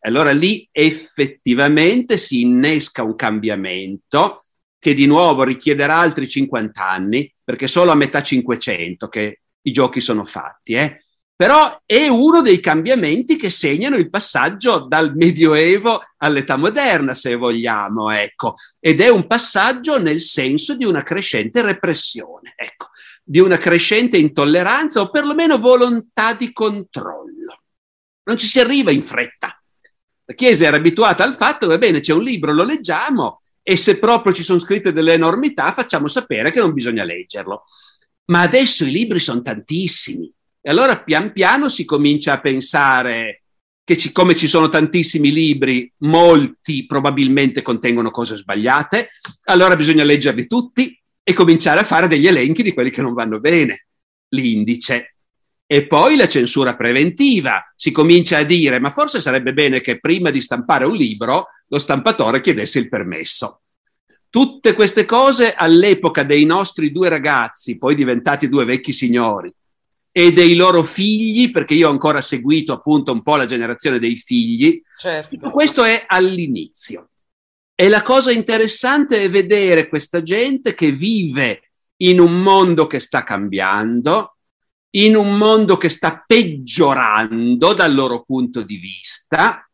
Allora 0.00 0.30
lì 0.32 0.68
effettivamente 0.70 2.18
si 2.18 2.40
innesca 2.40 3.02
un 3.02 3.14
cambiamento 3.14 4.44
che 4.78 4.94
di 4.94 5.06
nuovo 5.06 5.42
richiederà 5.42 5.98
altri 5.98 6.28
50 6.28 6.88
anni, 6.88 7.32
perché 7.42 7.66
solo 7.66 7.90
a 7.90 7.96
metà 7.96 8.22
500 8.22 9.08
che 9.08 9.40
i 9.62 9.72
giochi 9.72 10.00
sono 10.00 10.24
fatti. 10.24 10.74
Eh? 10.74 11.02
Però 11.34 11.76
è 11.84 12.08
uno 12.08 12.42
dei 12.42 12.58
cambiamenti 12.58 13.36
che 13.36 13.50
segnano 13.50 13.96
il 13.96 14.10
passaggio 14.10 14.80
dal 14.80 15.14
Medioevo 15.14 16.02
all'età 16.16 16.56
moderna, 16.56 17.14
se 17.14 17.36
vogliamo, 17.36 18.10
ecco. 18.10 18.54
Ed 18.80 19.00
è 19.00 19.08
un 19.08 19.26
passaggio 19.26 20.00
nel 20.00 20.20
senso 20.20 20.74
di 20.74 20.84
una 20.84 21.04
crescente 21.04 21.62
repressione, 21.62 22.54
ecco, 22.56 22.88
di 23.22 23.38
una 23.38 23.56
crescente 23.56 24.16
intolleranza 24.16 25.00
o 25.00 25.10
perlomeno 25.10 25.58
volontà 25.58 26.34
di 26.34 26.52
controllo. 26.52 27.62
Non 28.24 28.36
ci 28.36 28.48
si 28.48 28.58
arriva 28.58 28.90
in 28.90 29.04
fretta. 29.04 29.57
La 30.28 30.34
Chiesa 30.34 30.66
era 30.66 30.76
abituata 30.76 31.24
al 31.24 31.34
fatto, 31.34 31.66
va 31.66 31.78
bene, 31.78 32.00
c'è 32.00 32.12
un 32.12 32.22
libro, 32.22 32.52
lo 32.52 32.62
leggiamo 32.62 33.40
e 33.62 33.78
se 33.78 33.98
proprio 33.98 34.34
ci 34.34 34.42
sono 34.42 34.58
scritte 34.58 34.92
delle 34.92 35.14
enormità 35.14 35.72
facciamo 35.72 36.06
sapere 36.06 36.50
che 36.50 36.58
non 36.58 36.74
bisogna 36.74 37.02
leggerlo. 37.02 37.64
Ma 38.26 38.42
adesso 38.42 38.84
i 38.84 38.90
libri 38.90 39.20
sono 39.20 39.40
tantissimi 39.40 40.30
e 40.60 40.68
allora 40.68 41.02
pian 41.02 41.32
piano 41.32 41.70
si 41.70 41.86
comincia 41.86 42.34
a 42.34 42.40
pensare 42.40 43.44
che 43.82 43.96
ci, 43.96 44.12
come 44.12 44.36
ci 44.36 44.48
sono 44.48 44.68
tantissimi 44.68 45.32
libri, 45.32 45.90
molti 46.00 46.84
probabilmente 46.84 47.62
contengono 47.62 48.10
cose 48.10 48.36
sbagliate, 48.36 49.08
allora 49.44 49.76
bisogna 49.76 50.04
leggerli 50.04 50.46
tutti 50.46 50.94
e 51.22 51.32
cominciare 51.32 51.80
a 51.80 51.84
fare 51.84 52.06
degli 52.06 52.26
elenchi 52.26 52.62
di 52.62 52.74
quelli 52.74 52.90
che 52.90 53.00
non 53.00 53.14
vanno 53.14 53.40
bene. 53.40 53.86
L'indice. 54.34 55.16
E 55.70 55.86
poi 55.86 56.16
la 56.16 56.26
censura 56.26 56.74
preventiva. 56.74 57.72
Si 57.76 57.90
comincia 57.92 58.38
a 58.38 58.42
dire, 58.42 58.78
ma 58.78 58.90
forse 58.90 59.20
sarebbe 59.20 59.52
bene 59.52 59.82
che 59.82 60.00
prima 60.00 60.30
di 60.30 60.40
stampare 60.40 60.86
un 60.86 60.96
libro 60.96 61.48
lo 61.66 61.78
stampatore 61.78 62.40
chiedesse 62.40 62.78
il 62.78 62.88
permesso. 62.88 63.60
Tutte 64.30 64.72
queste 64.72 65.04
cose 65.04 65.52
all'epoca 65.52 66.22
dei 66.22 66.46
nostri 66.46 66.90
due 66.90 67.10
ragazzi, 67.10 67.76
poi 67.76 67.94
diventati 67.94 68.48
due 68.48 68.64
vecchi 68.64 68.94
signori, 68.94 69.52
e 70.10 70.32
dei 70.32 70.54
loro 70.56 70.84
figli, 70.84 71.50
perché 71.50 71.74
io 71.74 71.88
ho 71.88 71.92
ancora 71.92 72.22
seguito 72.22 72.72
appunto 72.72 73.12
un 73.12 73.22
po' 73.22 73.36
la 73.36 73.46
generazione 73.46 73.98
dei 73.98 74.16
figli. 74.16 74.80
Certo. 74.96 75.36
Tutto 75.36 75.50
questo 75.50 75.84
è 75.84 76.04
all'inizio. 76.06 77.10
E 77.74 77.88
la 77.88 78.02
cosa 78.02 78.32
interessante 78.32 79.22
è 79.22 79.30
vedere 79.30 79.88
questa 79.88 80.22
gente 80.22 80.74
che 80.74 80.92
vive 80.92 81.70
in 81.98 82.20
un 82.20 82.40
mondo 82.40 82.86
che 82.86 83.00
sta 83.00 83.22
cambiando, 83.22 84.37
in 84.90 85.16
un 85.16 85.36
mondo 85.36 85.76
che 85.76 85.88
sta 85.88 86.22
peggiorando 86.26 87.74
dal 87.74 87.94
loro 87.94 88.22
punto 88.22 88.62
di 88.62 88.76
vista 88.76 89.68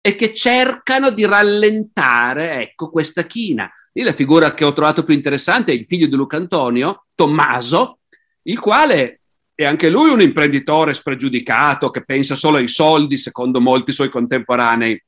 e 0.00 0.14
che 0.14 0.34
cercano 0.34 1.10
di 1.10 1.24
rallentare, 1.24 2.62
ecco, 2.62 2.90
questa 2.90 3.24
china. 3.24 3.70
Lì 3.92 4.02
la 4.02 4.12
figura 4.12 4.54
che 4.54 4.64
ho 4.64 4.72
trovato 4.72 5.02
più 5.04 5.14
interessante 5.14 5.72
è 5.72 5.74
il 5.74 5.86
figlio 5.86 6.06
di 6.06 6.14
Luca 6.16 6.36
Antonio, 6.36 7.06
Tommaso, 7.14 8.00
il 8.42 8.58
quale 8.58 9.20
e 9.60 9.64
anche 9.64 9.90
lui 9.90 10.10
un 10.10 10.20
imprenditore 10.20 10.94
spregiudicato 10.94 11.90
che 11.90 12.04
pensa 12.04 12.36
solo 12.36 12.58
ai 12.58 12.68
soldi, 12.68 13.18
secondo 13.18 13.60
molti 13.60 13.90
suoi 13.90 14.08
contemporanei. 14.08 15.02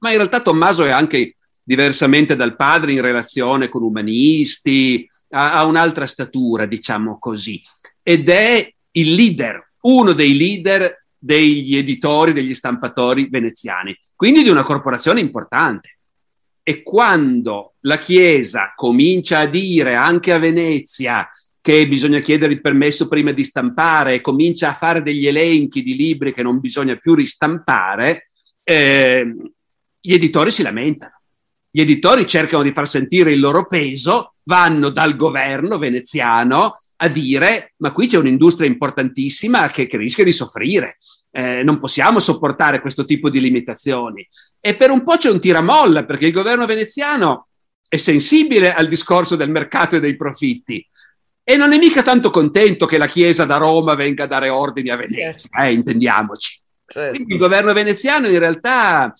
Ma 0.00 0.10
in 0.10 0.16
realtà 0.16 0.42
Tommaso 0.42 0.84
è 0.84 0.90
anche 0.90 1.36
diversamente 1.62 2.36
dal 2.36 2.54
padre 2.54 2.92
in 2.92 3.00
relazione 3.00 3.70
con 3.70 3.82
umanisti, 3.82 5.08
ha, 5.30 5.54
ha 5.54 5.64
un'altra 5.64 6.06
statura, 6.06 6.66
diciamo 6.66 7.18
così, 7.18 7.62
ed 8.02 8.28
è 8.28 8.70
il 8.98 9.14
leader, 9.14 9.72
uno 9.82 10.12
dei 10.12 10.36
leader 10.36 11.04
degli 11.16 11.76
editori, 11.76 12.32
degli 12.32 12.54
stampatori 12.54 13.28
veneziani, 13.28 13.96
quindi 14.14 14.42
di 14.42 14.48
una 14.48 14.62
corporazione 14.62 15.20
importante. 15.20 15.98
E 16.62 16.82
quando 16.82 17.74
la 17.80 17.96
Chiesa 17.98 18.72
comincia 18.76 19.40
a 19.40 19.46
dire 19.46 19.94
anche 19.94 20.32
a 20.32 20.38
Venezia 20.38 21.28
che 21.60 21.88
bisogna 21.88 22.20
chiedere 22.20 22.52
il 22.52 22.60
permesso 22.60 23.08
prima 23.08 23.32
di 23.32 23.44
stampare 23.44 24.14
e 24.14 24.20
comincia 24.20 24.70
a 24.70 24.74
fare 24.74 25.02
degli 25.02 25.26
elenchi 25.26 25.82
di 25.82 25.96
libri 25.96 26.32
che 26.32 26.42
non 26.42 26.60
bisogna 26.60 26.96
più 26.96 27.14
ristampare, 27.14 28.28
eh, 28.62 29.34
gli 30.00 30.12
editori 30.12 30.50
si 30.50 30.62
lamentano. 30.62 31.20
Gli 31.70 31.80
editori 31.80 32.26
cercano 32.26 32.62
di 32.62 32.72
far 32.72 32.88
sentire 32.88 33.32
il 33.32 33.40
loro 33.40 33.66
peso, 33.66 34.34
vanno 34.44 34.88
dal 34.88 35.16
governo 35.16 35.78
veneziano 35.78 36.76
a 37.00 37.08
dire 37.08 37.74
ma 37.78 37.92
qui 37.92 38.06
c'è 38.06 38.18
un'industria 38.18 38.68
importantissima 38.68 39.68
che, 39.70 39.86
che 39.86 39.96
rischia 39.96 40.24
di 40.24 40.32
soffrire. 40.32 40.98
Eh, 41.30 41.62
non 41.62 41.78
possiamo 41.78 42.20
sopportare 42.20 42.80
questo 42.80 43.04
tipo 43.04 43.30
di 43.30 43.40
limitazioni. 43.40 44.26
E 44.60 44.76
per 44.76 44.90
un 44.90 45.04
po' 45.04 45.16
c'è 45.16 45.30
un 45.30 45.40
tiramolla 45.40 46.04
perché 46.04 46.26
il 46.26 46.32
governo 46.32 46.66
veneziano 46.66 47.48
è 47.88 47.96
sensibile 47.96 48.74
al 48.74 48.88
discorso 48.88 49.36
del 49.36 49.50
mercato 49.50 49.96
e 49.96 50.00
dei 50.00 50.16
profitti, 50.16 50.86
e 51.42 51.56
non 51.56 51.72
è 51.72 51.78
mica 51.78 52.02
tanto 52.02 52.28
contento 52.28 52.84
che 52.84 52.98
la 52.98 53.06
Chiesa 53.06 53.46
da 53.46 53.56
Roma 53.56 53.94
venga 53.94 54.24
a 54.24 54.26
dare 54.26 54.50
ordini 54.50 54.90
a 54.90 54.96
Venezia, 54.96 55.48
certo. 55.48 55.62
eh, 55.62 55.72
intendiamoci. 55.72 56.60
Certo. 56.84 57.14
Quindi 57.14 57.32
il 57.32 57.38
governo 57.38 57.72
veneziano 57.72 58.28
in 58.28 58.38
realtà 58.38 59.10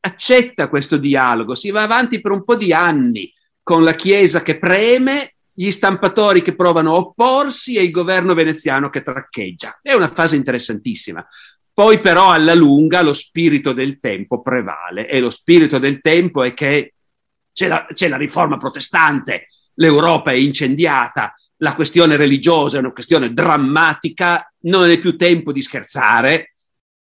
accetta 0.00 0.68
questo 0.68 0.98
dialogo, 0.98 1.54
si 1.54 1.70
va 1.70 1.82
avanti 1.82 2.20
per 2.20 2.32
un 2.32 2.44
po' 2.44 2.56
di 2.56 2.74
anni 2.74 3.32
con 3.62 3.84
la 3.84 3.94
Chiesa 3.94 4.42
che 4.42 4.58
preme, 4.58 5.36
gli 5.60 5.72
stampatori 5.72 6.40
che 6.40 6.54
provano 6.54 6.92
a 6.92 6.98
opporsi 6.98 7.74
e 7.74 7.82
il 7.82 7.90
governo 7.90 8.32
veneziano 8.32 8.90
che 8.90 9.02
traccheggia. 9.02 9.80
È 9.82 9.92
una 9.92 10.08
fase 10.08 10.36
interessantissima. 10.36 11.26
Poi 11.72 11.98
però 12.00 12.30
alla 12.30 12.54
lunga 12.54 13.02
lo 13.02 13.12
spirito 13.12 13.72
del 13.72 13.98
tempo 13.98 14.40
prevale 14.40 15.08
e 15.08 15.18
lo 15.18 15.30
spirito 15.30 15.78
del 15.80 16.00
tempo 16.00 16.44
è 16.44 16.54
che 16.54 16.94
c'è 17.52 17.66
la, 17.66 17.84
c'è 17.92 18.06
la 18.06 18.16
riforma 18.16 18.56
protestante, 18.56 19.48
l'Europa 19.74 20.30
è 20.30 20.34
incendiata, 20.34 21.34
la 21.56 21.74
questione 21.74 22.14
religiosa 22.14 22.76
è 22.76 22.80
una 22.80 22.92
questione 22.92 23.32
drammatica, 23.32 24.48
non 24.60 24.88
è 24.88 24.98
più 25.00 25.16
tempo 25.16 25.50
di 25.50 25.62
scherzare, 25.62 26.52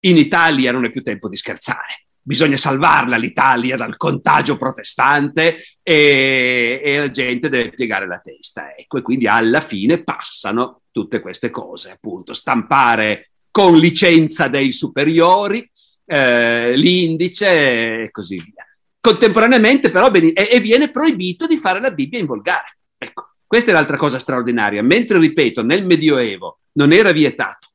in 0.06 0.16
Italia 0.16 0.72
non 0.72 0.86
è 0.86 0.90
più 0.90 1.02
tempo 1.02 1.28
di 1.28 1.36
scherzare. 1.36 2.05
Bisogna 2.26 2.56
salvarla 2.56 3.16
l'Italia 3.16 3.76
dal 3.76 3.96
contagio 3.96 4.56
protestante 4.56 5.62
e, 5.80 6.80
e 6.84 6.98
la 6.98 7.10
gente 7.12 7.48
deve 7.48 7.70
piegare 7.70 8.04
la 8.08 8.18
testa. 8.18 8.74
Ecco, 8.74 8.98
e 8.98 9.02
quindi 9.02 9.28
alla 9.28 9.60
fine 9.60 10.02
passano 10.02 10.80
tutte 10.90 11.20
queste 11.20 11.50
cose, 11.50 11.92
appunto, 11.92 12.34
stampare 12.34 13.30
con 13.52 13.78
licenza 13.78 14.48
dei 14.48 14.72
superiori 14.72 15.70
eh, 16.04 16.74
l'indice 16.74 18.02
e 18.02 18.10
così 18.10 18.34
via. 18.34 18.66
Contemporaneamente 19.00 19.92
però 19.92 20.10
e, 20.10 20.32
e 20.34 20.58
viene 20.58 20.90
proibito 20.90 21.46
di 21.46 21.56
fare 21.56 21.78
la 21.78 21.92
Bibbia 21.92 22.18
in 22.18 22.26
volgare. 22.26 22.78
Ecco, 22.98 23.34
questa 23.46 23.70
è 23.70 23.72
l'altra 23.72 23.96
cosa 23.96 24.18
straordinaria. 24.18 24.82
Mentre, 24.82 25.20
ripeto, 25.20 25.62
nel 25.62 25.86
Medioevo 25.86 26.58
non 26.72 26.90
era 26.90 27.12
vietato 27.12 27.68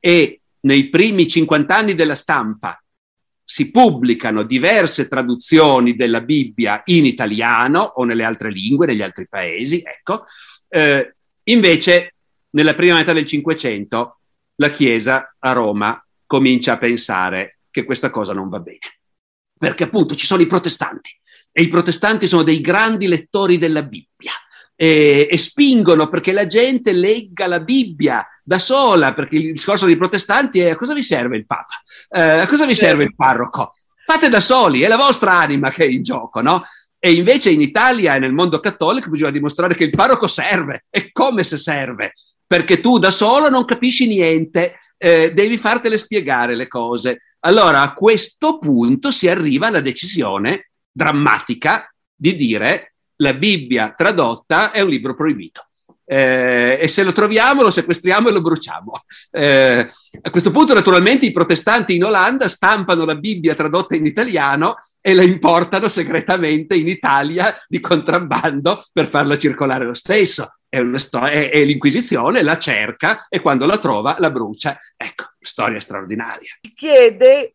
e 0.00 0.40
nei 0.62 0.88
primi 0.88 1.28
50 1.28 1.76
anni 1.76 1.94
della 1.94 2.16
stampa 2.16 2.76
si 3.44 3.70
pubblicano 3.70 4.42
diverse 4.42 5.06
traduzioni 5.06 5.94
della 5.94 6.22
Bibbia 6.22 6.82
in 6.86 7.04
italiano 7.04 7.80
o 7.80 8.04
nelle 8.04 8.24
altre 8.24 8.50
lingue, 8.50 8.86
negli 8.86 9.02
altri 9.02 9.28
paesi, 9.28 9.82
ecco, 9.84 10.24
eh, 10.68 11.14
invece 11.44 12.14
nella 12.50 12.74
prima 12.74 12.96
metà 12.96 13.12
del 13.12 13.26
Cinquecento 13.26 14.18
la 14.56 14.70
Chiesa 14.70 15.34
a 15.38 15.52
Roma 15.52 16.02
comincia 16.26 16.72
a 16.72 16.78
pensare 16.78 17.58
che 17.70 17.84
questa 17.84 18.10
cosa 18.10 18.32
non 18.32 18.48
va 18.48 18.60
bene, 18.60 19.00
perché 19.58 19.84
appunto 19.84 20.14
ci 20.14 20.26
sono 20.26 20.42
i 20.42 20.46
protestanti 20.46 21.10
e 21.52 21.62
i 21.62 21.68
protestanti 21.68 22.26
sono 22.26 22.42
dei 22.42 22.60
grandi 22.60 23.06
lettori 23.08 23.58
della 23.58 23.82
Bibbia 23.82 24.32
e, 24.76 25.28
e, 25.30 25.38
spingono 25.38 26.08
perché 26.08 26.32
la 26.32 26.46
gente 26.46 26.92
legga 26.92 27.46
la 27.46 27.60
Bibbia 27.60 28.26
da 28.42 28.58
sola, 28.58 29.14
perché 29.14 29.36
il 29.36 29.52
discorso 29.52 29.86
dei 29.86 29.96
protestanti 29.96 30.60
è 30.60 30.70
a 30.70 30.76
cosa 30.76 30.94
vi 30.94 31.02
serve 31.02 31.36
il 31.36 31.46
Papa? 31.46 31.80
Eh, 32.08 32.20
a 32.20 32.46
cosa 32.46 32.66
vi 32.66 32.74
serve 32.74 33.04
il 33.04 33.14
parroco? 33.14 33.74
Fate 34.04 34.28
da 34.28 34.40
soli, 34.40 34.82
è 34.82 34.88
la 34.88 34.96
vostra 34.96 35.38
anima 35.38 35.70
che 35.70 35.84
è 35.84 35.88
in 35.88 36.02
gioco, 36.02 36.40
no? 36.40 36.64
E 36.98 37.12
invece 37.12 37.50
in 37.50 37.60
Italia 37.60 38.14
e 38.14 38.18
nel 38.18 38.32
mondo 38.32 38.60
cattolico 38.60 39.10
bisogna 39.10 39.30
dimostrare 39.30 39.74
che 39.74 39.84
il 39.84 39.90
parroco 39.90 40.26
serve, 40.26 40.86
e 40.90 41.12
come 41.12 41.44
se 41.44 41.56
serve, 41.56 42.12
perché 42.46 42.80
tu 42.80 42.98
da 42.98 43.10
solo 43.10 43.48
non 43.48 43.64
capisci 43.64 44.06
niente, 44.06 44.78
eh, 44.96 45.32
devi 45.32 45.56
fartele 45.56 45.98
spiegare 45.98 46.54
le 46.54 46.66
cose. 46.66 47.22
Allora 47.40 47.82
a 47.82 47.92
questo 47.92 48.58
punto 48.58 49.10
si 49.10 49.28
arriva 49.28 49.66
alla 49.66 49.80
decisione 49.80 50.70
drammatica 50.90 51.92
di 52.14 52.36
dire 52.36 52.93
la 53.24 53.32
Bibbia 53.32 53.94
tradotta 53.96 54.70
è 54.70 54.82
un 54.82 54.90
libro 54.90 55.14
proibito. 55.14 55.66
Eh, 56.06 56.78
e 56.82 56.86
se 56.86 57.02
lo 57.02 57.12
troviamo 57.12 57.62
lo 57.62 57.70
sequestriamo 57.70 58.28
e 58.28 58.32
lo 58.32 58.42
bruciamo. 58.42 58.92
Eh, 59.30 59.88
a 60.20 60.30
questo 60.30 60.50
punto 60.50 60.74
naturalmente 60.74 61.24
i 61.24 61.32
protestanti 61.32 61.94
in 61.96 62.04
Olanda 62.04 62.46
stampano 62.48 63.06
la 63.06 63.16
Bibbia 63.16 63.54
tradotta 63.54 63.96
in 63.96 64.04
italiano 64.04 64.76
e 65.00 65.14
la 65.14 65.22
importano 65.22 65.88
segretamente 65.88 66.74
in 66.76 66.88
Italia 66.88 67.46
di 67.66 67.80
contrabbando 67.80 68.84
per 68.92 69.06
farla 69.06 69.38
circolare 69.38 69.86
lo 69.86 69.94
stesso. 69.94 70.56
È, 70.68 70.82
sto- 70.96 71.24
è, 71.24 71.50
è 71.50 71.64
l'Inquisizione, 71.64 72.42
la 72.42 72.58
cerca 72.58 73.26
e 73.30 73.40
quando 73.40 73.64
la 73.64 73.78
trova 73.78 74.16
la 74.18 74.30
brucia. 74.30 74.78
Ecco, 74.96 75.24
storia 75.40 75.80
straordinaria. 75.80 76.58
Chiede 76.74 77.54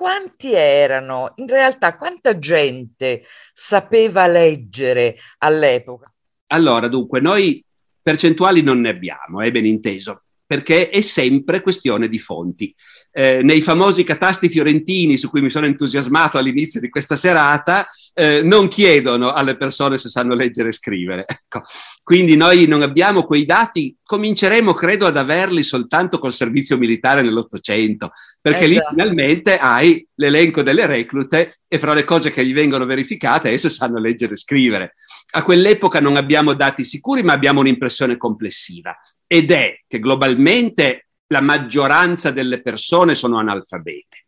quanti 0.00 0.54
erano, 0.54 1.34
in 1.36 1.46
realtà 1.46 1.94
quanta 1.94 2.38
gente 2.38 3.22
sapeva 3.52 4.26
leggere 4.26 5.18
all'epoca? 5.40 6.10
Allora, 6.46 6.88
dunque, 6.88 7.20
noi 7.20 7.62
percentuali 8.00 8.62
non 8.62 8.80
ne 8.80 8.88
abbiamo, 8.88 9.42
è 9.42 9.50
ben 9.50 9.66
inteso, 9.66 10.22
perché 10.46 10.88
è 10.88 11.02
sempre 11.02 11.60
questione 11.60 12.08
di 12.08 12.18
fonti. 12.18 12.74
Eh, 13.12 13.42
nei 13.42 13.60
famosi 13.60 14.04
catasti 14.04 14.48
fiorentini 14.48 15.18
su 15.18 15.28
cui 15.28 15.40
mi 15.40 15.50
sono 15.50 15.66
entusiasmato 15.66 16.38
all'inizio 16.38 16.80
di 16.80 16.88
questa 16.88 17.16
serata, 17.16 17.88
eh, 18.14 18.42
non 18.42 18.68
chiedono 18.68 19.32
alle 19.32 19.56
persone 19.56 19.98
se 19.98 20.08
sanno 20.08 20.34
leggere 20.34 20.68
e 20.68 20.72
scrivere. 20.72 21.24
Ecco. 21.26 21.62
Quindi 22.02 22.36
noi 22.36 22.66
non 22.66 22.82
abbiamo 22.82 23.24
quei 23.24 23.44
dati, 23.44 23.96
cominceremo 24.02 24.72
credo 24.74 25.06
ad 25.06 25.16
averli 25.16 25.62
soltanto 25.62 26.18
col 26.18 26.32
servizio 26.32 26.78
militare 26.78 27.22
nell'Ottocento, 27.22 28.12
perché 28.40 28.66
esatto. 28.66 28.90
lì 28.90 28.96
finalmente 28.96 29.58
hai 29.58 30.06
l'elenco 30.14 30.62
delle 30.62 30.86
reclute 30.86 31.60
e 31.66 31.78
fra 31.78 31.94
le 31.94 32.04
cose 32.04 32.30
che 32.30 32.44
gli 32.44 32.52
vengono 32.52 32.84
verificate 32.84 33.50
esse 33.50 33.70
sanno 33.70 33.98
leggere 33.98 34.34
e 34.34 34.36
scrivere. 34.36 34.94
A 35.32 35.42
quell'epoca 35.42 36.00
non 36.00 36.16
abbiamo 36.16 36.54
dati 36.54 36.84
sicuri, 36.84 37.22
ma 37.22 37.32
abbiamo 37.32 37.60
un'impressione 37.60 38.16
complessiva 38.16 38.96
ed 39.26 39.52
è 39.52 39.82
che 39.86 40.00
globalmente 40.00 41.09
la 41.32 41.40
maggioranza 41.40 42.30
delle 42.30 42.60
persone 42.60 43.14
sono 43.14 43.38
analfabete, 43.38 44.26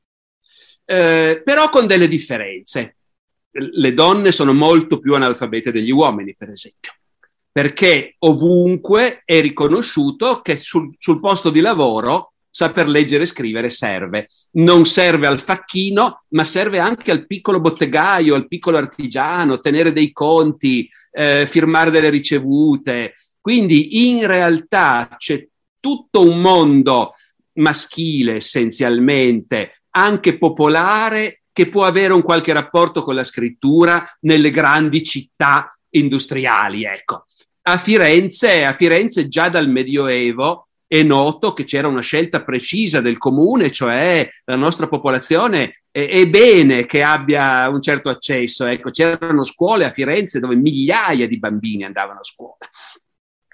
eh, 0.85 1.43
però 1.45 1.69
con 1.69 1.87
delle 1.87 2.09
differenze. 2.09 2.97
Le 3.55 3.93
donne 3.93 4.33
sono 4.33 4.55
molto 4.55 4.99
più 4.99 5.15
analfabete 5.15 5.73
degli 5.73 5.91
uomini, 5.91 6.35
per 6.35 6.49
esempio, 6.49 6.95
perché 7.51 8.15
ovunque 8.21 9.23
è 9.27 9.41
riconosciuto 9.43 10.41
che 10.41 10.57
sul, 10.57 10.95
sul 10.99 11.21
posto 11.21 11.51
di 11.51 11.61
lavoro 11.61 12.33
saper 12.49 12.89
leggere 12.89 13.25
e 13.25 13.27
scrivere 13.27 13.69
serve. 13.69 14.29
Non 14.53 14.87
serve 14.87 15.27
al 15.27 15.41
facchino, 15.41 16.25
ma 16.29 16.45
serve 16.45 16.79
anche 16.79 17.11
al 17.11 17.27
piccolo 17.27 17.61
bottegaio, 17.61 18.35
al 18.35 18.47
piccolo 18.47 18.77
artigiano, 18.77 19.61
tenere 19.61 19.93
dei 19.93 20.13
conti, 20.13 20.89
eh, 21.11 21.47
firmare 21.47 21.91
delle 21.91 22.11
ricevute. 22.11 23.15
Quindi 23.41 24.09
in 24.09 24.27
realtà 24.27 25.17
c'è 25.19 25.47
tutto 25.83 26.23
un 26.23 26.41
mondo 26.41 27.15
maschile 27.55 28.37
essenzialmente, 28.37 29.83
anche 29.91 30.39
popolare, 30.39 31.43
che 31.53 31.69
può 31.69 31.85
avere 31.85 32.13
un 32.15 32.23
qualche 32.23 32.53
rapporto 32.53 33.03
con 33.03 33.15
la 33.15 33.25
scrittura 33.25 34.07
nelle 34.21 34.51
grandi 34.51 35.03
città 35.03 35.77
industriali. 35.91 36.85
Ecco. 36.85 37.27
A 37.63 37.79
Firenze, 37.79 38.65
a 38.65 38.73
Firenze 38.73 39.29
già 39.29 39.49
dal 39.49 39.69
Medioevo 39.69 40.69
è 40.87 41.03
noto 41.03 41.53
che 41.53 41.65
c'era 41.65 41.89
una 41.89 42.01
scelta 42.01 42.43
precisa 42.43 43.01
del 43.01 43.19
comune, 43.19 43.71
cioè 43.71 44.29
la 44.45 44.57
nostra 44.57 44.89
popolazione 44.89 45.85
è, 45.91 46.07
è 46.09 46.29
bene 46.29 46.87
che 46.87 47.03
abbia 47.03 47.69
un 47.69 47.83
certo 47.83 48.09
accesso. 48.09 48.67
Ecco, 48.67 48.91
c'erano 48.91 49.45
scuole 49.45 49.85
a 49.85 49.91
Firenze 49.91 50.41
dove 50.41 50.57
migliaia 50.57 51.27
di 51.27 51.39
bambini 51.39 51.85
andavano 51.85 52.21
a 52.21 52.25
scuola. 52.25 52.69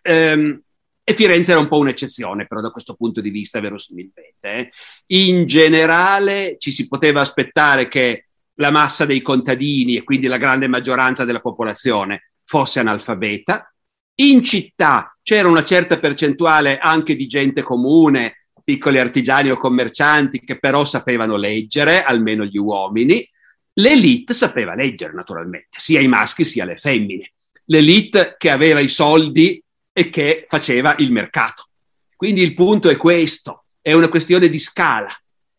Ehm, 0.03 0.63
e 1.09 1.15
Firenze 1.15 1.53
era 1.53 1.61
un 1.61 1.69
po' 1.69 1.79
un'eccezione, 1.79 2.47
però 2.47 2.61
da 2.61 2.69
questo 2.69 2.93
punto 2.93 3.23
di 3.23 3.31
vista, 3.31 3.61
verosimilmente. 3.61 4.31
Eh. 4.43 4.71
In 5.07 5.47
generale 5.47 6.57
ci 6.59 6.71
si 6.71 6.87
poteva 6.87 7.23
aspettare 7.23 7.89
che 7.89 8.27
la 8.57 8.71
massa 8.71 9.07
dei 9.07 9.23
contadini 9.23 9.97
e 9.97 10.05
quindi 10.05 10.27
la 10.27 10.37
grande 10.37 10.69
maggioranza 10.69 11.25
della 11.25 11.41
popolazione 11.41 12.33
fosse 12.45 12.81
analfabeta. 12.81 13.73
In 14.17 14.45
città 14.45 15.17
c'era 15.23 15.49
una 15.49 15.65
certa 15.65 15.99
percentuale 15.99 16.77
anche 16.77 17.17
di 17.17 17.27
gente 17.27 17.63
comune, 17.63 18.41
piccoli 18.63 18.99
artigiani 18.99 19.49
o 19.49 19.57
commercianti 19.57 20.41
che 20.41 20.59
però 20.59 20.85
sapevano 20.85 21.37
leggere, 21.37 22.03
almeno 22.03 22.45
gli 22.45 22.59
uomini. 22.59 23.27
L'elite 23.73 24.35
sapeva 24.35 24.75
leggere, 24.75 25.15
naturalmente, 25.15 25.79
sia 25.79 26.01
i 26.01 26.07
maschi 26.07 26.45
sia 26.45 26.67
le 26.67 26.77
femmine. 26.77 27.33
L'elite 27.65 28.35
che 28.37 28.51
aveva 28.51 28.81
i 28.81 28.91
soldi 28.91 29.63
e 29.99 30.11
che 30.11 30.45
faceva 30.47 30.95
il 30.99 31.11
mercato. 31.11 31.71
Quindi 32.15 32.41
il 32.43 32.55
punto 32.55 32.89
è 32.89 32.97
questo, 32.97 33.65
è 33.81 33.93
una 33.95 34.09
questione 34.09 34.49
di 34.49 34.61
scala. 34.61 35.09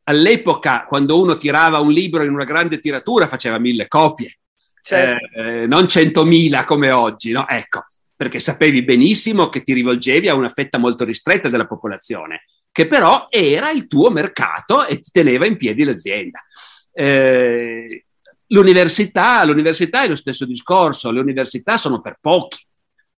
All'epoca, 0.04 0.86
quando 0.86 1.20
uno 1.20 1.36
tirava 1.36 1.80
un 1.80 1.92
libro 1.92 2.24
in 2.24 2.32
una 2.32 2.46
grande 2.46 2.80
tiratura, 2.80 3.28
faceva 3.28 3.60
mille 3.60 3.90
copie, 3.90 4.40
certo. 4.82 5.38
eh, 5.38 5.68
non 5.68 5.90
centomila 5.90 6.64
come 6.64 6.90
oggi, 6.90 7.32
no? 7.32 7.50
Ecco, 7.50 7.84
perché 8.16 8.40
sapevi 8.40 8.82
benissimo 8.84 9.50
che 9.50 9.62
ti 9.62 9.74
rivolgevi 9.74 10.30
a 10.30 10.36
una 10.36 10.48
fetta 10.48 10.78
molto 10.78 11.04
ristretta 11.04 11.50
della 11.50 11.68
popolazione, 11.68 12.46
che 12.72 12.88
però 12.88 13.26
era 13.28 13.72
il 13.72 13.90
tuo 13.90 14.10
mercato 14.10 14.86
e 14.86 15.02
ti 15.02 15.10
teneva 15.12 15.48
in 15.48 15.58
piedi 15.58 15.84
l'azienda. 15.84 16.40
Eh, 16.94 18.06
l'università, 18.48 19.44
l'università 19.44 20.04
è 20.04 20.08
lo 20.08 20.16
stesso 20.16 20.46
discorso, 20.46 21.12
le 21.12 21.20
università 21.20 21.78
sono 21.78 22.00
per 22.00 22.20
pochi, 22.22 22.68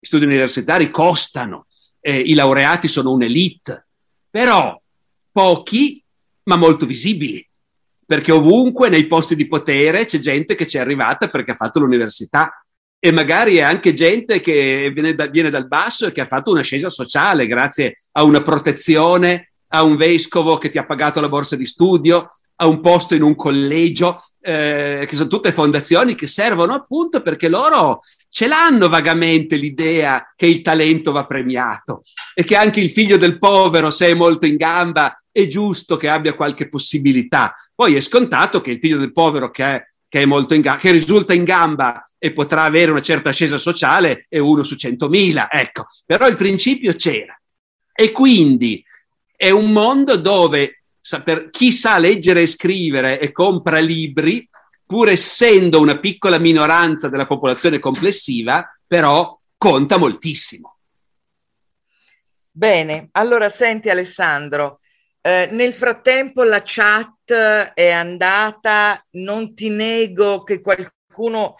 gli 0.01 0.07
studi 0.07 0.25
universitari 0.25 0.89
costano, 0.89 1.67
eh, 1.99 2.17
i 2.17 2.33
laureati 2.33 2.87
sono 2.87 3.11
un'elite, 3.11 3.85
però 4.31 4.81
pochi 5.31 6.03
ma 6.45 6.55
molto 6.55 6.87
visibili, 6.87 7.47
perché 8.03 8.31
ovunque 8.31 8.89
nei 8.89 9.05
posti 9.05 9.35
di 9.35 9.47
potere 9.47 10.05
c'è 10.05 10.17
gente 10.17 10.55
che 10.55 10.65
ci 10.65 10.77
è 10.77 10.79
arrivata 10.79 11.27
perché 11.27 11.51
ha 11.51 11.55
fatto 11.55 11.79
l'università 11.79 12.65
e 12.99 13.11
magari 13.11 13.57
è 13.57 13.61
anche 13.61 13.93
gente 13.93 14.41
che 14.41 14.91
viene, 14.91 15.13
da, 15.13 15.27
viene 15.27 15.51
dal 15.51 15.67
basso 15.67 16.07
e 16.07 16.11
che 16.11 16.21
ha 16.21 16.25
fatto 16.25 16.49
un'ascesa 16.49 16.89
sociale 16.89 17.45
grazie 17.45 17.97
a 18.13 18.23
una 18.23 18.41
protezione, 18.41 19.51
a 19.67 19.83
un 19.83 19.95
vescovo 19.97 20.57
che 20.57 20.71
ti 20.71 20.79
ha 20.79 20.85
pagato 20.85 21.21
la 21.21 21.29
borsa 21.29 21.55
di 21.55 21.65
studio, 21.65 22.29
a 22.61 22.67
un 22.67 22.79
posto 22.79 23.15
in 23.15 23.23
un 23.23 23.35
collegio, 23.35 24.23
eh, 24.39 25.05
che 25.07 25.15
sono 25.15 25.27
tutte 25.27 25.51
fondazioni 25.51 26.13
che 26.13 26.27
servono 26.27 26.75
appunto 26.75 27.21
perché 27.21 27.49
loro 27.49 28.01
ce 28.29 28.47
l'hanno 28.47 28.87
vagamente 28.87 29.55
l'idea 29.55 30.31
che 30.35 30.45
il 30.45 30.61
talento 30.61 31.11
va 31.11 31.25
premiato 31.25 32.03
e 32.35 32.43
che 32.43 32.55
anche 32.55 32.79
il 32.79 32.91
figlio 32.91 33.17
del 33.17 33.39
povero, 33.39 33.89
se 33.89 34.09
è 34.09 34.13
molto 34.13 34.45
in 34.45 34.57
gamba, 34.57 35.15
è 35.31 35.47
giusto 35.47 35.97
che 35.97 36.07
abbia 36.07 36.35
qualche 36.35 36.69
possibilità. 36.69 37.55
Poi 37.73 37.95
è 37.95 37.99
scontato 37.99 38.61
che 38.61 38.71
il 38.71 38.79
figlio 38.79 38.99
del 38.99 39.11
povero 39.11 39.49
che, 39.49 39.63
è, 39.63 39.83
che, 40.07 40.23
gamba, 40.23 40.77
che 40.77 40.91
risulta 40.91 41.33
in 41.33 41.43
gamba 41.43 42.05
e 42.19 42.31
potrà 42.31 42.63
avere 42.63 42.91
una 42.91 43.01
certa 43.01 43.29
ascesa 43.29 43.57
sociale 43.57 44.27
è 44.29 44.37
uno 44.37 44.61
su 44.61 44.75
centomila, 44.75 45.49
ecco. 45.51 45.87
Però 46.05 46.27
il 46.27 46.35
principio 46.35 46.93
c'era. 46.93 47.35
E 47.91 48.11
quindi 48.11 48.83
è 49.35 49.49
un 49.49 49.71
mondo 49.71 50.15
dove 50.15 50.80
per 51.23 51.49
chi 51.49 51.71
sa 51.71 51.97
leggere 51.97 52.43
e 52.43 52.47
scrivere 52.47 53.19
e 53.19 53.31
compra 53.31 53.79
libri, 53.79 54.47
pur 54.85 55.09
essendo 55.09 55.79
una 55.79 55.99
piccola 55.99 56.37
minoranza 56.37 57.09
della 57.09 57.25
popolazione 57.25 57.79
complessiva, 57.79 58.77
però 58.85 59.39
conta 59.57 59.97
moltissimo. 59.97 60.77
Bene, 62.51 63.07
allora 63.13 63.47
senti 63.47 63.89
Alessandro, 63.89 64.79
eh, 65.21 65.47
nel 65.51 65.73
frattempo 65.73 66.43
la 66.43 66.61
chat 66.63 67.31
è 67.73 67.91
andata, 67.91 69.05
non 69.11 69.53
ti 69.53 69.69
nego 69.69 70.43
che 70.43 70.59
qualcuno 70.59 71.55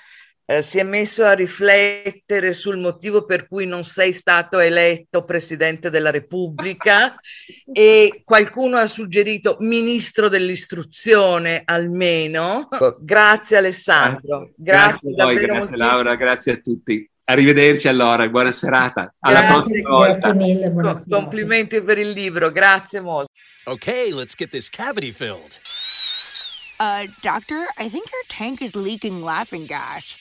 eh, 0.52 0.62
si 0.62 0.80
è 0.80 0.84
messo 0.84 1.24
a 1.24 1.32
riflettere 1.32 2.52
sul 2.52 2.78
motivo 2.78 3.24
per 3.24 3.48
cui 3.48 3.66
non 3.66 3.86
sei 3.86 4.12
stato 4.12 4.60
eletto 4.60 5.24
Presidente 5.24 5.90
della 5.90 6.12
Repubblica 6.12 7.16
e 7.72 8.22
qualcuno 8.26 8.76
ha 8.76 8.86
suggerito 8.86 9.56
Ministro 9.60 10.28
dell'Istruzione 10.28 11.62
almeno. 11.64 12.68
Grazie 13.00 13.58
Alessandro. 13.58 14.52
Grazie, 14.58 15.14
grazie 15.14 15.22
a 15.22 15.26
voi, 15.26 15.36
grazie 15.36 15.78
Laura, 15.78 16.16
grazie 16.16 16.52
a 16.54 16.58
tutti. 16.58 17.10
Arrivederci 17.24 17.88
allora, 17.88 18.28
buona 18.28 18.52
serata. 18.52 19.14
Alla 19.20 19.40
Grazie, 19.40 19.84
prossima 19.84 19.90
volta. 19.90 20.34
Mille. 20.34 21.04
Complimenti 21.08 21.82
per 21.82 21.98
il 21.98 22.10
libro, 22.10 22.52
grazie 22.52 23.00
molto. 23.00 23.32
Okay, 23.66 24.12
let's 24.12 24.36
get 24.36 24.50
this 24.50 24.70
cavity 24.70 25.12
filled. 25.12 25.58
Uh, 26.78 27.08
doctor, 27.22 27.68
I 27.78 27.88
think 27.88 28.10
your 28.12 28.26
tank 28.28 28.62
is 28.62 28.76
leaking 28.76 29.24
laughing 29.24 29.66
gas. 29.66 30.21